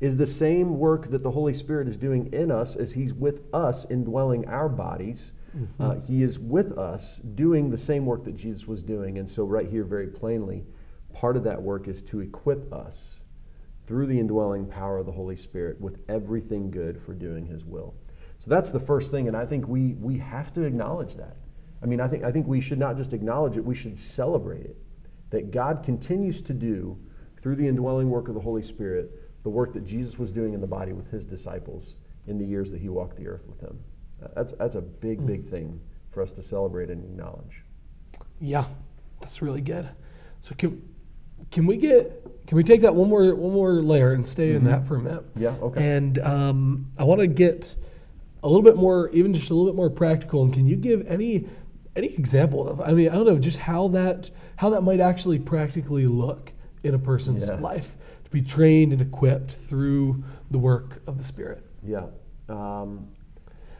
is 0.00 0.16
the 0.16 0.26
same 0.26 0.78
work 0.78 1.11
that 1.11 1.22
the 1.22 1.30
Holy 1.30 1.54
Spirit 1.54 1.87
is 1.87 1.96
doing 1.96 2.32
in 2.32 2.50
us 2.50 2.74
as 2.74 2.92
he's 2.92 3.14
with 3.14 3.42
us 3.54 3.87
indwelling 3.88 4.46
our 4.48 4.68
bodies. 4.68 5.32
Uh, 5.78 5.94
he 5.94 6.22
is 6.22 6.38
with 6.38 6.76
us 6.76 7.18
doing 7.18 7.70
the 7.70 7.76
same 7.78 8.04
work 8.06 8.24
that 8.24 8.35
Jesus 8.35 8.66
was 8.66 8.82
doing. 8.82 9.18
And 9.18 9.30
so, 9.30 9.44
right 9.44 9.68
here, 9.68 9.85
very 9.85 10.08
plainly, 10.08 10.64
part 11.12 11.37
of 11.37 11.44
that 11.44 11.62
work 11.62 11.87
is 11.87 12.02
to 12.04 12.20
equip 12.20 12.72
us 12.72 13.22
through 13.87 14.06
the 14.06 14.18
indwelling 14.18 14.66
power 14.66 14.98
of 14.98 15.06
the 15.06 15.12
Holy 15.12 15.37
Spirit 15.37 15.80
with 15.80 16.00
everything 16.08 16.70
good 16.70 17.00
for 17.00 17.14
doing 17.14 17.46
His 17.46 17.64
will. 17.64 17.94
So 18.42 18.50
that's 18.50 18.72
the 18.72 18.81
first 18.81 19.12
thing, 19.12 19.28
and 19.28 19.37
I 19.37 19.46
think 19.46 19.68
we 19.68 19.94
we 20.00 20.18
have 20.18 20.52
to 20.55 20.62
acknowledge 20.62 21.14
that. 21.14 21.37
I 21.81 21.87
mean, 21.87 22.00
I 22.00 22.09
think 22.09 22.24
I 22.24 22.33
think 22.33 22.48
we 22.48 22.61
should 22.61 22.78
not 22.78 22.96
just 22.96 23.12
acknowledge 23.12 23.57
it; 23.57 23.64
we 23.64 23.76
should 23.76 23.96
celebrate 23.96 24.64
it. 24.66 24.76
That 25.31 25.52
God 25.52 25.85
continues 25.85 26.42
to 26.42 26.52
do 26.52 26.98
through 27.40 27.55
the 27.55 27.68
indwelling 27.68 28.11
work 28.11 28.26
of 28.26 28.35
the 28.35 28.40
Holy 28.40 28.62
Spirit 28.62 29.12
the 29.44 29.48
work 29.48 29.72
that 29.74 29.85
Jesus 29.85 30.18
was 30.18 30.33
doing 30.33 30.55
in 30.55 30.61
the 30.61 30.66
body 30.66 30.92
with 30.92 31.09
His 31.09 31.24
disciples 31.24 31.94
in 32.26 32.37
the 32.37 32.44
years 32.44 32.72
that 32.72 32.81
He 32.81 32.88
walked 32.88 33.16
the 33.16 33.28
earth 33.28 33.46
with 33.46 33.61
them. 33.61 33.78
Uh, 34.20 34.26
That's 34.35 34.52
that's 34.55 34.74
a 34.74 34.83
big, 34.83 35.24
big 35.24 35.48
thing 35.48 35.81
for 36.11 36.20
us 36.20 36.33
to 36.33 36.42
celebrate 36.42 36.90
and 36.90 37.05
acknowledge. 37.05 37.62
Yeah, 38.40 38.64
that's 39.20 39.40
really 39.40 39.61
good. 39.61 39.88
So 40.40 40.57
can 40.57 40.83
can 41.52 41.64
we 41.66 41.76
get 41.76 42.26
can 42.48 42.57
we 42.57 42.64
take 42.64 42.81
that 42.81 42.96
one 42.96 43.09
more 43.09 43.37
one 43.37 43.52
more 43.52 43.74
layer 43.74 44.11
and 44.11 44.26
stay 44.26 44.52
in 44.52 44.64
that 44.64 44.88
for 44.88 44.96
a 44.96 45.00
minute? 45.00 45.26
Yeah, 45.37 45.55
okay. 45.62 45.94
And 45.94 46.18
um, 46.18 46.90
I 46.98 47.05
want 47.05 47.20
to 47.20 47.28
get 47.28 47.76
a 48.42 48.48
little 48.48 48.62
bit 48.62 48.76
more, 48.76 49.09
even 49.11 49.33
just 49.35 49.50
a 49.50 49.55
little 49.55 49.70
bit 49.70 49.76
more 49.76 49.90
practical. 49.90 50.42
And 50.42 50.52
can 50.52 50.66
you 50.66 50.76
give 50.76 51.07
any 51.07 51.48
any 51.94 52.09
example 52.14 52.66
of? 52.68 52.81
I 52.81 52.92
mean, 52.92 53.09
I 53.11 53.14
don't 53.14 53.26
know, 53.26 53.38
just 53.38 53.59
how 53.59 53.88
that 53.88 54.31
how 54.57 54.70
that 54.70 54.83
might 54.83 55.00
actually 55.00 55.38
practically 55.38 56.07
look 56.07 56.52
in 56.83 56.94
a 56.94 56.98
person's 56.98 57.46
Yeah. 57.48 57.57
life 57.57 57.96
to 58.24 58.31
be 58.31 58.42
trained 58.42 58.92
and 58.92 59.00
equipped 59.02 59.52
through 59.52 60.24
the 60.50 60.59
work 60.59 61.02
of 61.07 61.18
the 61.18 61.24
Spirit. 61.24 61.64
Yeah. 61.87 62.07
Um, 62.48 63.09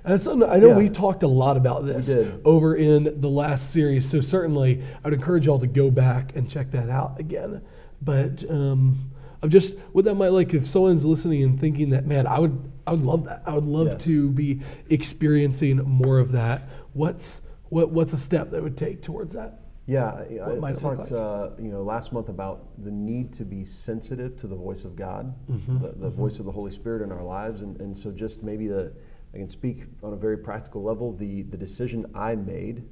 And 0.05 0.20
something, 0.20 0.48
I 0.51 0.59
know 0.59 0.68
Yeah. 0.70 0.79
we 0.79 0.88
talked 0.90 1.22
a 1.22 1.29
lot 1.29 1.57
about 1.57 1.87
this 1.87 2.11
over 2.44 2.75
in 2.75 3.20
the 3.20 3.31
last 3.31 3.70
series, 3.70 4.05
so 4.09 4.20
certainly 4.20 4.83
I'd 5.05 5.12
encourage 5.12 5.46
y'all 5.46 5.61
to 5.61 5.68
go 5.68 5.92
back 5.92 6.35
and 6.35 6.48
check 6.48 6.72
that 6.72 6.90
out 6.90 7.20
again. 7.20 7.61
But 8.03 8.44
um, 8.51 8.98
I'm 9.42 9.48
just 9.51 9.75
what 9.92 10.05
that 10.07 10.16
might 10.16 10.33
like 10.33 10.55
if 10.55 10.64
someone's 10.64 11.05
listening 11.05 11.44
and 11.44 11.61
thinking 11.61 11.90
that, 11.90 12.05
man, 12.05 12.27
I 12.27 12.40
would 12.40 12.71
I 12.87 12.92
would 12.92 13.03
love 13.03 13.25
that. 13.25 13.42
I 13.47 13.55
would 13.55 13.64
love 13.64 13.87
Yes. 13.88 14.05
to 14.05 14.31
be 14.31 14.61
experiencing 14.90 15.77
more 15.79 16.18
of 16.18 16.33
that. 16.33 16.62
What's 16.92 17.40
what 17.68 17.90
what's 17.90 18.12
a 18.12 18.18
step 18.18 18.51
that 18.51 18.62
would 18.62 18.77
take 18.77 19.03
towards 19.03 19.35
that? 19.35 19.61
Yeah, 19.87 20.07
I- 20.12 20.38
I, 20.38 20.68
I 20.71 20.73
talked, 20.75 21.11
like? 21.11 21.12
uh, 21.12 21.51
you 21.61 21.71
know, 21.73 21.83
last 21.83 22.12
month 22.12 22.29
about 22.29 22.68
the 22.85 22.90
need 22.90 23.33
to 23.35 23.45
be 23.45 23.64
sensitive 23.64 24.37
to 24.37 24.47
the 24.47 24.55
voice 24.55 24.85
of 24.85 24.95
God, 24.95 25.35
Mm-hmm, 25.51 25.83
the, 25.83 25.92
the 25.92 26.11
voice 26.11 26.38
of 26.38 26.45
the 26.47 26.53
Holy 26.53 26.71
Spirit 26.71 27.03
in 27.03 27.11
our 27.11 27.25
lives, 27.25 27.62
and, 27.62 27.81
and 27.81 27.97
so 27.97 28.12
just 28.12 28.42
maybe 28.45 28.68
the 28.68 28.92
I 29.35 29.38
can 29.38 29.49
speak 29.49 29.87
on 30.03 30.12
a 30.12 30.16
very 30.16 30.37
practical 30.38 30.83
level. 30.83 31.12
The 31.12 31.42
the 31.42 31.57
decision 31.57 32.07
I 32.14 32.37
made, 32.37 32.85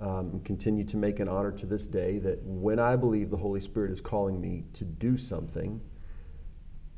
um, 0.00 0.30
and 0.32 0.44
continue 0.44 0.84
to 0.84 0.96
make 0.96 1.20
an 1.20 1.28
honor 1.28 1.52
to 1.52 1.66
this 1.66 1.86
day, 1.86 2.18
that 2.20 2.38
when 2.42 2.78
I 2.78 2.96
believe 2.96 3.28
the 3.30 3.36
Holy 3.36 3.60
Spirit 3.60 3.90
is 3.90 4.00
calling 4.00 4.40
me 4.40 4.64
to 4.74 4.84
do 4.84 5.16
something, 5.16 5.80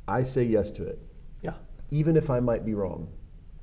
I 0.07 0.23
say 0.23 0.45
yes 0.45 0.71
to 0.73 0.85
it, 0.85 1.01
even 1.93 2.17
if 2.17 2.31
I 2.31 2.41
might 2.41 2.65
be 2.65 2.73
wrong. 2.73 3.09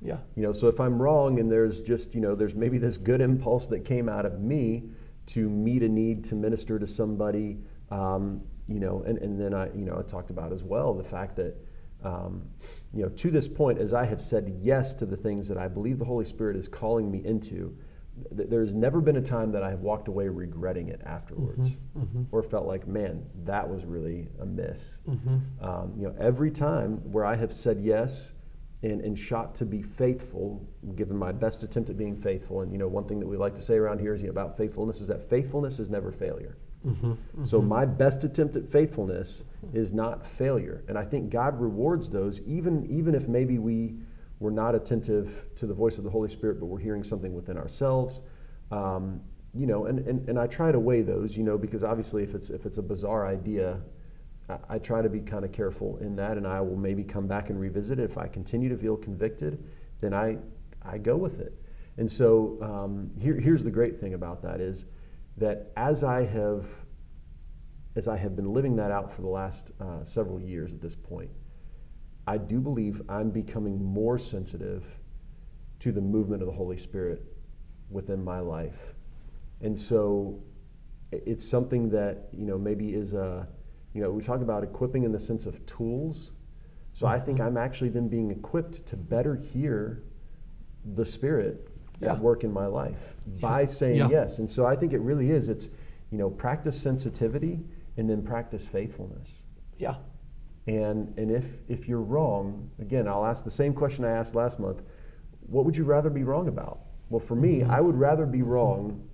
yeah, 0.01 0.19
You 0.35 0.43
know, 0.43 0.53
so 0.53 0.67
if 0.67 0.79
I'm 0.79 1.01
wrong 1.01 1.39
and 1.39 1.51
there's 1.51 1.81
just, 1.81 2.13
you 2.13 2.21
know, 2.21 2.35
there's 2.35 2.55
maybe 2.55 2.77
this 2.77 2.97
good 2.97 3.21
impulse 3.21 3.67
that 3.67 3.83
came 3.83 4.07
out 4.07 4.25
of 4.25 4.39
me 4.39 4.83
to 5.27 5.49
meet 5.49 5.81
a 5.81 5.89
need 5.89 6.23
to 6.25 6.35
minister 6.35 6.77
to 6.77 6.85
somebody, 6.85 7.57
um, 7.89 8.41
you 8.67 8.79
know, 8.79 9.03
and, 9.05 9.17
and 9.17 9.41
then 9.41 9.53
I, 9.55 9.65
you 9.73 9.83
know, 9.83 9.97
I 9.97 10.03
talked 10.03 10.29
about 10.29 10.53
as 10.53 10.63
well 10.63 10.93
the 10.93 11.03
fact 11.03 11.35
that, 11.37 11.55
um, 12.03 12.43
you 12.93 13.01
know, 13.01 13.09
to 13.09 13.31
this 13.31 13.47
point, 13.47 13.79
as 13.79 13.93
I 13.93 14.05
have 14.05 14.21
said 14.21 14.59
yes 14.61 14.93
to 14.95 15.07
the 15.07 15.17
things 15.17 15.47
that 15.47 15.57
I 15.57 15.67
believe 15.67 15.97
the 15.97 16.05
Holy 16.05 16.25
Spirit 16.25 16.55
is 16.55 16.67
calling 16.67 17.09
me 17.11 17.25
into, 17.25 17.75
th- 18.35 18.49
there's 18.49 18.73
never 18.73 19.01
been 19.01 19.15
a 19.15 19.21
time 19.21 19.51
that 19.51 19.63
I 19.63 19.69
have 19.69 19.81
walked 19.81 20.07
away 20.07 20.27
regretting 20.27 20.89
it 20.89 21.01
afterwards 21.05 21.71
mm-hmm, 21.71 21.99
mm-hmm. 21.99 22.23
or 22.31 22.43
felt 22.43 22.65
like, 22.65 22.87
man, 22.87 23.25
that 23.45 23.69
was 23.69 23.85
really 23.85 24.27
a 24.39 24.45
miss. 24.45 24.99
Mm-hmm. 25.07 25.63
Um, 25.63 25.93
you 25.97 26.07
know, 26.07 26.15
every 26.19 26.51
time 26.51 26.97
where 27.11 27.25
I 27.25 27.35
have 27.35 27.53
said 27.53 27.79
yes, 27.81 28.33
and, 28.81 29.01
and 29.01 29.17
shot 29.17 29.55
to 29.55 29.65
be 29.65 29.81
faithful, 29.81 30.65
given 30.95 31.17
my 31.17 31.31
best 31.31 31.63
attempt 31.63 31.89
at 31.89 31.97
being 31.97 32.15
faithful. 32.15 32.61
And 32.61 32.71
you 32.71 32.77
know, 32.77 32.87
one 32.87 33.05
thing 33.05 33.19
that 33.19 33.27
we 33.27 33.35
like 33.35 33.55
to 33.55 33.61
say 33.61 33.75
around 33.75 33.99
here 33.99 34.13
is 34.13 34.21
you 34.21 34.27
know, 34.27 34.31
about 34.31 34.55
faithfulness 34.55 35.01
is 35.01 35.07
that 35.09 35.21
faithfulness 35.21 35.79
is 35.79 35.89
never 35.89 36.11
failure. 36.11 36.57
So 37.45 37.61
my 37.61 37.85
best 37.85 38.23
attempt 38.23 38.55
at 38.55 38.65
faithfulness 38.65 39.43
is 39.73 39.91
not 39.91 40.25
failure, 40.25 40.85
and 40.87 40.97
I 40.97 41.03
think 41.03 41.29
God 41.29 41.59
rewards 41.59 42.09
those, 42.09 42.39
even 42.41 42.85
even 42.89 43.15
if 43.15 43.27
maybe 43.27 43.57
we 43.57 43.95
were 44.39 44.51
not 44.51 44.75
attentive 44.75 45.45
to 45.55 45.67
the 45.67 45.73
voice 45.73 45.97
of 45.97 46.03
the 46.03 46.09
Holy 46.09 46.29
Spirit, 46.29 46.59
but 46.59 46.67
we're 46.67 46.79
hearing 46.79 47.03
something 47.03 47.33
within 47.33 47.57
ourselves. 47.57 48.21
Um, 48.71 49.21
you 49.53 49.65
know, 49.65 49.85
and, 49.85 49.99
and, 50.07 50.29
and 50.29 50.39
I 50.39 50.47
try 50.47 50.71
to 50.71 50.79
weigh 50.79 51.01
those, 51.01 51.35
you 51.35 51.43
know, 51.43 51.57
because 51.57 51.83
obviously 51.83 52.23
if 52.23 52.35
it's 52.35 52.49
if 52.49 52.65
it's 52.65 52.77
a 52.77 52.83
bizarre 52.83 53.27
idea, 53.27 53.81
I, 54.47 54.57
I 54.69 54.79
try 54.79 55.01
to 55.01 55.09
be 55.09 55.19
kind 55.19 55.43
of 55.43 55.51
careful 55.51 55.97
in 55.97 56.15
that, 56.17 56.37
and 56.37 56.47
I 56.47 56.61
will 56.61 56.77
maybe 56.77 57.03
come 57.03 57.27
back 57.27 57.49
and 57.49 57.59
revisit 57.59 57.99
it. 57.99 58.09
If 58.09 58.17
I 58.17 58.27
continue 58.27 58.69
to 58.69 58.77
feel 58.77 58.95
convicted, 58.95 59.63
then 60.01 60.13
I 60.13 60.37
I 60.83 60.97
go 60.97 61.17
with 61.17 61.39
it. 61.39 61.53
And 61.97 62.09
so 62.09 62.57
um, 62.61 63.11
here, 63.19 63.37
here's 63.37 63.63
the 63.63 63.71
great 63.71 63.99
thing 63.99 64.13
about 64.13 64.41
that 64.43 64.61
is 64.61 64.85
that 65.37 65.71
as 65.75 66.03
I 66.03 66.25
have 66.25 66.65
as 67.95 68.07
I 68.07 68.17
have 68.17 68.35
been 68.35 68.53
living 68.53 68.75
that 68.77 68.91
out 68.91 69.11
for 69.11 69.21
the 69.21 69.27
last 69.27 69.71
uh, 69.81 70.03
several 70.03 70.39
years 70.39 70.71
at 70.73 70.79
this 70.79 70.95
point, 70.95 71.31
I 72.29 72.37
do 72.37 72.59
believe 72.59 73.01
I'm 73.09 73.31
becoming 73.31 73.83
more 73.83 74.19
sensitive 74.19 74.85
to 75.79 75.91
the 75.91 75.99
movement 75.99 76.43
of 76.43 76.47
the 76.47 76.53
Holy 76.53 76.77
Spirit 76.77 77.23
within 77.89 78.23
my 78.23 78.39
life. 78.39 78.93
And 79.61 79.77
so 79.79 80.43
it's 81.11 81.43
something 81.43 81.89
that, 81.89 82.29
you 82.31 82.45
know, 82.45 82.59
maybe 82.59 82.93
is 82.93 83.13
a, 83.13 83.47
you 83.95 84.01
know, 84.03 84.11
we 84.11 84.21
talk 84.21 84.41
about 84.41 84.63
equipping 84.63 85.05
in 85.05 85.11
the 85.11 85.19
sense 85.19 85.47
of 85.47 85.65
tools. 85.65 86.31
So 86.93 87.07
I 87.07 87.19
think 87.19 87.39
mm-hmm. 87.39 87.47
I'm 87.47 87.57
actually 87.57 87.89
then 87.89 88.07
being 88.09 88.29
equipped 88.29 88.85
to 88.85 88.95
better 88.95 89.35
hear 89.35 90.03
the 90.85 91.05
Spirit 91.05 91.67
yeah. 91.99 92.13
at 92.13 92.19
work 92.19 92.43
in 92.43 92.53
my 92.53 92.67
life 92.67 93.15
yeah. 93.25 93.41
by 93.41 93.65
saying 93.65 93.95
yeah. 93.95 94.09
yes. 94.11 94.37
And 94.37 94.47
so 94.47 94.67
I 94.67 94.75
think 94.75 94.93
it 94.93 94.99
really 94.99 95.31
is. 95.31 95.49
It's, 95.49 95.67
you 96.11 96.19
know, 96.19 96.29
practice 96.29 96.79
sensitivity 96.79 97.61
and 97.97 98.07
then 98.07 98.21
practice 98.21 98.67
faithfulness. 98.67 99.39
Yeah. 99.79 99.95
And, 100.67 101.17
and 101.17 101.31
if, 101.31 101.45
if 101.67 101.87
you're 101.87 102.01
wrong, 102.01 102.69
again, 102.79 103.07
I'll 103.07 103.25
ask 103.25 103.43
the 103.43 103.51
same 103.51 103.73
question 103.73 104.05
I 104.05 104.11
asked 104.11 104.35
last 104.35 104.59
month 104.59 104.81
what 105.41 105.65
would 105.65 105.75
you 105.75 105.83
rather 105.83 106.09
be 106.11 106.23
wrong 106.23 106.47
about? 106.47 106.81
Well, 107.09 107.19
for 107.19 107.35
me, 107.35 107.59
mm-hmm. 107.59 107.71
I 107.71 107.81
would 107.81 107.95
rather 107.95 108.25
be 108.27 108.43
wrong 108.43 109.09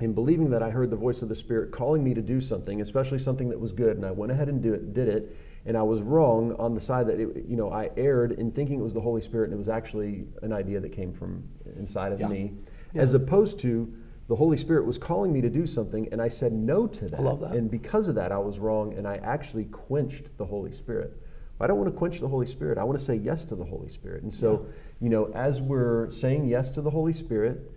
in 0.00 0.12
believing 0.12 0.50
that 0.50 0.62
I 0.62 0.70
heard 0.70 0.90
the 0.90 0.96
voice 0.96 1.22
of 1.22 1.28
the 1.28 1.34
Spirit 1.34 1.70
calling 1.70 2.02
me 2.02 2.14
to 2.14 2.22
do 2.22 2.40
something, 2.40 2.80
especially 2.80 3.18
something 3.18 3.48
that 3.50 3.58
was 3.58 3.72
good, 3.72 3.96
and 3.96 4.06
I 4.06 4.10
went 4.10 4.32
ahead 4.32 4.48
and 4.48 4.62
do 4.62 4.72
it, 4.72 4.94
did 4.94 5.08
it, 5.08 5.36
and 5.66 5.76
I 5.76 5.82
was 5.82 6.02
wrong 6.02 6.54
on 6.58 6.74
the 6.74 6.80
side 6.80 7.06
that 7.08 7.20
it, 7.20 7.44
you 7.46 7.56
know 7.56 7.70
I 7.72 7.90
erred 7.96 8.32
in 8.32 8.50
thinking 8.52 8.80
it 8.80 8.82
was 8.82 8.94
the 8.94 9.00
Holy 9.00 9.20
Spirit, 9.20 9.46
and 9.46 9.54
it 9.54 9.58
was 9.58 9.68
actually 9.68 10.26
an 10.42 10.52
idea 10.52 10.80
that 10.80 10.90
came 10.90 11.12
from 11.12 11.44
inside 11.76 12.12
of 12.12 12.20
yeah. 12.20 12.28
me, 12.28 12.52
yeah. 12.94 13.02
as 13.02 13.14
opposed 13.14 13.58
to 13.60 13.92
the 14.28 14.36
Holy 14.36 14.56
Spirit 14.56 14.86
was 14.86 14.98
calling 14.98 15.32
me 15.32 15.40
to 15.40 15.50
do 15.50 15.66
something, 15.66 16.08
and 16.12 16.22
I 16.22 16.28
said 16.28 16.52
no 16.52 16.86
to 16.86 17.08
that. 17.08 17.20
I 17.20 17.22
love 17.22 17.40
that. 17.40 17.52
And 17.52 17.70
because 17.70 18.08
of 18.08 18.14
that, 18.14 18.32
I 18.32 18.38
was 18.38 18.58
wrong, 18.58 18.94
and 18.94 19.06
I 19.06 19.16
actually 19.16 19.64
quenched 19.64 20.36
the 20.38 20.46
Holy 20.46 20.72
Spirit. 20.72 21.16
I 21.62 21.68
don't 21.68 21.78
want 21.78 21.92
to 21.92 21.96
quench 21.96 22.18
the 22.18 22.28
Holy 22.28 22.46
Spirit. 22.46 22.76
I 22.76 22.82
want 22.82 22.98
to 22.98 23.04
say 23.04 23.14
yes 23.14 23.44
to 23.46 23.54
the 23.54 23.64
Holy 23.64 23.88
Spirit. 23.88 24.24
And 24.24 24.34
so, 24.34 24.66
yeah. 24.66 24.72
you 25.00 25.08
know, 25.08 25.30
as 25.32 25.62
we're 25.62 26.10
saying 26.10 26.48
yes 26.48 26.72
to 26.72 26.82
the 26.82 26.90
Holy 26.90 27.12
Spirit, 27.12 27.70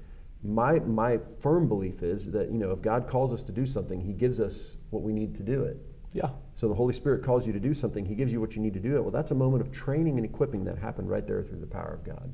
my 0.43 0.79
my 0.79 1.19
firm 1.39 1.67
belief 1.67 2.01
is 2.01 2.31
that 2.31 2.51
you 2.51 2.57
know 2.57 2.71
if 2.71 2.81
God 2.81 3.07
calls 3.07 3.31
us 3.31 3.43
to 3.43 3.51
do 3.51 3.65
something, 3.65 4.01
He 4.01 4.13
gives 4.13 4.39
us 4.39 4.75
what 4.89 5.03
we 5.03 5.13
need 5.13 5.35
to 5.35 5.43
do 5.43 5.63
it. 5.63 5.77
Yeah. 6.13 6.29
So 6.53 6.67
the 6.67 6.73
Holy 6.73 6.93
Spirit 6.93 7.23
calls 7.23 7.45
you 7.45 7.53
to 7.53 7.59
do 7.59 7.73
something, 7.73 8.05
He 8.05 8.15
gives 8.15 8.31
you 8.31 8.41
what 8.41 8.55
you 8.55 8.61
need 8.61 8.73
to 8.73 8.79
do 8.79 8.95
it. 8.95 9.01
Well, 9.01 9.11
that's 9.11 9.31
a 9.31 9.35
moment 9.35 9.61
of 9.61 9.71
training 9.71 10.17
and 10.17 10.25
equipping 10.25 10.63
that 10.65 10.79
happened 10.79 11.09
right 11.09 11.25
there 11.25 11.43
through 11.43 11.59
the 11.59 11.67
power 11.67 11.93
of 11.93 12.03
God. 12.03 12.33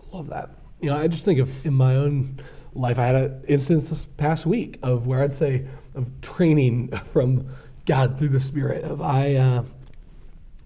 I 0.00 0.16
love 0.16 0.30
that. 0.30 0.50
You 0.80 0.90
know, 0.90 0.96
I 0.96 1.06
just 1.06 1.24
think 1.24 1.38
of 1.38 1.64
in 1.64 1.74
my 1.74 1.94
own 1.94 2.40
life, 2.74 2.98
I 2.98 3.06
had 3.06 3.14
an 3.14 3.44
instance 3.48 3.90
this 3.90 4.04
past 4.04 4.46
week 4.46 4.78
of 4.82 5.06
where 5.06 5.22
I'd 5.22 5.34
say 5.34 5.66
of 5.94 6.20
training 6.20 6.88
from 7.12 7.48
God 7.86 8.18
through 8.18 8.28
the 8.28 8.40
Spirit. 8.40 8.84
Of 8.84 9.00
I. 9.00 9.34
Uh, 9.34 9.64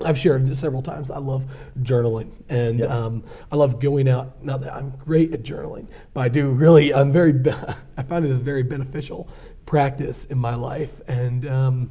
I've 0.04 0.18
shared 0.18 0.46
this 0.46 0.58
several 0.58 0.82
times. 0.82 1.10
I 1.10 1.16
love 1.16 1.46
journaling, 1.80 2.30
and 2.50 2.80
yeah. 2.80 2.86
um, 2.86 3.24
I 3.50 3.56
love 3.56 3.80
going 3.80 4.10
out. 4.10 4.44
Not 4.44 4.60
that 4.60 4.74
I'm 4.74 4.90
great 4.90 5.32
at 5.32 5.42
journaling, 5.42 5.86
but 6.12 6.20
I 6.20 6.28
do 6.28 6.50
really. 6.50 6.92
I'm 6.92 7.12
very. 7.12 7.32
I 7.96 8.02
find 8.02 8.24
it 8.26 8.30
as 8.30 8.38
very 8.38 8.62
beneficial 8.62 9.26
practice 9.64 10.24
in 10.26 10.38
my 10.38 10.54
life. 10.54 11.00
And 11.08 11.48
um, 11.48 11.90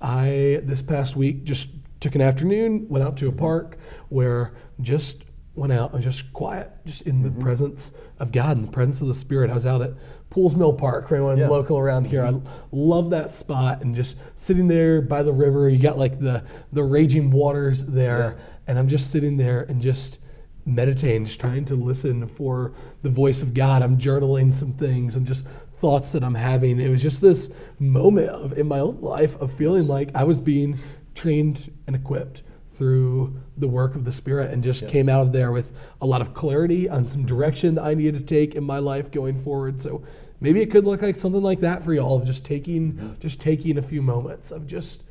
I 0.00 0.60
this 0.62 0.82
past 0.82 1.16
week 1.16 1.44
just 1.44 1.70
took 2.00 2.14
an 2.14 2.20
afternoon, 2.20 2.88
went 2.88 3.04
out 3.04 3.16
to 3.18 3.28
a 3.28 3.32
park 3.32 3.76
where 4.08 4.52
just 4.80 5.24
went 5.54 5.72
out 5.72 5.92
and 5.92 6.02
just 6.02 6.32
quiet, 6.32 6.70
just 6.86 7.02
in 7.02 7.22
the 7.22 7.28
mm-hmm. 7.28 7.40
presence 7.40 7.92
of 8.18 8.32
God, 8.32 8.56
in 8.56 8.62
the 8.62 8.70
presence 8.70 9.00
of 9.00 9.08
the 9.08 9.14
Spirit. 9.14 9.50
I 9.50 9.54
was 9.54 9.66
out 9.66 9.82
at 9.82 9.94
Poole's 10.30 10.54
Mill 10.54 10.72
Park 10.72 11.08
for 11.08 11.16
anyone 11.16 11.38
yeah. 11.38 11.48
local 11.48 11.78
around 11.78 12.06
here. 12.06 12.24
I 12.24 12.40
love 12.70 13.10
that 13.10 13.32
spot 13.32 13.82
and 13.82 13.94
just 13.94 14.16
sitting 14.36 14.68
there 14.68 15.02
by 15.02 15.22
the 15.22 15.32
river. 15.32 15.68
You 15.68 15.78
got 15.78 15.98
like 15.98 16.20
the 16.20 16.44
the 16.72 16.84
raging 16.84 17.30
waters 17.30 17.84
there, 17.84 18.36
yeah. 18.38 18.44
and 18.68 18.78
I'm 18.78 18.88
just 18.88 19.10
sitting 19.10 19.36
there 19.36 19.62
and 19.62 19.82
just 19.82 20.18
meditating, 20.64 21.24
just 21.24 21.40
trying 21.40 21.64
to 21.64 21.74
listen 21.74 22.28
for 22.28 22.72
the 23.02 23.10
voice 23.10 23.42
of 23.42 23.54
God. 23.54 23.82
I'm 23.82 23.98
journaling 23.98 24.52
some 24.52 24.72
things 24.72 25.16
and 25.16 25.26
just 25.26 25.46
thoughts 25.74 26.12
that 26.12 26.22
I'm 26.22 26.34
having. 26.34 26.78
It 26.78 26.90
was 26.90 27.02
just 27.02 27.20
this 27.20 27.50
moment 27.78 28.28
of 28.28 28.56
in 28.56 28.68
my 28.68 28.78
own 28.78 29.00
life 29.00 29.40
of 29.40 29.52
feeling 29.52 29.88
like 29.88 30.14
I 30.14 30.24
was 30.24 30.38
being 30.38 30.78
trained 31.14 31.72
and 31.86 31.96
equipped 31.96 32.42
through 32.80 33.38
the 33.58 33.68
work 33.68 33.94
of 33.94 34.06
the 34.06 34.12
Spirit 34.12 34.50
and 34.50 34.64
just 34.64 34.80
yes. 34.80 34.90
came 34.90 35.10
out 35.10 35.20
of 35.20 35.34
there 35.34 35.52
with 35.52 35.70
a 36.00 36.06
lot 36.06 36.22
of 36.22 36.32
clarity 36.32 36.88
on 36.88 37.04
some 37.04 37.26
direction 37.26 37.74
that 37.74 37.84
I 37.84 37.92
needed 37.92 38.20
to 38.20 38.24
take 38.24 38.54
in 38.54 38.64
my 38.64 38.78
life 38.78 39.10
going 39.10 39.36
forward. 39.36 39.82
So 39.82 40.02
maybe 40.40 40.62
it 40.62 40.70
could 40.70 40.86
look 40.86 41.02
like 41.02 41.16
something 41.16 41.42
like 41.42 41.60
that 41.60 41.84
for 41.84 41.92
y'all 41.92 42.16
of 42.16 42.24
just 42.24 42.42
taking 42.42 43.18
just 43.20 43.38
taking 43.38 43.76
a 43.76 43.82
few 43.82 44.00
moments 44.00 44.50
of 44.50 44.66
just 44.66 45.02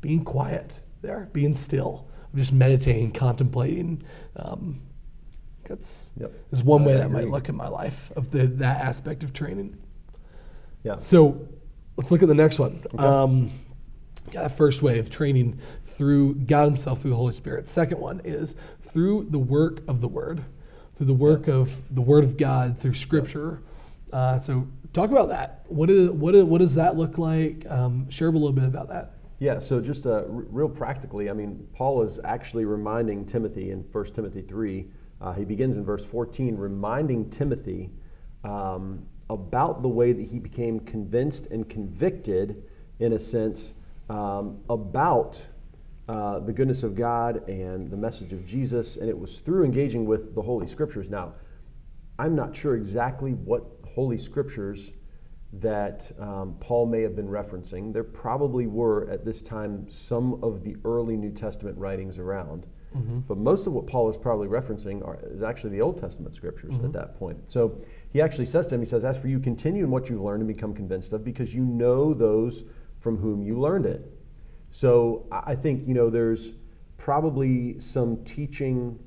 being 0.00 0.24
quiet 0.24 0.78
there, 1.02 1.28
being 1.32 1.56
still, 1.56 2.06
of 2.32 2.38
just 2.38 2.52
meditating, 2.52 3.10
contemplating. 3.10 4.04
Um, 4.36 4.80
that's 5.64 6.12
yep. 6.16 6.32
is 6.52 6.62
one 6.62 6.84
way 6.84 6.98
that 6.98 7.10
might 7.10 7.28
look 7.28 7.48
in 7.48 7.56
my 7.56 7.66
life 7.66 8.12
of 8.14 8.30
the 8.30 8.46
that 8.46 8.80
aspect 8.82 9.24
of 9.24 9.32
training. 9.32 9.76
Yeah. 10.84 10.98
So 10.98 11.48
let's 11.96 12.12
look 12.12 12.22
at 12.22 12.28
the 12.28 12.34
next 12.36 12.60
one. 12.60 12.84
Okay. 12.94 13.04
Um, 13.04 13.50
yeah, 14.32 14.42
that 14.42 14.56
first 14.56 14.82
way 14.82 14.98
of 14.98 15.10
training 15.10 15.58
through 15.98 16.36
God 16.36 16.66
Himself 16.66 17.02
through 17.02 17.10
the 17.10 17.16
Holy 17.16 17.34
Spirit. 17.34 17.68
Second 17.68 17.98
one 17.98 18.20
is 18.24 18.54
through 18.80 19.26
the 19.30 19.38
work 19.38 19.82
of 19.88 20.00
the 20.00 20.06
Word, 20.06 20.44
through 20.94 21.06
the 21.06 21.12
work 21.12 21.48
of 21.48 21.92
the 21.92 22.00
Word 22.00 22.22
of 22.22 22.36
God 22.36 22.78
through 22.78 22.94
Scripture. 22.94 23.60
Uh, 24.12 24.38
so 24.38 24.68
talk 24.92 25.10
about 25.10 25.28
that. 25.28 25.64
What 25.66 25.90
is 25.90 26.10
what 26.10 26.36
is, 26.36 26.44
what 26.44 26.58
does 26.58 26.76
that 26.76 26.96
look 26.96 27.18
like? 27.18 27.66
Um, 27.68 28.08
share 28.10 28.28
a 28.28 28.30
little 28.30 28.52
bit 28.52 28.64
about 28.64 28.88
that. 28.88 29.14
Yeah, 29.40 29.58
so 29.58 29.80
just 29.80 30.06
uh, 30.06 30.10
r- 30.10 30.24
real 30.28 30.68
practically, 30.68 31.28
I 31.30 31.32
mean, 31.32 31.66
Paul 31.72 32.02
is 32.02 32.20
actually 32.24 32.64
reminding 32.64 33.26
Timothy 33.26 33.70
in 33.72 33.80
1 33.80 34.04
Timothy 34.06 34.42
3, 34.42 34.86
uh, 35.20 35.32
he 35.32 35.44
begins 35.44 35.76
in 35.76 35.84
verse 35.84 36.04
14, 36.04 36.56
reminding 36.56 37.28
Timothy 37.30 37.90
um, 38.44 39.06
about 39.28 39.82
the 39.82 39.88
way 39.88 40.12
that 40.12 40.26
he 40.28 40.38
became 40.38 40.80
convinced 40.80 41.46
and 41.46 41.68
convicted, 41.68 42.64
in 42.98 43.12
a 43.12 43.18
sense, 43.18 43.74
um, 44.08 44.58
about 44.68 45.46
uh, 46.08 46.38
the 46.38 46.52
goodness 46.52 46.82
of 46.82 46.94
God 46.94 47.48
and 47.48 47.90
the 47.90 47.96
message 47.96 48.32
of 48.32 48.46
Jesus, 48.46 48.96
and 48.96 49.10
it 49.10 49.18
was 49.18 49.40
through 49.40 49.64
engaging 49.64 50.06
with 50.06 50.34
the 50.34 50.40
Holy 50.40 50.66
Scriptures. 50.66 51.10
Now, 51.10 51.34
I'm 52.18 52.34
not 52.34 52.56
sure 52.56 52.74
exactly 52.74 53.32
what 53.32 53.64
Holy 53.94 54.16
Scriptures 54.16 54.92
that 55.52 56.10
um, 56.18 56.56
Paul 56.60 56.86
may 56.86 57.02
have 57.02 57.14
been 57.14 57.28
referencing. 57.28 57.92
There 57.92 58.04
probably 58.04 58.66
were 58.66 59.08
at 59.10 59.24
this 59.24 59.42
time 59.42 59.88
some 59.88 60.42
of 60.42 60.64
the 60.64 60.76
early 60.84 61.16
New 61.16 61.30
Testament 61.30 61.78
writings 61.78 62.18
around, 62.18 62.66
mm-hmm. 62.96 63.20
but 63.20 63.38
most 63.38 63.66
of 63.66 63.72
what 63.72 63.86
Paul 63.86 64.08
is 64.10 64.16
probably 64.16 64.48
referencing 64.48 65.06
are, 65.06 65.18
is 65.30 65.42
actually 65.42 65.70
the 65.70 65.80
Old 65.80 65.98
Testament 65.98 66.34
Scriptures 66.34 66.74
mm-hmm. 66.74 66.86
at 66.86 66.92
that 66.92 67.18
point. 67.18 67.38
So 67.50 67.82
he 68.10 68.20
actually 68.20 68.46
says 68.46 68.66
to 68.68 68.74
him, 68.74 68.80
he 68.80 68.86
says, 68.86 69.04
As 69.04 69.18
for 69.18 69.28
you, 69.28 69.40
continue 69.40 69.84
in 69.84 69.90
what 69.90 70.10
you've 70.10 70.22
learned 70.22 70.42
and 70.42 70.48
become 70.48 70.74
convinced 70.74 71.12
of, 71.12 71.24
because 71.24 71.54
you 71.54 71.64
know 71.64 72.12
those 72.14 72.64
from 72.98 73.18
whom 73.18 73.42
you 73.42 73.58
learned 73.58 73.86
it. 73.86 74.17
So 74.70 75.26
I 75.30 75.54
think 75.54 75.86
you 75.88 75.94
know 75.94 76.10
there's 76.10 76.52
probably 76.96 77.78
some 77.78 78.22
teaching 78.24 78.98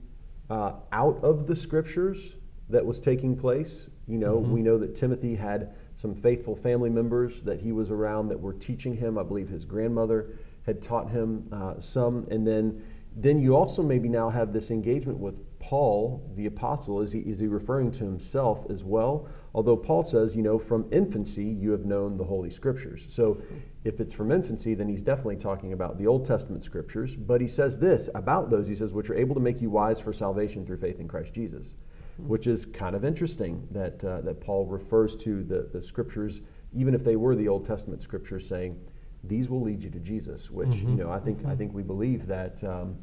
uh, 0.50 0.74
out 0.92 1.24
of 1.24 1.48
the 1.48 1.56
scriptures 1.56 2.36
that 2.70 2.86
was 2.86 3.00
taking 3.00 3.36
place. 3.38 3.90
You 4.08 4.18
know, 4.18 4.38
mm-hmm. 4.38 4.52
we 4.52 4.62
know 4.62 4.78
that 4.80 4.96
Timothy 4.96 5.36
had 5.36 5.74
some 5.96 6.16
faithful 6.16 6.56
family 6.56 6.90
members 6.90 7.42
that 7.42 7.62
he 7.62 7.72
was 7.72 7.92
around 7.92 8.30
that 8.30 8.40
were 8.40 8.54
teaching 8.54 8.96
him. 8.96 9.18
I 9.18 9.24
believe 9.24 9.50
his 9.50 9.66
grandmother 9.66 10.38
had 10.66 10.82
taught 10.82 11.10
him 11.10 11.48
uh, 11.52 11.80
some, 11.80 12.28
and 12.32 12.46
then 12.46 12.84
then 13.16 13.40
you 13.40 13.56
also 13.56 13.84
maybe 13.84 14.08
now 14.08 14.30
have 14.30 14.54
this 14.54 14.72
engagement 14.72 15.20
with 15.20 15.42
Paul, 15.62 16.30
the 16.36 16.46
apostle. 16.48 17.02
Is 17.02 17.12
he, 17.12 17.20
is 17.20 17.40
he 17.40 17.48
referring 17.48 17.92
to 17.92 18.04
himself 18.04 18.66
as 18.70 18.84
well? 18.84 19.28
Although 19.54 19.78
Paul 19.78 20.04
says, 20.04 20.36
you 20.36 20.42
know, 20.42 20.58
from 20.58 20.88
infancy 20.92 21.46
you 21.46 21.72
have 21.72 21.86
known 21.86 22.18
the 22.18 22.24
Holy 22.24 22.50
Scriptures. 22.50 23.06
So 23.08 23.42
if 23.84 24.00
it's 24.00 24.14
from 24.14 24.32
infancy, 24.32 24.74
then 24.74 24.90
he's 24.90 25.04
definitely 25.04 25.38
talking 25.38 25.72
about 25.74 25.98
the 25.98 26.08
Old 26.08 26.26
Testament 26.26 26.64
Scriptures. 26.64 27.16
But 27.16 27.42
he 27.42 27.48
says 27.48 27.80
this 27.80 28.10
about 28.16 28.50
those, 28.50 28.68
he 28.68 28.76
says, 28.76 28.92
which 28.92 29.10
are 29.10 29.16
able 29.16 29.36
to 29.36 29.42
make 29.42 29.62
you 29.62 29.70
wise 29.70 30.02
for 30.02 30.12
salvation 30.12 30.66
through 30.66 30.78
faith 30.78 31.00
in 31.00 31.08
Christ 31.08 31.34
Jesus, 31.34 31.76
which 32.18 32.48
is 32.48 32.66
kind 32.66 32.96
of 32.96 33.06
interesting 33.06 33.68
that, 33.72 34.04
uh, 34.04 34.22
that 34.22 34.42
Paul 34.42 34.66
refers 34.66 35.16
to 35.18 35.44
the, 35.44 35.70
the 35.72 35.82
Scriptures, 35.82 36.42
even 36.74 36.96
if 36.96 37.04
they 37.04 37.16
were 37.16 37.36
the 37.36 37.48
Old 37.48 37.66
Testament 37.66 38.02
Scriptures, 38.02 38.48
saying, 38.48 38.80
these 39.24 39.50
will 39.50 39.62
lead 39.62 39.84
you 39.84 39.90
to 39.92 40.00
Jesus, 40.00 40.50
which 40.50 40.70
mm-hmm. 40.70 40.90
you 40.90 40.96
know 40.96 41.12
I 41.12 41.20
think 41.20 41.40
mm-hmm. 41.40 41.52
I 41.52 41.56
think 41.56 41.74
we 41.74 41.84
believe 41.84 42.26
that 42.28 42.64
um, 42.64 42.98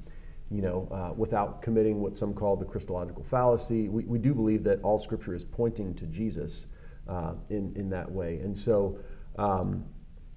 you 0.51 0.63
know 0.63 0.89
uh, 0.91 1.13
without 1.15 1.63
committing 1.63 2.01
what 2.01 2.17
some 2.17 2.33
call 2.35 2.57
the 2.57 2.65
Christological 2.65 3.25
fallacy, 3.25 3.89
we, 3.89 4.05
we 4.05 4.19
do 4.19 4.35
believe 4.35 4.65
that 4.65 4.81
all 4.83 4.99
Scripture 4.99 5.35
is 5.35 5.45
pointing 5.45 5.95
to 5.95 6.07
Jesus. 6.07 6.67
uh, 7.09 7.33
in, 7.49 7.73
in 7.75 7.91
that 7.91 8.11
way. 8.11 8.39
And 8.39 8.57
so 8.57 8.99
um, 9.39 9.85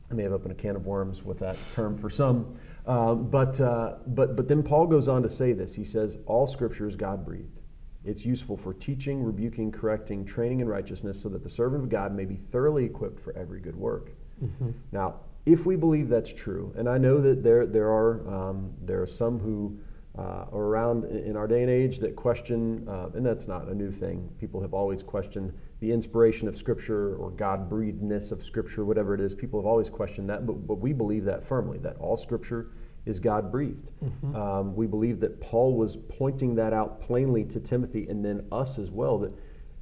I 0.09 0.13
may 0.13 0.23
have 0.23 0.31
opened 0.31 0.53
a 0.53 0.55
can 0.55 0.75
of 0.75 0.85
worms 0.85 1.23
with 1.23 1.39
that 1.39 1.57
term 1.73 1.95
for 1.95 2.09
some. 2.09 2.57
Um, 2.87 3.29
but, 3.29 3.59
uh, 3.61 3.95
but, 4.07 4.35
but 4.35 4.47
then 4.47 4.63
Paul 4.63 4.87
goes 4.87 5.07
on 5.07 5.21
to 5.23 5.29
say 5.29 5.53
this. 5.53 5.75
He 5.75 5.83
says, 5.83 6.17
All 6.25 6.47
scripture 6.47 6.87
is 6.87 6.95
God 6.95 7.25
breathed. 7.25 7.59
It's 8.03 8.25
useful 8.25 8.57
for 8.57 8.73
teaching, 8.73 9.23
rebuking, 9.23 9.71
correcting, 9.71 10.25
training 10.25 10.61
in 10.61 10.67
righteousness, 10.67 11.21
so 11.21 11.29
that 11.29 11.43
the 11.43 11.49
servant 11.49 11.83
of 11.83 11.89
God 11.89 12.15
may 12.15 12.25
be 12.25 12.35
thoroughly 12.35 12.83
equipped 12.83 13.19
for 13.19 13.37
every 13.37 13.59
good 13.59 13.75
work. 13.75 14.13
Mm-hmm. 14.43 14.71
Now, 14.91 15.19
if 15.45 15.67
we 15.67 15.75
believe 15.75 16.09
that's 16.09 16.33
true, 16.33 16.73
and 16.75 16.89
I 16.89 16.97
know 16.97 17.21
that 17.21 17.43
there, 17.43 17.67
there, 17.67 17.89
are, 17.89 18.27
um, 18.27 18.73
there 18.81 19.01
are 19.03 19.07
some 19.07 19.37
who 19.37 19.79
uh, 20.17 20.45
around 20.51 21.05
in 21.05 21.37
our 21.37 21.47
day 21.47 21.61
and 21.61 21.69
age 21.69 21.99
that 21.99 22.15
question, 22.15 22.85
uh, 22.87 23.09
and 23.13 23.25
that's 23.25 23.47
not 23.47 23.67
a 23.69 23.73
new 23.73 23.91
thing. 23.91 24.29
People 24.39 24.61
have 24.61 24.73
always 24.73 25.01
questioned 25.01 25.53
the 25.79 25.91
inspiration 25.91 26.47
of 26.47 26.55
Scripture 26.55 27.15
or 27.15 27.31
God 27.31 27.69
breathedness 27.69 28.31
of 28.31 28.43
Scripture, 28.43 28.83
whatever 28.83 29.15
it 29.15 29.21
is. 29.21 29.33
People 29.33 29.59
have 29.59 29.65
always 29.65 29.89
questioned 29.89 30.29
that, 30.29 30.45
but, 30.45 30.67
but 30.67 30.75
we 30.75 30.91
believe 30.91 31.23
that 31.25 31.43
firmly, 31.43 31.77
that 31.79 31.95
all 31.97 32.17
Scripture 32.17 32.71
is 33.05 33.19
God 33.19 33.51
breathed. 33.51 33.89
Mm-hmm. 34.03 34.35
Um, 34.35 34.75
we 34.75 34.85
believe 34.85 35.19
that 35.21 35.39
Paul 35.41 35.75
was 35.75 35.97
pointing 35.97 36.55
that 36.55 36.73
out 36.73 37.01
plainly 37.01 37.43
to 37.45 37.59
Timothy 37.59 38.07
and 38.07 38.23
then 38.23 38.45
us 38.51 38.77
as 38.77 38.91
well, 38.91 39.17
that 39.19 39.31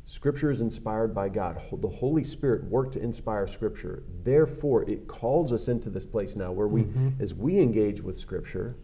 Scripture 0.06 0.50
is 0.50 0.62
inspired 0.62 1.14
by 1.14 1.30
God. 1.30 1.62
The 1.72 1.90
Holy 1.90 2.24
Spirit 2.24 2.64
worked 2.64 2.94
to 2.94 3.02
inspire 3.02 3.46
Scripture. 3.46 4.04
Therefore, 4.24 4.90
it 4.90 5.08
calls 5.08 5.52
us 5.52 5.68
into 5.68 5.90
this 5.90 6.06
place 6.06 6.36
now 6.36 6.52
where 6.52 6.68
we, 6.68 6.84
mm-hmm. 6.84 7.22
as 7.22 7.34
we 7.34 7.60
engage 7.60 8.02
with 8.02 8.18
Scripture, 8.18 8.76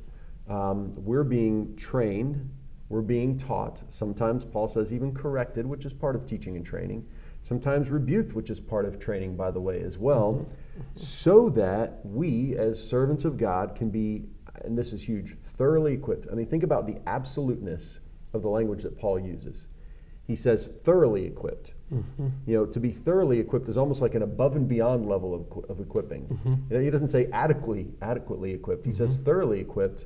um, 0.50 0.92
we're 0.96 1.24
being 1.24 1.76
trained, 1.76 2.50
we're 2.90 3.02
being 3.02 3.38
taught. 3.38 3.84
Sometimes 3.90 4.46
Paul 4.46 4.68
says 4.68 4.94
even 4.94 5.14
corrected, 5.14 5.66
which 5.66 5.86
is 5.86 5.94
part 5.94 6.16
of 6.16 6.26
teaching 6.26 6.56
and 6.56 6.66
training. 6.66 7.06
Sometimes 7.42 7.90
rebuked, 7.92 8.34
which 8.34 8.50
is 8.50 8.60
part 8.60 8.86
of 8.86 9.00
training, 9.00 9.36
by 9.36 9.52
the 9.52 9.62
way, 9.62 9.82
as 9.82 9.98
well, 9.98 10.48
so 10.96 11.50
that 11.50 12.00
we, 12.04 12.56
as 12.58 12.82
servants 12.82 13.24
of 13.24 13.38
God, 13.38 13.76
can 13.76 13.90
be, 13.90 14.26
and 14.64 14.78
this 14.78 14.94
is 14.94 15.04
huge, 15.04 15.38
thoroughly 15.44 15.94
equipped. 15.94 16.28
I 16.32 16.36
mean, 16.36 16.48
think 16.48 16.64
about 16.64 16.88
the 16.88 16.98
absoluteness 17.06 18.00
of 18.34 18.42
the 18.42 18.50
language 18.50 18.84
that 18.84 18.98
Paul 18.98 19.20
uses 19.20 19.68
he 20.26 20.36
says 20.36 20.66
thoroughly 20.84 21.26
equipped. 21.26 21.74
Mm-hmm. 21.94 22.28
You 22.48 22.58
know, 22.58 22.66
to 22.66 22.80
be 22.80 22.92
thoroughly 22.92 23.40
equipped 23.40 23.70
is 23.70 23.78
almost 23.78 24.02
like 24.02 24.16
an 24.16 24.24
above 24.24 24.56
and 24.56 24.68
beyond 24.68 25.08
level 25.08 25.36
of, 25.36 25.70
of 25.70 25.80
equipping. 25.80 26.24
Mm-hmm. 26.24 26.54
You 26.70 26.78
know, 26.78 26.80
he 26.80 26.90
doesn't 26.90 27.10
say 27.10 27.30
adequately 27.32 27.92
adequately 28.02 28.52
equipped. 28.52 28.86
He 28.86 28.92
mm-hmm. 28.92 29.06
says 29.06 29.18
thoroughly 29.18 29.60
equipped 29.60 30.06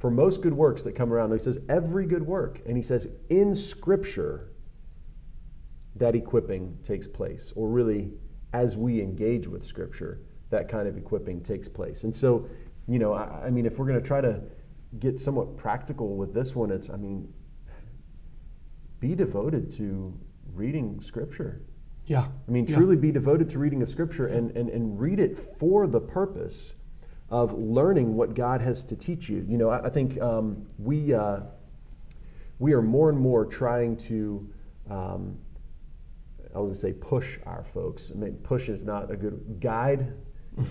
for 0.00 0.10
most 0.10 0.40
good 0.40 0.54
works 0.54 0.82
that 0.82 0.92
come 0.94 1.12
around. 1.12 1.30
He 1.30 1.38
says 1.38 1.58
every 1.68 2.06
good 2.06 2.26
work, 2.26 2.62
and 2.66 2.74
he 2.74 2.82
says 2.82 3.06
in 3.28 3.54
Scripture 3.54 4.50
that 5.94 6.14
equipping 6.14 6.78
takes 6.82 7.06
place, 7.06 7.52
or 7.54 7.68
really 7.68 8.10
as 8.54 8.78
we 8.78 9.02
engage 9.02 9.46
with 9.46 9.62
Scripture, 9.62 10.22
that 10.48 10.70
kind 10.70 10.88
of 10.88 10.96
equipping 10.96 11.42
takes 11.42 11.68
place. 11.68 12.04
And 12.04 12.16
so, 12.16 12.48
you 12.88 12.98
know, 12.98 13.12
I, 13.12 13.46
I 13.46 13.50
mean, 13.50 13.66
if 13.66 13.78
we're 13.78 13.86
going 13.86 14.00
to 14.00 14.06
try 14.06 14.22
to 14.22 14.40
get 14.98 15.20
somewhat 15.20 15.58
practical 15.58 16.16
with 16.16 16.32
this 16.32 16.56
one, 16.56 16.70
it's 16.70 16.88
I 16.88 16.96
mean 16.96 17.32
be 19.00 19.14
devoted 19.14 19.70
to 19.72 20.18
reading 20.54 20.98
Scripture. 21.02 21.60
Yeah. 22.06 22.26
I 22.48 22.50
mean, 22.50 22.66
truly 22.66 22.96
yeah. 22.96 23.02
be 23.02 23.12
devoted 23.12 23.50
to 23.50 23.58
reading 23.58 23.82
of 23.82 23.88
Scripture 23.90 24.26
and, 24.28 24.50
and, 24.56 24.70
and 24.70 24.98
read 24.98 25.20
it 25.20 25.38
for 25.38 25.86
the 25.86 26.00
purpose 26.00 26.74
of 27.30 27.52
learning 27.52 28.16
what 28.16 28.34
God 28.34 28.60
has 28.60 28.82
to 28.84 28.96
teach 28.96 29.28
you. 29.28 29.44
You 29.48 29.56
know, 29.56 29.70
I, 29.70 29.86
I 29.86 29.90
think 29.90 30.20
um, 30.20 30.66
we, 30.78 31.14
uh, 31.14 31.40
we 32.58 32.72
are 32.72 32.82
more 32.82 33.08
and 33.08 33.18
more 33.18 33.44
trying 33.46 33.96
to, 33.96 34.48
um, 34.90 35.38
I 36.54 36.58
was 36.58 36.78
to 36.78 36.86
say 36.88 36.92
push 36.92 37.38
our 37.46 37.64
folks. 37.64 38.10
I 38.12 38.18
mean, 38.18 38.34
push 38.42 38.68
is 38.68 38.84
not 38.84 39.10
a 39.10 39.16
good 39.16 39.60
guide, 39.60 40.12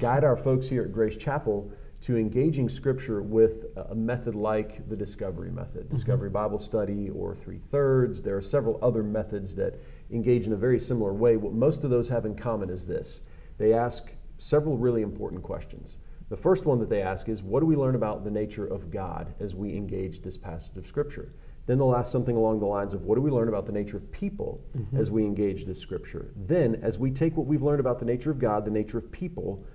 guide 0.01 0.23
our 0.23 0.35
folks 0.35 0.67
here 0.67 0.83
at 0.83 0.91
Grace 0.91 1.15
Chapel 1.15 1.71
to 2.01 2.17
engaging 2.17 2.69
Scripture 2.69 3.21
with 3.21 3.65
a 3.89 3.95
method 3.95 4.35
like 4.35 4.87
the 4.87 4.95
Discovery 4.95 5.51
Method, 5.51 5.85
mm-hmm. 5.85 5.95
Discovery 5.95 6.29
Bible 6.29 6.59
Study, 6.59 7.09
or 7.09 7.35
Three 7.35 7.59
Thirds. 7.69 8.21
There 8.21 8.37
are 8.37 8.41
several 8.41 8.79
other 8.81 9.03
methods 9.03 9.55
that 9.55 9.79
engage 10.11 10.47
in 10.47 10.53
a 10.53 10.57
very 10.57 10.79
similar 10.79 11.13
way. 11.13 11.35
What 11.35 11.53
most 11.53 11.83
of 11.83 11.89
those 11.89 12.07
have 12.09 12.25
in 12.25 12.35
common 12.35 12.69
is 12.69 12.85
this 12.85 13.21
they 13.57 13.73
ask 13.73 14.11
several 14.37 14.77
really 14.77 15.01
important 15.01 15.43
questions. 15.43 15.97
The 16.29 16.37
first 16.37 16.65
one 16.65 16.79
that 16.79 16.89
they 16.89 17.01
ask 17.01 17.27
is, 17.27 17.43
What 17.43 17.59
do 17.59 17.65
we 17.65 17.75
learn 17.75 17.95
about 17.95 18.23
the 18.23 18.31
nature 18.31 18.65
of 18.65 18.91
God 18.91 19.33
as 19.39 19.55
we 19.55 19.75
engage 19.75 20.21
this 20.21 20.37
passage 20.37 20.77
of 20.77 20.85
Scripture? 20.85 21.33
Then 21.65 21.77
they'll 21.77 21.95
ask 21.95 22.11
something 22.11 22.35
along 22.35 22.59
the 22.59 22.65
lines 22.65 22.93
of, 22.93 23.03
What 23.03 23.15
do 23.15 23.21
we 23.21 23.31
learn 23.31 23.47
about 23.47 23.65
the 23.65 23.71
nature 23.71 23.97
of 23.97 24.11
people 24.11 24.63
mm-hmm. 24.77 24.97
as 24.97 25.11
we 25.11 25.23
engage 25.23 25.65
this 25.65 25.79
Scripture? 25.79 26.31
Then, 26.35 26.75
as 26.81 26.97
we 26.97 27.11
take 27.11 27.35
what 27.35 27.47
we've 27.47 27.61
learned 27.61 27.79
about 27.79 27.99
the 27.99 28.05
nature 28.05 28.31
of 28.31 28.39
God, 28.39 28.65
the 28.65 28.71
nature 28.71 28.97
of 28.97 29.11
people, 29.11 29.65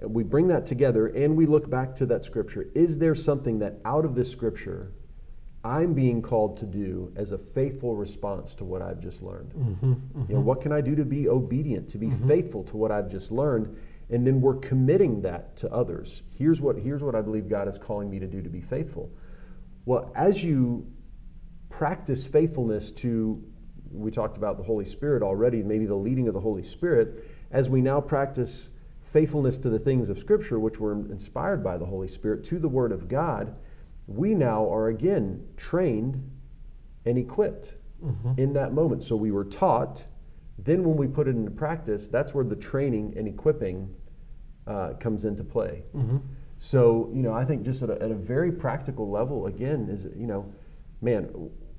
we 0.00 0.22
bring 0.22 0.48
that 0.48 0.66
together 0.66 1.06
and 1.08 1.36
we 1.36 1.46
look 1.46 1.68
back 1.68 1.94
to 1.96 2.06
that 2.06 2.24
scripture. 2.24 2.68
Is 2.74 2.98
there 2.98 3.14
something 3.14 3.58
that 3.60 3.80
out 3.84 4.04
of 4.04 4.14
this 4.14 4.30
scripture 4.30 4.92
I'm 5.64 5.92
being 5.92 6.22
called 6.22 6.56
to 6.58 6.66
do 6.66 7.12
as 7.16 7.32
a 7.32 7.38
faithful 7.38 7.96
response 7.96 8.54
to 8.56 8.64
what 8.64 8.80
I've 8.80 9.00
just 9.00 9.22
learned? 9.22 9.52
Mm-hmm, 9.54 9.92
mm-hmm. 9.92 10.22
You 10.28 10.34
know, 10.36 10.40
what 10.40 10.60
can 10.60 10.72
I 10.72 10.80
do 10.80 10.94
to 10.94 11.04
be 11.04 11.28
obedient, 11.28 11.88
to 11.90 11.98
be 11.98 12.06
mm-hmm. 12.06 12.28
faithful 12.28 12.62
to 12.64 12.76
what 12.76 12.92
I've 12.92 13.10
just 13.10 13.32
learned? 13.32 13.76
And 14.10 14.26
then 14.26 14.40
we're 14.40 14.56
committing 14.56 15.22
that 15.22 15.56
to 15.58 15.72
others. 15.72 16.22
Here's 16.30 16.60
what, 16.60 16.78
here's 16.78 17.02
what 17.02 17.14
I 17.14 17.20
believe 17.20 17.48
God 17.48 17.68
is 17.68 17.76
calling 17.78 18.08
me 18.08 18.18
to 18.18 18.26
do 18.26 18.40
to 18.42 18.48
be 18.48 18.60
faithful. 18.60 19.10
Well, 19.84 20.12
as 20.14 20.42
you 20.42 20.86
practice 21.68 22.24
faithfulness 22.24 22.90
to, 22.92 23.42
we 23.90 24.10
talked 24.10 24.36
about 24.36 24.56
the 24.56 24.64
Holy 24.64 24.84
Spirit 24.84 25.22
already, 25.22 25.62
maybe 25.62 25.86
the 25.86 25.94
leading 25.94 26.28
of 26.28 26.34
the 26.34 26.40
Holy 26.40 26.62
Spirit, 26.62 27.24
as 27.50 27.68
we 27.68 27.80
now 27.80 28.00
practice 28.00 28.70
faithfulness 29.02 29.58
to 29.58 29.70
the 29.70 29.78
things 29.78 30.08
of 30.08 30.18
Scripture, 30.18 30.58
which 30.58 30.78
were 30.78 30.92
inspired 30.92 31.62
by 31.64 31.78
the 31.78 31.86
Holy 31.86 32.08
Spirit, 32.08 32.44
to 32.44 32.58
the 32.58 32.68
Word 32.68 32.92
of 32.92 33.08
God, 33.08 33.56
we 34.06 34.34
now 34.34 34.70
are 34.70 34.88
again 34.88 35.46
trained 35.56 36.30
and 37.04 37.18
equipped 37.18 37.74
mm-hmm. 38.04 38.32
in 38.38 38.52
that 38.54 38.72
moment. 38.72 39.02
So 39.02 39.16
we 39.16 39.30
were 39.30 39.44
taught. 39.44 40.04
Then, 40.58 40.84
when 40.84 40.96
we 40.96 41.06
put 41.06 41.28
it 41.28 41.36
into 41.36 41.50
practice, 41.50 42.08
that's 42.08 42.34
where 42.34 42.44
the 42.44 42.56
training 42.56 43.14
and 43.16 43.28
equipping 43.28 43.94
uh, 44.66 44.94
comes 45.00 45.24
into 45.24 45.44
play. 45.44 45.84
Mm-hmm. 45.94 46.18
So, 46.58 47.10
you 47.14 47.22
know, 47.22 47.32
I 47.32 47.44
think 47.44 47.62
just 47.62 47.82
at 47.82 47.90
a, 47.90 48.02
at 48.02 48.10
a 48.10 48.14
very 48.14 48.50
practical 48.50 49.08
level, 49.08 49.46
again, 49.46 49.88
is, 49.88 50.04
you 50.16 50.26
know, 50.26 50.52
man, 51.00 51.24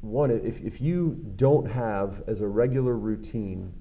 one, 0.01 0.31
if, 0.31 0.61
if 0.61 0.79
you 0.79 1.19
don't 1.35 1.69
have 1.69 2.23
as 2.27 2.41
a 2.41 2.47
regular 2.47 2.97
routine 2.97 3.73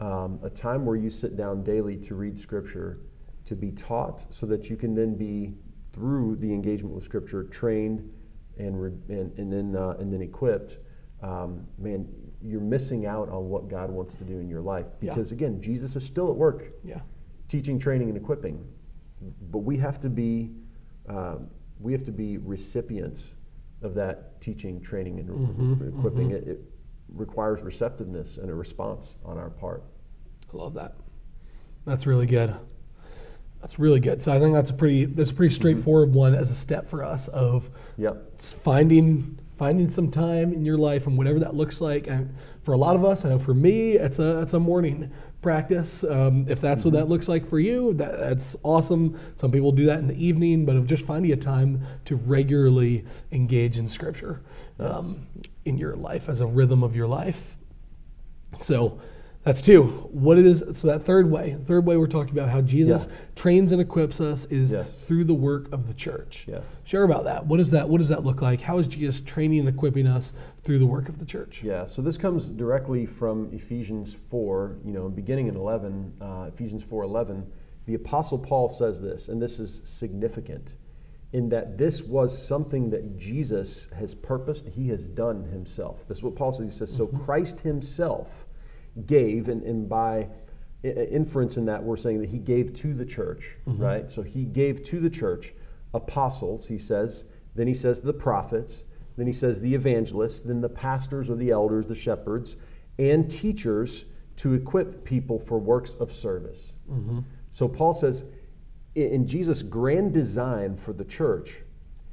um, 0.00 0.38
a 0.42 0.50
time 0.50 0.84
where 0.84 0.96
you 0.96 1.08
sit 1.08 1.36
down 1.36 1.62
daily 1.62 1.96
to 1.96 2.14
read 2.14 2.38
Scripture, 2.38 3.00
to 3.46 3.54
be 3.54 3.70
taught, 3.70 4.26
so 4.28 4.44
that 4.46 4.68
you 4.68 4.76
can 4.76 4.94
then 4.94 5.16
be, 5.16 5.54
through 5.92 6.36
the 6.36 6.52
engagement 6.52 6.94
with 6.94 7.04
Scripture, 7.04 7.44
trained 7.44 8.10
and, 8.58 8.80
re- 8.80 8.92
and, 9.08 9.38
and, 9.38 9.52
then, 9.52 9.74
uh, 9.74 9.94
and 9.98 10.12
then 10.12 10.20
equipped. 10.20 10.78
Um, 11.22 11.66
man, 11.78 12.06
you're 12.44 12.60
missing 12.60 13.06
out 13.06 13.28
on 13.30 13.48
what 13.48 13.68
God 13.68 13.90
wants 13.90 14.14
to 14.16 14.24
do 14.24 14.38
in 14.38 14.48
your 14.48 14.60
life. 14.60 14.86
Because 15.00 15.30
yeah. 15.30 15.36
again, 15.36 15.62
Jesus 15.62 15.96
is 15.96 16.04
still 16.04 16.28
at 16.28 16.36
work, 16.36 16.72
yeah. 16.84 17.00
teaching, 17.48 17.78
training, 17.78 18.08
and 18.08 18.18
equipping. 18.18 18.64
But 19.50 19.60
we 19.60 19.78
have 19.78 19.98
to 20.00 20.10
be, 20.10 20.50
um, 21.08 21.48
we 21.80 21.92
have 21.92 22.04
to 22.04 22.12
be 22.12 22.36
recipients 22.36 23.36
of 23.82 23.94
that 23.94 24.40
teaching, 24.40 24.80
training, 24.80 25.20
and 25.20 25.28
mm-hmm, 25.28 25.98
equipping. 25.98 26.30
Mm-hmm. 26.30 26.48
It, 26.48 26.48
it, 26.48 26.60
requires 27.08 27.60
receptiveness 27.60 28.38
and 28.38 28.50
a 28.50 28.54
response 28.54 29.18
on 29.24 29.38
our 29.38 29.50
part. 29.50 29.84
I 30.52 30.56
love 30.56 30.74
that. 30.74 30.96
That's 31.84 32.06
really 32.06 32.26
good. 32.26 32.56
That's 33.60 33.78
really 33.78 34.00
good. 34.00 34.20
So 34.20 34.32
I 34.32 34.40
think 34.40 34.52
that's 34.52 34.70
a 34.70 34.74
pretty 34.74 35.04
that's 35.04 35.30
a 35.30 35.34
pretty 35.34 35.54
mm-hmm. 35.54 35.60
straightforward 35.60 36.08
mm-hmm. 36.08 36.18
one 36.18 36.34
as 36.34 36.50
a 36.50 36.54
step 36.54 36.88
for 36.88 37.04
us 37.04 37.28
of 37.28 37.70
yep. 37.96 38.40
finding 38.40 39.38
finding 39.56 39.88
some 39.88 40.10
time 40.10 40.52
in 40.52 40.64
your 40.64 40.76
life 40.76 41.06
and 41.06 41.16
whatever 41.16 41.38
that 41.38 41.54
looks 41.54 41.80
like. 41.80 42.06
And 42.06 42.34
for 42.62 42.72
a 42.72 42.76
lot 42.76 42.96
of 42.96 43.04
us, 43.04 43.24
I 43.24 43.28
know 43.28 43.38
for 43.38 43.54
me, 43.54 43.92
it's 43.92 44.18
a 44.18 44.40
it's 44.42 44.54
a 44.54 44.60
morning 44.60 45.12
practice. 45.42 46.04
Um, 46.04 46.46
if 46.48 46.60
that's 46.60 46.82
mm-hmm. 46.82 46.94
what 46.94 47.00
that 47.00 47.08
looks 47.08 47.28
like 47.28 47.46
for 47.46 47.58
you, 47.58 47.94
that, 47.94 48.18
that's 48.18 48.56
awesome. 48.62 49.18
Some 49.36 49.50
people 49.50 49.72
do 49.72 49.86
that 49.86 49.98
in 49.98 50.06
the 50.06 50.24
evening, 50.24 50.64
but 50.64 50.76
of 50.76 50.86
just 50.86 51.06
finding 51.06 51.32
a 51.32 51.36
time 51.36 51.82
to 52.06 52.16
regularly 52.16 53.04
engage 53.30 53.78
in 53.78 53.88
Scripture 53.88 54.42
yes. 54.78 54.90
um, 54.90 55.26
in 55.64 55.78
your 55.78 55.96
life 55.96 56.28
as 56.28 56.40
a 56.40 56.46
rhythm 56.46 56.82
of 56.82 56.96
your 56.96 57.06
life. 57.06 57.56
So 58.60 59.00
that's 59.44 59.60
two. 59.62 59.84
What 60.10 60.38
it 60.38 60.46
is, 60.46 60.64
so 60.72 60.88
that 60.88 61.04
third 61.04 61.30
way, 61.30 61.56
third 61.64 61.84
way 61.84 61.96
we're 61.96 62.06
talking 62.06 62.32
about 62.32 62.48
how 62.48 62.62
Jesus 62.62 63.06
yeah. 63.08 63.16
trains 63.36 63.72
and 63.72 63.80
equips 63.80 64.20
us 64.20 64.46
is 64.46 64.72
yes. 64.72 64.98
through 65.00 65.24
the 65.24 65.34
work 65.34 65.72
of 65.72 65.86
the 65.86 65.94
church. 65.94 66.46
Yes. 66.48 66.64
Share 66.84 67.04
about 67.04 67.24
that. 67.24 67.46
What 67.46 67.60
is 67.60 67.70
that? 67.70 67.88
What 67.88 67.98
does 67.98 68.08
that 68.08 68.24
look 68.24 68.40
like? 68.40 68.62
How 68.62 68.78
is 68.78 68.88
Jesus 68.88 69.20
training 69.20 69.60
and 69.60 69.68
equipping 69.68 70.06
us 70.06 70.32
through 70.62 70.78
the 70.78 70.86
work 70.86 71.08
of 71.08 71.18
the 71.18 71.26
church? 71.26 71.62
Yeah. 71.62 71.84
So 71.84 72.00
this 72.00 72.16
comes 72.16 72.48
directly 72.48 73.06
from 73.06 73.52
Ephesians 73.52 74.14
four. 74.14 74.78
You 74.84 74.92
know, 74.92 75.08
beginning 75.08 75.46
in 75.46 75.56
eleven, 75.56 76.14
uh, 76.20 76.50
Ephesians 76.52 76.82
four 76.82 77.02
eleven, 77.02 77.52
the 77.86 77.94
Apostle 77.94 78.38
Paul 78.38 78.70
says 78.70 79.02
this, 79.02 79.28
and 79.28 79.42
this 79.42 79.60
is 79.60 79.82
significant, 79.84 80.74
in 81.34 81.50
that 81.50 81.76
this 81.76 82.00
was 82.00 82.46
something 82.46 82.88
that 82.90 83.18
Jesus 83.18 83.88
has 83.94 84.14
purposed. 84.14 84.68
He 84.68 84.88
has 84.88 85.06
done 85.06 85.44
himself. 85.44 86.08
This 86.08 86.18
is 86.18 86.24
what 86.24 86.34
Paul 86.34 86.54
says. 86.54 86.72
He 86.72 86.78
says, 86.78 86.98
mm-hmm. 86.98 87.16
so 87.18 87.24
Christ 87.24 87.60
Himself 87.60 88.46
gave, 89.06 89.48
and, 89.48 89.62
and 89.62 89.88
by 89.88 90.28
inference 90.82 91.56
in 91.56 91.64
that, 91.64 91.82
we're 91.82 91.96
saying 91.96 92.20
that 92.20 92.28
he 92.28 92.38
gave 92.38 92.74
to 92.74 92.92
the 92.92 93.04
church, 93.04 93.56
mm-hmm. 93.66 93.82
right? 93.82 94.10
So 94.10 94.22
he 94.22 94.44
gave 94.44 94.84
to 94.84 95.00
the 95.00 95.10
church 95.10 95.54
apostles, 95.94 96.66
he 96.66 96.78
says, 96.78 97.24
then 97.54 97.66
he 97.66 97.74
says 97.74 98.00
the 98.00 98.12
prophets, 98.12 98.84
then 99.16 99.26
he 99.26 99.32
says 99.32 99.60
the 99.60 99.74
evangelists, 99.74 100.40
then 100.40 100.60
the 100.60 100.68
pastors 100.68 101.30
or 101.30 101.36
the 101.36 101.50
elders, 101.50 101.86
the 101.86 101.94
shepherds, 101.94 102.56
and 102.98 103.30
teachers 103.30 104.04
to 104.36 104.52
equip 104.52 105.04
people 105.04 105.38
for 105.38 105.58
works 105.58 105.94
of 105.94 106.12
service. 106.12 106.74
Mm-hmm. 106.90 107.20
So 107.50 107.68
Paul 107.68 107.94
says, 107.94 108.24
in 108.94 109.26
Jesus' 109.26 109.62
grand 109.62 110.12
design 110.12 110.76
for 110.76 110.92
the 110.92 111.04
church, 111.04 111.62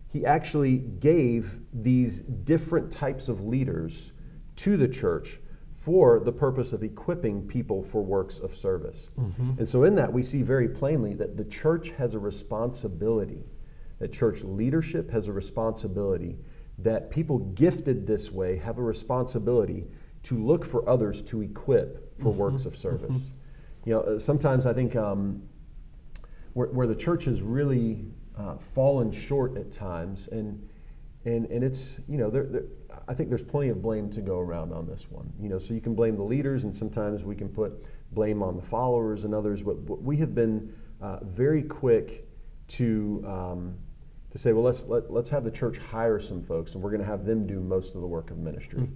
he 0.07 0.25
actually 0.25 0.77
gave 0.77 1.59
these 1.73 2.21
different 2.21 2.91
types 2.91 3.27
of 3.27 3.43
leaders 3.43 4.13
to 4.57 4.77
the 4.77 4.87
church 4.87 5.39
for 5.81 6.19
the 6.19 6.31
purpose 6.31 6.73
of 6.73 6.83
equipping 6.83 7.41
people 7.47 7.81
for 7.81 8.03
works 8.03 8.37
of 8.37 8.55
service. 8.55 9.09
Mm-hmm. 9.19 9.53
And 9.57 9.67
so, 9.67 9.83
in 9.83 9.95
that, 9.95 10.13
we 10.13 10.21
see 10.21 10.43
very 10.43 10.69
plainly 10.69 11.15
that 11.15 11.37
the 11.37 11.45
church 11.45 11.89
has 11.97 12.13
a 12.13 12.19
responsibility, 12.19 13.43
that 13.97 14.11
church 14.11 14.43
leadership 14.43 15.09
has 15.09 15.27
a 15.27 15.33
responsibility, 15.33 16.37
that 16.77 17.09
people 17.09 17.39
gifted 17.39 18.05
this 18.05 18.31
way 18.31 18.57
have 18.57 18.77
a 18.77 18.83
responsibility 18.83 19.87
to 20.21 20.37
look 20.37 20.63
for 20.63 20.87
others 20.87 21.23
to 21.23 21.41
equip 21.41 22.15
for 22.15 22.29
mm-hmm. 22.29 22.41
works 22.41 22.65
of 22.65 22.77
service. 22.77 23.29
Mm-hmm. 23.29 23.89
You 23.89 23.95
know, 23.95 24.01
uh, 24.01 24.19
sometimes 24.19 24.67
I 24.67 24.73
think 24.73 24.95
um, 24.95 25.41
where, 26.53 26.67
where 26.67 26.85
the 26.85 26.95
church 26.95 27.25
has 27.25 27.41
really 27.41 28.05
uh, 28.37 28.57
fallen 28.57 29.11
short 29.11 29.57
at 29.57 29.71
times, 29.71 30.27
and 30.27 30.69
and 31.25 31.47
and 31.47 31.63
it's 31.63 31.99
you 32.07 32.19
know 32.19 32.29
there, 32.29 32.45
there, 32.45 32.65
I 33.07 33.13
think 33.13 33.29
there's 33.29 33.43
plenty 33.43 33.69
of 33.69 33.81
blame 33.81 34.09
to 34.11 34.21
go 34.21 34.39
around 34.39 34.73
on 34.73 34.87
this 34.87 35.09
one. 35.09 35.31
You 35.39 35.49
know, 35.49 35.59
so 35.59 35.73
you 35.73 35.81
can 35.81 35.95
blame 35.95 36.17
the 36.17 36.23
leaders, 36.23 36.63
and 36.63 36.75
sometimes 36.75 37.23
we 37.23 37.35
can 37.35 37.49
put 37.49 37.83
blame 38.11 38.43
on 38.43 38.55
the 38.55 38.61
followers 38.61 39.23
and 39.23 39.33
others. 39.33 39.61
But, 39.61 39.85
but 39.85 40.01
we 40.01 40.17
have 40.17 40.35
been 40.35 40.73
uh, 41.01 41.23
very 41.23 41.63
quick 41.63 42.27
to 42.69 43.23
um, 43.25 43.77
to 44.31 44.37
say, 44.37 44.53
well, 44.53 44.63
let's 44.63 44.85
let, 44.85 45.11
let's 45.11 45.29
have 45.29 45.43
the 45.43 45.51
church 45.51 45.77
hire 45.77 46.19
some 46.19 46.41
folks, 46.41 46.73
and 46.73 46.83
we're 46.83 46.91
going 46.91 47.01
to 47.01 47.07
have 47.07 47.25
them 47.25 47.45
do 47.45 47.59
most 47.59 47.95
of 47.95 48.01
the 48.01 48.07
work 48.07 48.31
of 48.31 48.37
ministry. 48.37 48.79
Mm-hmm 48.81 48.95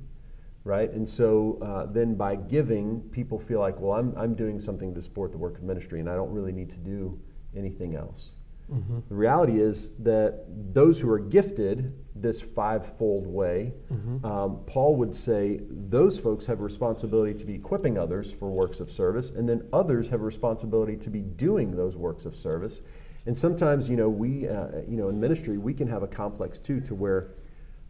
right? 0.66 0.92
And 0.92 1.08
so 1.08 1.60
uh, 1.62 1.86
then 1.86 2.16
by 2.16 2.36
giving, 2.36 3.00
people 3.12 3.40
feel 3.40 3.60
like, 3.60 3.80
well, 3.80 3.98
I'm, 3.98 4.14
I'm 4.18 4.34
doing 4.34 4.60
something 4.60 4.94
to 4.96 5.02
support 5.02 5.32
the 5.32 5.38
work 5.38 5.58
of 5.58 5.64
ministry, 5.64 6.02
and 6.02 6.10
I 6.10 6.16
don't 6.16 6.32
really 6.32 6.52
need 6.52 6.72
to 6.72 6.78
do 6.78 7.18
anything 7.56 7.96
else. 7.96 8.34
Mm-hmm. 8.72 9.00
The 9.10 9.16
reality 9.16 9.60
is 9.60 9.92
that 10.00 10.46
those 10.74 11.00
who 11.00 11.10
are 11.10 11.20
gifted 11.20 11.94
this 12.16 12.42
fivefold 12.42 13.28
way, 13.28 13.74
mm-hmm. 13.92 14.26
um, 14.26 14.62
Paul 14.66 14.96
would 14.96 15.14
say 15.14 15.60
those 15.70 16.18
folks 16.18 16.46
have 16.48 16.60
a 16.60 16.64
responsibility 16.64 17.34
to 17.36 17.46
be 17.46 17.54
equipping 17.54 17.98
others 17.98 18.34
for 18.34 18.50
works 18.50 18.80
of 18.80 18.90
service, 18.90 19.30
and 19.30 19.48
then 19.48 19.68
others 19.72 20.10
have 20.10 20.22
a 20.22 20.24
responsibility 20.24 20.96
to 20.98 21.10
be 21.10 21.22
doing 21.22 21.76
those 21.76 21.96
works 21.96 22.26
of 22.26 22.36
service. 22.36 22.82
And 23.28 23.38
sometimes, 23.38 23.90
you 23.90 23.98
know, 23.98 24.10
we, 24.10 24.48
uh, 24.48 24.68
you 24.88 24.98
know, 24.98 25.10
in 25.10 25.20
ministry, 25.20 25.58
we 25.58 25.74
can 25.74 25.88
have 25.88 26.04
a 26.04 26.08
complex 26.08 26.60
too, 26.60 26.80
to 26.82 26.96
where 26.96 27.32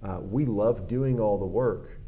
uh, 0.03 0.19
we 0.21 0.45
love 0.45 0.87
doing 0.87 1.19
all 1.19 1.37
the 1.37 1.45
work, 1.45 1.99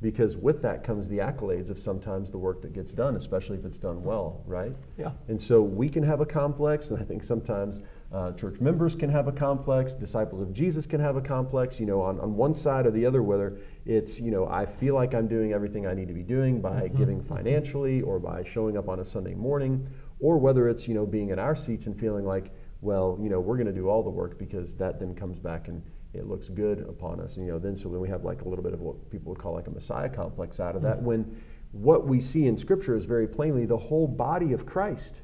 because 0.00 0.36
with 0.36 0.60
that 0.62 0.84
comes 0.84 1.08
the 1.08 1.18
accolades 1.18 1.70
of 1.70 1.78
sometimes 1.78 2.30
the 2.30 2.38
work 2.38 2.60
that 2.62 2.72
gets 2.72 2.92
done, 2.92 3.16
especially 3.16 3.56
if 3.56 3.64
it's 3.64 3.78
done 3.78 4.02
well, 4.02 4.42
right? 4.44 4.74
Yeah. 4.98 5.12
And 5.28 5.40
so 5.40 5.62
we 5.62 5.88
can 5.88 6.02
have 6.02 6.20
a 6.20 6.26
complex, 6.26 6.90
and 6.90 7.00
I 7.00 7.04
think 7.04 7.24
sometimes 7.24 7.80
uh, 8.14 8.30
church 8.32 8.60
members 8.60 8.94
can 8.94 9.10
have 9.10 9.26
a 9.26 9.32
complex, 9.32 9.92
disciples 9.92 10.40
of 10.40 10.52
Jesus 10.52 10.86
can 10.86 11.00
have 11.00 11.16
a 11.16 11.20
complex, 11.20 11.80
you 11.80 11.86
know, 11.86 12.00
on, 12.00 12.20
on 12.20 12.36
one 12.36 12.54
side 12.54 12.86
or 12.86 12.92
the 12.92 13.04
other, 13.04 13.24
whether 13.24 13.58
it's, 13.86 14.20
you 14.20 14.30
know, 14.30 14.46
I 14.46 14.66
feel 14.66 14.94
like 14.94 15.14
I'm 15.14 15.26
doing 15.26 15.52
everything 15.52 15.84
I 15.84 15.94
need 15.94 16.06
to 16.06 16.14
be 16.14 16.22
doing 16.22 16.60
by 16.60 16.82
mm-hmm. 16.82 16.96
giving 16.96 17.20
financially 17.20 18.02
or 18.02 18.20
by 18.20 18.44
showing 18.44 18.76
up 18.76 18.88
on 18.88 19.00
a 19.00 19.04
Sunday 19.04 19.34
morning, 19.34 19.88
or 20.20 20.38
whether 20.38 20.68
it's, 20.68 20.86
you 20.86 20.94
know, 20.94 21.04
being 21.04 21.30
in 21.30 21.40
our 21.40 21.56
seats 21.56 21.86
and 21.86 21.98
feeling 21.98 22.24
like, 22.24 22.52
well, 22.82 23.18
you 23.20 23.28
know, 23.28 23.40
we're 23.40 23.56
going 23.56 23.66
to 23.66 23.72
do 23.72 23.88
all 23.88 24.04
the 24.04 24.10
work 24.10 24.38
because 24.38 24.76
that 24.76 25.00
then 25.00 25.16
comes 25.16 25.40
back 25.40 25.66
and 25.66 25.82
it 26.12 26.28
looks 26.28 26.48
good 26.48 26.86
upon 26.88 27.20
us. 27.20 27.36
And, 27.36 27.46
you 27.46 27.50
know, 27.52 27.58
then 27.58 27.74
so 27.74 27.88
then 27.88 27.98
we 27.98 28.08
have 28.10 28.24
like 28.24 28.42
a 28.42 28.48
little 28.48 28.62
bit 28.62 28.74
of 28.74 28.80
what 28.80 29.10
people 29.10 29.32
would 29.32 29.40
call 29.40 29.54
like 29.54 29.66
a 29.66 29.72
Messiah 29.72 30.08
complex 30.08 30.60
out 30.60 30.76
of 30.76 30.82
that. 30.82 30.98
Mm-hmm. 30.98 31.06
When 31.06 31.42
what 31.72 32.06
we 32.06 32.20
see 32.20 32.46
in 32.46 32.56
Scripture 32.56 32.96
is 32.96 33.06
very 33.06 33.26
plainly 33.26 33.66
the 33.66 33.76
whole 33.76 34.06
body 34.06 34.52
of 34.52 34.64
Christ 34.64 35.22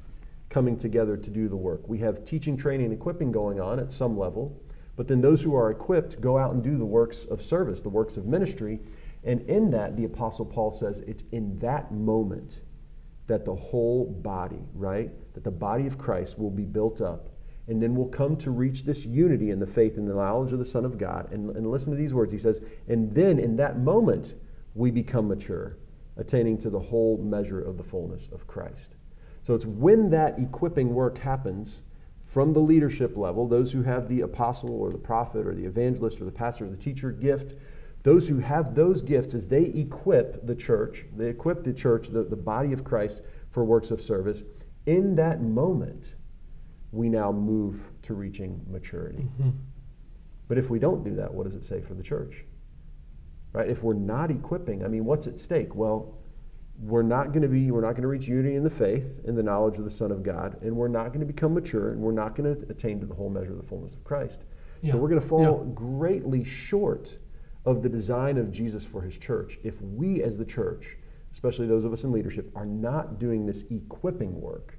coming 0.50 0.76
together 0.76 1.16
to 1.16 1.30
do 1.30 1.48
the 1.48 1.56
work. 1.56 1.88
We 1.88 1.98
have 1.98 2.24
teaching, 2.24 2.56
training, 2.56 2.86
and 2.86 2.94
equipping 2.94 3.32
going 3.32 3.60
on 3.60 3.80
at 3.80 3.90
some 3.90 4.18
level, 4.18 4.60
but 4.96 5.08
then 5.08 5.22
those 5.22 5.42
who 5.42 5.54
are 5.54 5.70
equipped 5.70 6.20
go 6.20 6.36
out 6.36 6.52
and 6.52 6.62
do 6.62 6.76
the 6.76 6.84
works 6.84 7.24
of 7.24 7.40
service, 7.40 7.80
the 7.80 7.88
works 7.88 8.18
of 8.18 8.26
ministry. 8.26 8.80
And 9.24 9.40
in 9.48 9.70
that, 9.70 9.96
the 9.96 10.04
Apostle 10.04 10.44
Paul 10.44 10.70
says 10.70 11.00
it's 11.06 11.24
in 11.32 11.58
that 11.60 11.92
moment 11.92 12.60
that 13.26 13.46
the 13.46 13.54
whole 13.54 14.04
body, 14.04 14.60
right, 14.74 15.10
that 15.34 15.44
the 15.44 15.50
body 15.50 15.86
of 15.86 15.96
Christ 15.96 16.38
will 16.38 16.50
be 16.50 16.64
built 16.64 17.00
up 17.00 17.30
and 17.70 17.80
then 17.80 17.94
we'll 17.94 18.08
come 18.08 18.36
to 18.38 18.50
reach 18.50 18.82
this 18.82 19.06
unity 19.06 19.50
in 19.50 19.60
the 19.60 19.66
faith 19.66 19.96
and 19.96 20.08
the 20.08 20.14
knowledge 20.14 20.52
of 20.52 20.58
the 20.58 20.64
Son 20.64 20.84
of 20.84 20.98
God. 20.98 21.30
And, 21.30 21.54
and 21.54 21.70
listen 21.70 21.92
to 21.92 21.96
these 21.96 22.12
words. 22.12 22.32
He 22.32 22.38
says, 22.38 22.60
And 22.88 23.14
then 23.14 23.38
in 23.38 23.56
that 23.56 23.78
moment, 23.78 24.34
we 24.74 24.90
become 24.90 25.28
mature, 25.28 25.76
attaining 26.16 26.58
to 26.58 26.70
the 26.70 26.80
whole 26.80 27.18
measure 27.18 27.62
of 27.62 27.76
the 27.76 27.84
fullness 27.84 28.28
of 28.32 28.48
Christ. 28.48 28.96
So 29.42 29.54
it's 29.54 29.66
when 29.66 30.10
that 30.10 30.38
equipping 30.38 30.94
work 30.94 31.18
happens 31.18 31.82
from 32.22 32.52
the 32.52 32.60
leadership 32.60 33.16
level, 33.16 33.48
those 33.48 33.72
who 33.72 33.82
have 33.82 34.08
the 34.08 34.20
apostle 34.20 34.70
or 34.70 34.90
the 34.90 34.98
prophet 34.98 35.46
or 35.46 35.54
the 35.54 35.64
evangelist 35.64 36.20
or 36.20 36.24
the 36.24 36.32
pastor 36.32 36.66
or 36.66 36.68
the 36.68 36.76
teacher 36.76 37.10
gift, 37.10 37.54
those 38.02 38.28
who 38.28 38.38
have 38.38 38.74
those 38.74 39.02
gifts, 39.02 39.34
as 39.34 39.48
they 39.48 39.64
equip 39.64 40.46
the 40.46 40.54
church, 40.54 41.04
they 41.16 41.28
equip 41.28 41.64
the 41.64 41.72
church, 41.72 42.08
the, 42.08 42.22
the 42.22 42.36
body 42.36 42.72
of 42.72 42.84
Christ, 42.84 43.22
for 43.50 43.64
works 43.64 43.90
of 43.90 44.00
service, 44.00 44.44
in 44.86 45.16
that 45.16 45.42
moment, 45.42 46.14
we 46.92 47.08
now 47.08 47.32
move 47.32 47.90
to 48.02 48.14
reaching 48.14 48.64
maturity. 48.70 49.24
Mm-hmm. 49.24 49.50
But 50.48 50.58
if 50.58 50.70
we 50.70 50.78
don't 50.78 51.04
do 51.04 51.14
that, 51.16 51.32
what 51.32 51.44
does 51.44 51.54
it 51.54 51.64
say 51.64 51.80
for 51.80 51.94
the 51.94 52.02
church? 52.02 52.44
Right? 53.52 53.68
If 53.68 53.82
we're 53.82 53.94
not 53.94 54.30
equipping, 54.30 54.84
I 54.84 54.88
mean, 54.88 55.04
what's 55.04 55.26
at 55.26 55.38
stake? 55.38 55.74
Well, 55.74 56.14
we're 56.82 57.02
not 57.02 57.28
going 57.28 57.42
to 57.42 57.48
be 57.48 57.70
we're 57.70 57.80
not 57.80 57.92
going 57.92 58.02
to 58.02 58.08
reach 58.08 58.26
unity 58.26 58.54
in 58.54 58.64
the 58.64 58.70
faith 58.70 59.20
and 59.26 59.36
the 59.36 59.42
knowledge 59.42 59.76
of 59.78 59.84
the 59.84 59.90
son 59.90 60.10
of 60.10 60.22
god 60.22 60.56
and 60.62 60.74
we're 60.74 60.88
not 60.88 61.08
going 61.08 61.20
to 61.20 61.26
become 61.26 61.54
mature 61.54 61.90
and 61.90 62.00
we're 62.00 62.12
not 62.12 62.34
going 62.34 62.56
to 62.56 62.70
attain 62.70 62.98
to 62.98 63.06
the 63.06 63.14
whole 63.14 63.28
measure 63.28 63.52
of 63.52 63.58
the 63.58 63.66
fullness 63.66 63.94
of 63.94 64.02
christ 64.02 64.44
yeah. 64.82 64.92
so 64.92 64.98
we're 64.98 65.08
going 65.08 65.20
to 65.20 65.26
fall 65.26 65.64
yeah. 65.66 65.74
greatly 65.74 66.42
short 66.42 67.18
of 67.66 67.82
the 67.82 67.88
design 67.88 68.38
of 68.38 68.50
jesus 68.50 68.86
for 68.86 69.02
his 69.02 69.18
church 69.18 69.58
if 69.62 69.80
we 69.82 70.22
as 70.22 70.38
the 70.38 70.44
church 70.44 70.96
especially 71.32 71.66
those 71.66 71.84
of 71.84 71.92
us 71.92 72.04
in 72.04 72.12
leadership 72.12 72.50
are 72.56 72.66
not 72.66 73.18
doing 73.18 73.46
this 73.46 73.64
equipping 73.70 74.40
work 74.40 74.78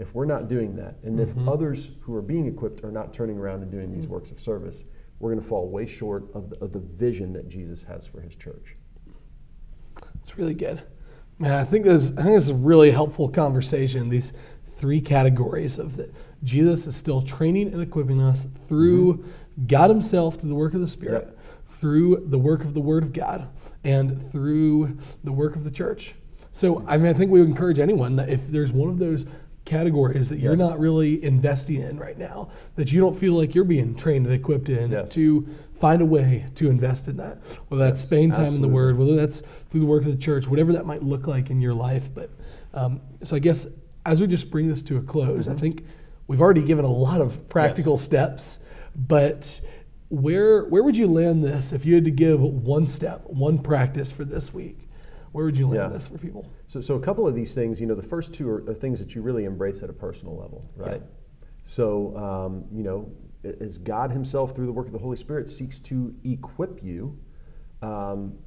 if 0.00 0.14
we're 0.14 0.24
not 0.24 0.48
doing 0.48 0.76
that, 0.76 0.96
and 1.02 1.18
mm-hmm. 1.18 1.40
if 1.40 1.48
others 1.48 1.90
who 2.00 2.14
are 2.14 2.22
being 2.22 2.46
equipped 2.46 2.82
are 2.84 2.90
not 2.90 3.12
turning 3.12 3.36
around 3.36 3.62
and 3.62 3.70
doing 3.70 3.92
these 3.92 4.04
mm-hmm. 4.04 4.14
works 4.14 4.30
of 4.30 4.40
service, 4.40 4.84
we're 5.18 5.30
going 5.30 5.42
to 5.42 5.46
fall 5.46 5.68
way 5.68 5.84
short 5.84 6.34
of 6.34 6.48
the, 6.48 6.56
of 6.64 6.72
the 6.72 6.78
vision 6.78 7.34
that 7.34 7.48
Jesus 7.48 7.82
has 7.82 8.06
for 8.06 8.22
his 8.22 8.34
church. 8.34 8.76
It's 10.20 10.38
really 10.38 10.54
good. 10.54 10.82
Man, 11.38 11.52
I 11.52 11.64
think 11.64 11.84
this, 11.84 12.10
I 12.12 12.22
think 12.22 12.34
this 12.34 12.44
is 12.44 12.50
a 12.50 12.54
really 12.54 12.90
helpful 12.90 13.28
conversation. 13.28 14.08
These 14.08 14.32
three 14.76 15.00
categories 15.00 15.78
of 15.78 15.96
that 15.96 16.14
Jesus 16.42 16.86
is 16.86 16.96
still 16.96 17.22
training 17.22 17.72
and 17.72 17.82
equipping 17.82 18.20
us 18.20 18.46
through 18.68 19.14
mm-hmm. 19.14 19.66
God 19.66 19.90
Himself, 19.90 20.36
through 20.36 20.48
the 20.48 20.54
work 20.54 20.74
of 20.74 20.80
the 20.80 20.88
Spirit, 20.88 21.28
yep. 21.28 21.38
through 21.68 22.24
the 22.26 22.38
work 22.38 22.64
of 22.64 22.74
the 22.74 22.80
Word 22.80 23.02
of 23.02 23.12
God, 23.12 23.48
and 23.84 24.30
through 24.30 24.98
the 25.24 25.32
work 25.32 25.56
of 25.56 25.64
the 25.64 25.70
church. 25.70 26.14
So, 26.52 26.84
I 26.86 26.96
mean, 26.96 27.06
I 27.06 27.12
think 27.12 27.30
we 27.30 27.40
would 27.40 27.48
encourage 27.48 27.78
anyone 27.78 28.16
that 28.16 28.28
if 28.28 28.48
there's 28.48 28.72
one 28.72 28.88
of 28.88 28.98
those 28.98 29.24
categories 29.70 30.28
that 30.28 30.40
you're 30.40 30.56
not 30.56 30.78
really 30.80 31.22
investing 31.22 31.80
in 31.80 31.96
right 31.96 32.18
now, 32.18 32.50
that 32.74 32.90
you 32.90 33.00
don't 33.00 33.16
feel 33.16 33.34
like 33.34 33.54
you're 33.54 33.64
being 33.64 33.94
trained 33.94 34.26
and 34.26 34.34
equipped 34.34 34.68
in 34.68 34.90
yes. 34.90 35.10
to 35.12 35.46
find 35.78 36.02
a 36.02 36.06
way 36.06 36.46
to 36.56 36.68
invest 36.68 37.06
in 37.06 37.16
that. 37.16 37.38
Whether 37.68 37.84
that's 37.84 38.00
yes, 38.00 38.06
spending 38.06 38.30
time 38.32 38.46
absolutely. 38.46 38.56
in 38.56 38.62
the 38.62 38.74
Word, 38.74 38.98
whether 38.98 39.14
that's 39.14 39.40
through 39.70 39.80
the 39.80 39.86
work 39.86 40.02
of 40.02 40.10
the 40.10 40.16
church, 40.16 40.48
whatever 40.48 40.72
that 40.72 40.86
might 40.86 41.04
look 41.04 41.28
like 41.28 41.50
in 41.50 41.60
your 41.60 41.72
life. 41.72 42.12
But 42.12 42.30
um, 42.74 43.00
so 43.22 43.36
I 43.36 43.38
guess 43.38 43.66
as 44.04 44.20
we 44.20 44.26
just 44.26 44.50
bring 44.50 44.66
this 44.66 44.82
to 44.82 44.96
a 44.96 45.02
close, 45.02 45.46
mm-hmm. 45.46 45.56
I 45.56 45.60
think 45.60 45.84
we've 46.26 46.40
already 46.40 46.62
given 46.62 46.84
a 46.84 46.92
lot 46.92 47.20
of 47.20 47.48
practical 47.48 47.96
steps, 47.96 48.58
but 48.96 49.60
where 50.08 50.64
where 50.64 50.82
would 50.82 50.96
you 50.96 51.06
land 51.06 51.44
this 51.44 51.72
if 51.72 51.86
you 51.86 51.94
had 51.94 52.04
to 52.04 52.10
give 52.10 52.40
one 52.40 52.88
step, 52.88 53.22
one 53.26 53.58
practice 53.58 54.10
for 54.10 54.24
this 54.24 54.52
week? 54.52 54.89
Where 55.32 55.44
would 55.44 55.56
you 55.56 55.68
land 55.68 55.92
yeah. 55.92 55.98
this 55.98 56.08
for 56.08 56.18
people? 56.18 56.50
So, 56.66 56.80
so 56.80 56.96
a 56.96 57.00
couple 57.00 57.26
of 57.26 57.34
these 57.34 57.54
things, 57.54 57.80
you 57.80 57.86
know, 57.86 57.94
the 57.94 58.02
first 58.02 58.34
two 58.34 58.48
are, 58.48 58.64
are 58.68 58.74
things 58.74 58.98
that 58.98 59.14
you 59.14 59.22
really 59.22 59.44
embrace 59.44 59.82
at 59.82 59.90
a 59.90 59.92
personal 59.92 60.36
level, 60.36 60.68
right? 60.76 61.00
Yeah. 61.00 61.46
So, 61.62 62.16
um, 62.16 62.64
you 62.72 62.82
know, 62.82 63.12
as 63.60 63.78
God 63.78 64.10
Himself, 64.10 64.54
through 64.54 64.66
the 64.66 64.72
work 64.72 64.86
of 64.86 64.92
the 64.92 64.98
Holy 64.98 65.16
Spirit, 65.16 65.48
seeks 65.48 65.78
to 65.80 66.14
equip 66.24 66.82
you, 66.82 67.18
um, 67.80 68.38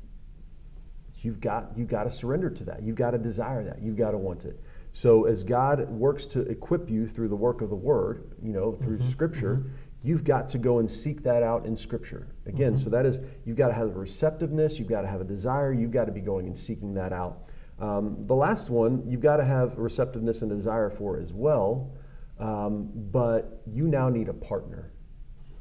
you've 1.21 1.39
got 1.39 1.71
you've 1.77 1.87
got 1.87 2.03
to 2.03 2.11
surrender 2.11 2.49
to 2.49 2.63
that. 2.65 2.83
You've 2.83 2.97
got 2.97 3.11
to 3.11 3.17
desire 3.17 3.63
that. 3.63 3.81
You've 3.81 3.97
got 3.97 4.11
to 4.11 4.17
want 4.17 4.45
it. 4.45 4.59
So, 4.91 5.25
as 5.25 5.43
God 5.43 5.89
works 5.89 6.27
to 6.27 6.41
equip 6.41 6.89
you 6.89 7.07
through 7.07 7.29
the 7.29 7.35
work 7.35 7.61
of 7.61 7.69
the 7.69 7.75
Word, 7.75 8.35
you 8.43 8.51
know, 8.51 8.73
through 8.73 8.97
mm-hmm. 8.97 9.09
Scripture. 9.09 9.55
Mm-hmm 9.57 9.82
you've 10.03 10.23
got 10.23 10.49
to 10.49 10.57
go 10.57 10.79
and 10.79 10.91
seek 10.91 11.23
that 11.23 11.41
out 11.41 11.65
in 11.65 11.75
Scripture. 11.75 12.27
Again, 12.45 12.73
mm-hmm. 12.73 12.83
so 12.83 12.89
that 12.89 13.05
is, 13.05 13.19
you've 13.45 13.57
got 13.57 13.69
to 13.69 13.73
have 13.73 13.87
a 13.87 13.91
receptiveness, 13.91 14.77
you've 14.77 14.89
got 14.89 15.01
to 15.01 15.07
have 15.07 15.21
a 15.21 15.23
desire, 15.25 15.73
you've 15.73 15.91
got 15.91 16.05
to 16.05 16.11
be 16.11 16.19
going 16.19 16.45
and 16.45 16.57
seeking 16.57 16.93
that 16.95 17.13
out. 17.13 17.43
Um, 17.79 18.17
the 18.19 18.35
last 18.35 18.69
one, 18.69 19.03
you've 19.07 19.21
got 19.21 19.37
to 19.37 19.45
have 19.45 19.77
receptiveness 19.77 20.41
and 20.41 20.51
desire 20.51 20.89
for 20.89 21.19
as 21.19 21.33
well, 21.33 21.91
um, 22.39 22.89
but 22.93 23.61
you 23.65 23.87
now 23.87 24.09
need 24.09 24.29
a 24.29 24.33
partner 24.33 24.91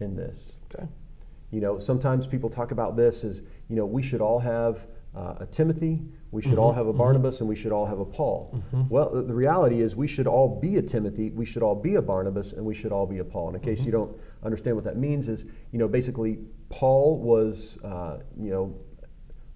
in 0.01 0.17
this. 0.17 0.57
Okay. 0.75 0.87
You 1.51 1.61
know, 1.61 1.79
sometimes 1.79 2.27
people 2.27 2.51
talk 2.51 2.73
about 2.73 2.97
this 2.97 3.25
as, 3.25 3.43
you 3.69 3.77
know, 3.77 3.87
we 3.87 4.03
should 4.03 4.21
all 4.21 4.41
have 4.41 4.87
uh, 5.15 5.35
a 5.41 5.47
Timothy, 5.47 6.03
we 6.33 6.41
should 6.41 6.59
all 6.59 6.73
have 6.73 6.87
a 6.87 6.93
Barnabas, 6.95 7.41
and 7.41 7.49
we 7.49 7.55
should 7.55 7.73
all 7.73 7.85
have 7.87 8.01
a 8.01 8.05
Paul. 8.07 8.63
Well, 8.89 9.11
the, 9.11 9.23
the 9.23 9.35
reality 9.35 9.83
is 9.83 9.95
we 9.95 10.09
should 10.09 10.27
all 10.27 10.49
be 10.61 10.79
a 10.79 10.83
Timothy, 10.83 11.31
we 11.31 11.45
should 11.45 11.63
all 11.63 11.75
be 11.75 11.95
a 11.97 12.03
Barnabas, 12.03 12.55
and 12.55 12.65
we 12.65 12.75
should 12.75 12.91
all 12.91 13.07
be 13.07 13.19
a 13.19 13.25
Paul. 13.25 13.49
And 13.49 13.57
in 13.57 13.63
case 13.63 13.85
you 13.85 13.93
don't 13.93 14.19
understand 14.43 14.75
what 14.75 14.85
that 14.87 14.97
means, 14.97 15.29
is, 15.29 15.45
you 15.73 15.79
know, 15.79 15.87
basically 15.87 16.39
Paul 16.71 17.19
was, 17.19 17.79
uh, 17.85 18.21
you 18.41 18.51
know, 18.51 18.75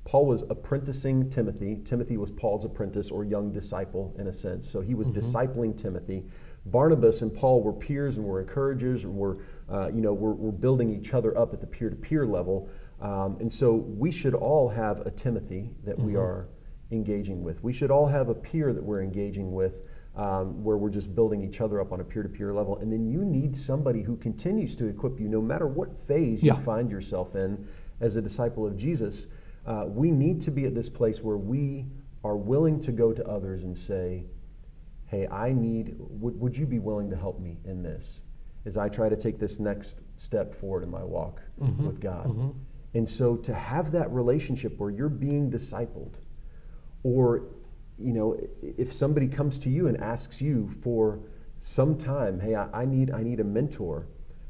Paul 0.04 0.26
was 0.26 0.42
apprenticing 0.42 1.30
Timothy. 1.30 1.80
Timothy 1.82 2.16
was 2.16 2.30
Paul's 2.30 2.64
apprentice 2.64 3.10
or 3.10 3.24
young 3.24 3.52
disciple 3.52 4.14
in 4.18 4.28
a 4.28 4.32
sense. 4.32 4.70
So 4.70 4.80
he 4.80 4.94
was 4.94 5.10
discipling 5.10 5.76
Timothy. 5.76 6.24
Barnabas 6.66 7.22
and 7.22 7.34
Paul 7.34 7.62
were 7.62 7.72
peers 7.72 8.18
and 8.18 8.26
were 8.26 8.40
encouragers 8.40 9.04
and 9.04 9.14
were, 9.16 9.38
uh, 9.68 9.88
you 9.88 10.02
know, 10.02 10.12
were, 10.12 10.34
were 10.34 10.52
building 10.52 10.90
each 10.90 11.14
other 11.14 11.36
up 11.36 11.54
at 11.54 11.60
the 11.60 11.66
peer-to-peer 11.66 12.26
level. 12.26 12.68
Um, 13.00 13.38
and 13.40 13.52
so 13.52 13.74
we 13.74 14.10
should 14.12 14.34
all 14.34 14.68
have 14.68 15.00
a 15.06 15.10
Timothy 15.10 15.70
that 15.84 15.98
we 15.98 16.16
are 16.16 16.48
engaging 16.90 17.42
with. 17.42 17.62
We 17.62 17.72
should 17.72 17.90
all 17.90 18.06
have 18.06 18.28
a 18.28 18.34
peer 18.34 18.72
that 18.72 18.82
we're 18.82 19.02
engaging 19.02 19.52
with 19.52 19.80
um, 20.14 20.62
where 20.64 20.76
we're 20.76 20.90
just 20.90 21.14
building 21.14 21.42
each 21.42 21.60
other 21.60 21.80
up 21.80 21.92
on 21.92 22.00
a 22.00 22.04
peer-to-peer 22.04 22.54
level. 22.54 22.78
And 22.78 22.90
then 22.92 23.06
you 23.06 23.24
need 23.24 23.56
somebody 23.56 24.02
who 24.02 24.16
continues 24.16 24.74
to 24.76 24.86
equip 24.86 25.20
you 25.20 25.28
no 25.28 25.42
matter 25.42 25.66
what 25.66 25.94
phase 25.96 26.42
Yeah. 26.42 26.54
you 26.56 26.60
find 26.62 26.90
yourself 26.90 27.34
in 27.34 27.66
as 28.00 28.16
a 28.16 28.22
disciple 28.22 28.66
of 28.66 28.76
Jesus. 28.76 29.26
Uh, 29.66 29.84
we 29.88 30.10
need 30.10 30.40
to 30.42 30.50
be 30.50 30.64
at 30.64 30.74
this 30.74 30.88
place 30.88 31.22
where 31.22 31.36
we 31.36 31.86
are 32.24 32.36
willing 32.36 32.80
to 32.80 32.92
go 32.92 33.12
to 33.12 33.26
others 33.28 33.64
and 33.64 33.76
say, 33.76 34.24
hey, 35.06 35.26
I 35.26 35.52
need, 35.52 35.94
would, 35.98 36.38
would 36.40 36.56
you 36.56 36.66
be 36.66 36.78
willing 36.78 37.10
to 37.10 37.16
help 37.16 37.38
me 37.40 37.58
in 37.64 37.82
this 37.82 38.22
as 38.64 38.76
I 38.76 38.88
try 38.88 39.08
to 39.08 39.16
take 39.16 39.38
this 39.38 39.60
next 39.60 39.98
step 40.16 40.54
forward 40.54 40.82
in 40.82 40.90
my 40.90 41.04
walk 41.04 41.42
with 41.58 42.00
God? 42.00 42.26
And 42.94 43.06
so 43.08 43.36
to 43.36 43.52
have 43.54 43.92
that 43.92 44.10
relationship 44.10 44.78
where 44.78 44.90
you're 44.90 45.08
being 45.10 45.50
discipled, 45.50 46.14
or, 47.06 47.44
you 47.98 48.12
know, 48.12 48.36
if 48.60 48.92
somebody 48.92 49.28
comes 49.28 49.60
to 49.60 49.70
you 49.70 49.86
and 49.86 49.96
asks 49.98 50.42
you 50.42 50.68
for 50.82 51.20
some 51.60 51.96
time, 51.96 52.40
hey, 52.40 52.56
I, 52.56 52.82
I 52.82 52.84
need, 52.84 53.12
I 53.12 53.22
need 53.22 53.38
a 53.38 53.44
mentor, 53.44 54.08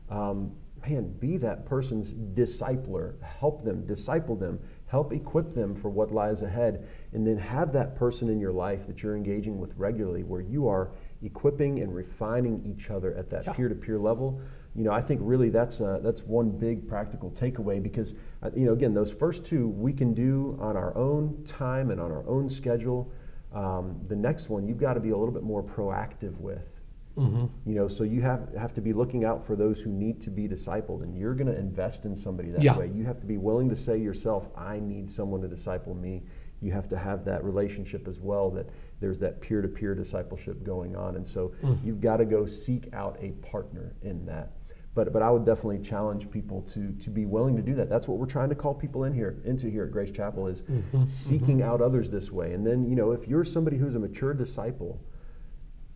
um, 0.09 0.53
man, 0.89 1.13
be 1.19 1.37
that 1.37 1.67
person's 1.67 2.15
discipler. 2.15 3.21
Help 3.23 3.63
them, 3.63 3.85
disciple 3.85 4.37
them, 4.37 4.59
help 4.87 5.13
equip 5.13 5.53
them 5.53 5.75
for 5.75 5.91
what 5.91 6.11
lies 6.13 6.41
ahead, 6.41 6.89
and 7.13 7.27
then 7.27 7.37
have 7.37 7.73
that 7.73 7.95
person 7.95 8.31
in 8.31 8.41
your 8.41 8.53
life 8.53 8.87
that 8.87 9.03
you're 9.03 9.17
engaging 9.17 9.59
with 9.59 9.75
regularly 9.77 10.23
where 10.23 10.41
you 10.41 10.67
are 10.67 10.93
equipping 11.23 11.81
and 11.81 11.95
refining 11.95 12.65
each 12.65 12.89
other 12.89 13.15
at 13.17 13.29
that 13.29 13.45
Yeah. 13.45 13.53
peer 13.53 13.69
to 13.69 13.75
peer 13.75 13.99
level. 13.99 14.41
You 14.77 14.85
know, 14.85 14.93
I 14.93 15.01
think 15.01 15.21
really 15.23 15.49
that's, 15.49 15.81
uh, 15.81 16.01
that's 16.03 16.23
one 16.23 16.51
big 16.51 16.87
practical 16.87 17.31
takeaway 17.31 17.83
because, 17.83 18.15
uh, 18.43 18.51
you 18.55 18.67
know, 18.67 18.73
again, 18.73 18.93
those 18.93 19.11
first 19.11 19.45
two 19.45 19.69
we 19.69 19.93
can 19.93 20.13
do 20.13 20.59
on 20.61 20.77
our 20.77 20.95
own 20.97 21.43
time 21.45 21.91
and 21.91 22.01
on 22.01 22.13
our 22.13 22.27
own 22.29 22.49
schedule. 22.49 23.11
Um, 23.55 24.01
the 24.07 24.17
next 24.17 24.51
one 24.51 24.67
you've 24.67 24.79
got 24.79 24.95
to 24.95 25.01
be 25.01 25.11
a 25.11 25.17
little 25.17 25.33
bit 25.33 25.43
more 25.43 25.63
proactive 25.63 26.39
with. 26.39 26.69
Mm-hmm. 27.17 27.47
You 27.71 27.75
know, 27.75 27.89
so 27.89 28.05
you 28.05 28.21
have 28.21 28.55
have 28.55 28.75
to 28.75 28.83
be 28.83 28.93
looking 28.93 29.25
out 29.25 29.43
for 29.43 29.57
those 29.57 29.81
who 29.81 29.91
need 29.91 30.21
to 30.21 30.31
be 30.31 30.47
discipled, 30.47 31.03
and 31.03 31.17
you're 31.17 31.33
going 31.33 31.47
to 31.47 31.59
invest 31.59 32.05
in 32.05 32.15
somebody 32.15 32.51
that 32.51 32.63
Yeah. 32.63 32.77
way. 32.77 32.91
You 32.95 33.05
have 33.07 33.19
to 33.21 33.27
be 33.27 33.39
willing 33.39 33.71
to 33.71 33.77
say 33.77 33.97
yourself, 33.97 34.51
"I 34.55 34.81
need 34.81 35.09
someone 35.09 35.41
to 35.41 35.49
disciple 35.49 35.95
me." 35.95 36.25
You 36.61 36.73
have 36.73 36.89
to 36.89 36.99
have 36.99 37.25
that 37.25 37.43
relationship 37.43 38.07
as 38.07 38.21
well. 38.21 38.51
That 38.51 38.69
there's 39.01 39.19
that 39.21 39.41
peer-to-peer 39.41 39.95
discipleship 39.95 40.63
going 40.63 40.95
on, 40.95 41.17
and 41.17 41.27
so 41.27 41.53
you've 41.83 42.03
got 42.03 42.19
to 42.19 42.27
go 42.27 42.45
seek 42.45 42.93
out 42.93 43.17
a 43.23 43.31
partner 43.33 43.95
in 44.03 44.27
that. 44.27 44.53
But 44.97 45.13
but 45.13 45.23
I 45.23 45.31
would 45.31 45.47
definitely 45.47 45.79
challenge 45.79 46.29
people 46.29 46.63
to 46.63 46.91
to 46.91 47.11
be 47.11 47.25
willing 47.25 47.55
to 47.55 47.63
do 47.63 47.77
that. 47.77 47.89
That's 47.89 48.09
what 48.09 48.19
we're 48.19 48.27
trying 48.27 48.49
to 48.49 48.57
call 48.57 48.75
people 48.75 49.05
in 49.05 49.15
here 49.15 49.41
into 49.45 49.71
here 49.71 49.85
at 49.85 49.93
Grace 49.93 50.11
Chapel 50.11 50.49
is 50.49 50.63
mm-hmm. 50.63 50.97
Mm-hmm. 50.97 51.07
seeking 51.07 51.63
out 51.63 51.81
others 51.81 52.11
this 52.11 52.33
way. 52.33 52.53
And 52.53 52.67
then 52.67 52.89
you 52.89 52.97
know 52.97 53.13
if 53.13 53.29
you're 53.29 53.45
somebody 53.45 53.77
who's 53.77 53.95
a 53.95 54.01
mature 54.01 54.35
disciple 54.35 55.01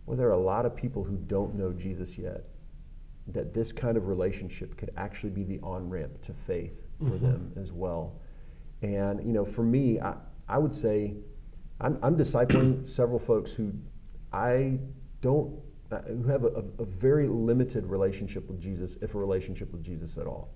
well, 0.05 0.17
there 0.17 0.27
are 0.27 0.33
a 0.33 0.41
lot 0.41 0.65
of 0.65 0.75
people 0.75 1.03
who 1.03 1.15
don't 1.15 1.55
know 1.55 1.71
Jesus 1.71 2.17
yet. 2.17 2.43
That 3.27 3.53
this 3.53 3.71
kind 3.71 3.97
of 3.97 4.07
relationship 4.07 4.75
could 4.75 4.91
actually 4.97 5.29
be 5.29 5.43
the 5.43 5.59
on 5.61 5.89
ramp 5.89 6.21
to 6.23 6.33
faith 6.33 6.81
for 6.99 7.05
mm-hmm. 7.05 7.25
them 7.25 7.53
as 7.55 7.71
well. 7.71 8.19
And 8.81 9.23
you 9.25 9.31
know, 9.31 9.45
for 9.45 9.63
me, 9.63 9.99
I, 9.99 10.15
I 10.49 10.57
would 10.57 10.73
say 10.73 11.15
I'm, 11.79 11.97
I'm 12.01 12.17
discipling 12.17 12.87
several 12.87 13.19
folks 13.19 13.51
who 13.51 13.73
I 14.33 14.79
don't, 15.21 15.59
uh, 15.91 16.01
who 16.03 16.23
have 16.27 16.43
a, 16.43 16.47
a, 16.47 16.63
a 16.79 16.85
very 16.85 17.27
limited 17.27 17.85
relationship 17.85 18.47
with 18.47 18.59
Jesus, 18.61 18.97
if 19.01 19.13
a 19.15 19.17
relationship 19.17 19.71
with 19.71 19.83
Jesus 19.83 20.17
at 20.17 20.25
all. 20.25 20.53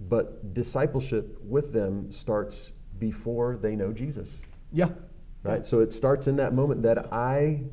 But 0.00 0.52
discipleship 0.54 1.38
with 1.42 1.72
them 1.72 2.10
starts 2.10 2.72
before 2.98 3.56
they 3.56 3.76
know 3.76 3.92
Jesus 3.92 4.42
Yeah. 4.72 4.90
right? 5.42 5.64
So 5.64 5.80
it 5.80 5.92
starts 5.92 6.26
in 6.26 6.36
that 6.36 6.52
moment 6.52 6.82
that 6.82 7.12
I 7.12 7.64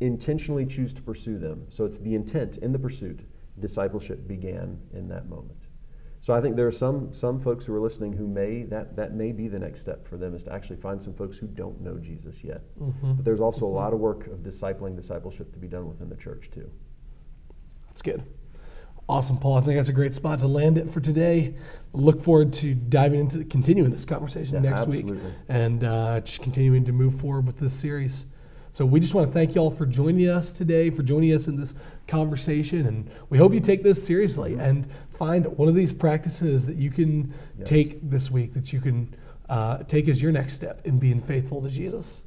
intentionally 0.00 0.66
choose 0.66 0.92
to 0.94 1.02
pursue 1.02 1.38
them. 1.38 1.66
So 1.70 1.84
it's 1.84 1.98
the 1.98 2.14
intent 2.14 2.58
in 2.58 2.72
the 2.72 2.78
pursuit. 2.78 3.20
Discipleship 3.58 4.26
began 4.26 4.80
in 4.92 5.08
that 5.08 5.28
moment. 5.28 5.63
So 6.24 6.32
I 6.32 6.40
think 6.40 6.56
there 6.56 6.66
are 6.66 6.72
some 6.72 7.12
some 7.12 7.38
folks 7.38 7.66
who 7.66 7.74
are 7.74 7.80
listening 7.80 8.14
who 8.14 8.26
may 8.26 8.62
that 8.62 8.96
that 8.96 9.12
may 9.12 9.30
be 9.30 9.46
the 9.46 9.58
next 9.58 9.82
step 9.82 10.06
for 10.06 10.16
them 10.16 10.34
is 10.34 10.42
to 10.44 10.54
actually 10.54 10.76
find 10.76 11.02
some 11.02 11.12
folks 11.12 11.36
who 11.36 11.46
don't 11.46 11.82
know 11.82 11.98
Jesus 11.98 12.42
yet. 12.42 12.62
But 13.02 13.26
there's 13.26 13.42
also 13.42 13.66
a 13.66 13.74
lot 13.82 13.92
of 13.92 13.98
work 13.98 14.26
of 14.28 14.38
discipling 14.38 14.96
discipleship 14.96 15.52
to 15.52 15.58
be 15.58 15.68
done 15.68 15.86
within 15.86 16.08
the 16.08 16.16
church 16.16 16.48
too. 16.50 16.70
That's 17.88 18.00
good. 18.00 18.24
Awesome, 19.06 19.36
Paul. 19.36 19.58
I 19.58 19.60
think 19.60 19.76
that's 19.76 19.90
a 19.90 19.92
great 19.92 20.14
spot 20.14 20.38
to 20.38 20.46
land 20.46 20.78
it 20.78 20.90
for 20.90 21.00
today. 21.02 21.56
Look 21.92 22.22
forward 22.22 22.54
to 22.54 22.72
diving 22.74 23.20
into 23.20 23.44
continuing 23.44 23.90
this 23.90 24.06
conversation 24.06 24.64
Yeah, 24.64 24.70
next 24.70 24.86
week 24.86 25.04
and 25.50 25.84
uh, 25.84 26.22
just 26.22 26.40
continuing 26.40 26.86
to 26.86 26.92
move 26.92 27.20
forward 27.20 27.44
with 27.46 27.58
this 27.58 27.74
series. 27.74 28.24
So 28.74 28.84
we 28.84 28.98
just 28.98 29.14
want 29.14 29.28
to 29.28 29.32
thank 29.32 29.54
you 29.54 29.60
all 29.60 29.70
for 29.70 29.86
joining 29.86 30.28
us 30.28 30.52
today, 30.52 30.90
for 30.90 31.04
joining 31.04 31.32
us 31.32 31.46
in 31.46 31.54
this 31.54 31.76
conversation, 32.08 32.88
and 32.88 33.08
we 33.30 33.38
hope 33.38 33.54
you 33.54 33.60
take 33.60 33.84
this 33.84 34.04
seriously 34.04 34.54
and 34.54 34.88
find 35.16 35.46
one 35.56 35.68
of 35.68 35.76
these 35.76 35.92
practices 35.92 36.66
that 36.66 36.74
you 36.74 36.90
can 36.90 37.32
Yes. 37.56 37.68
take 37.68 38.10
this 38.10 38.32
week, 38.32 38.52
that 38.54 38.72
you 38.72 38.80
can 38.80 39.14
uh, 39.48 39.84
take 39.84 40.08
as 40.08 40.20
your 40.20 40.32
next 40.32 40.54
step 40.54 40.84
in 40.84 40.98
being 40.98 41.20
faithful 41.20 41.62
to 41.62 41.68
Jesus. 41.68 42.24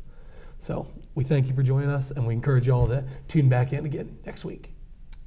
So 0.57 0.87
we 1.15 1.25
thank 1.25 1.49
you 1.49 1.53
for 1.53 1.63
joining 1.63 1.89
us, 1.89 2.11
and 2.11 2.25
we 2.25 2.33
encourage 2.33 2.65
you 2.65 2.71
all 2.71 2.87
to 2.87 3.03
tune 3.27 3.49
back 3.49 3.73
in 3.73 3.85
again 3.85 4.17
next 4.25 4.45
week. 4.45 4.73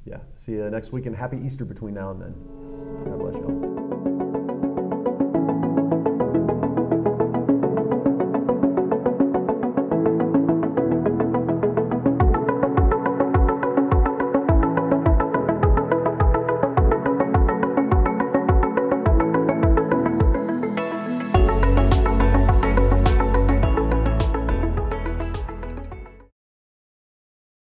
Yeah. 0.07 0.21
See 0.33 0.53
you 0.53 0.71
next 0.71 0.91
week 0.91 1.05
and 1.05 1.15
happy 1.15 1.37
Easter 1.45 1.67
between 1.67 1.93
now 1.93 2.13
and 2.13 2.23
then. 2.23 2.33
God 3.05 3.19
bless 3.19 3.35
you 3.35 3.45
all. 3.45 4.30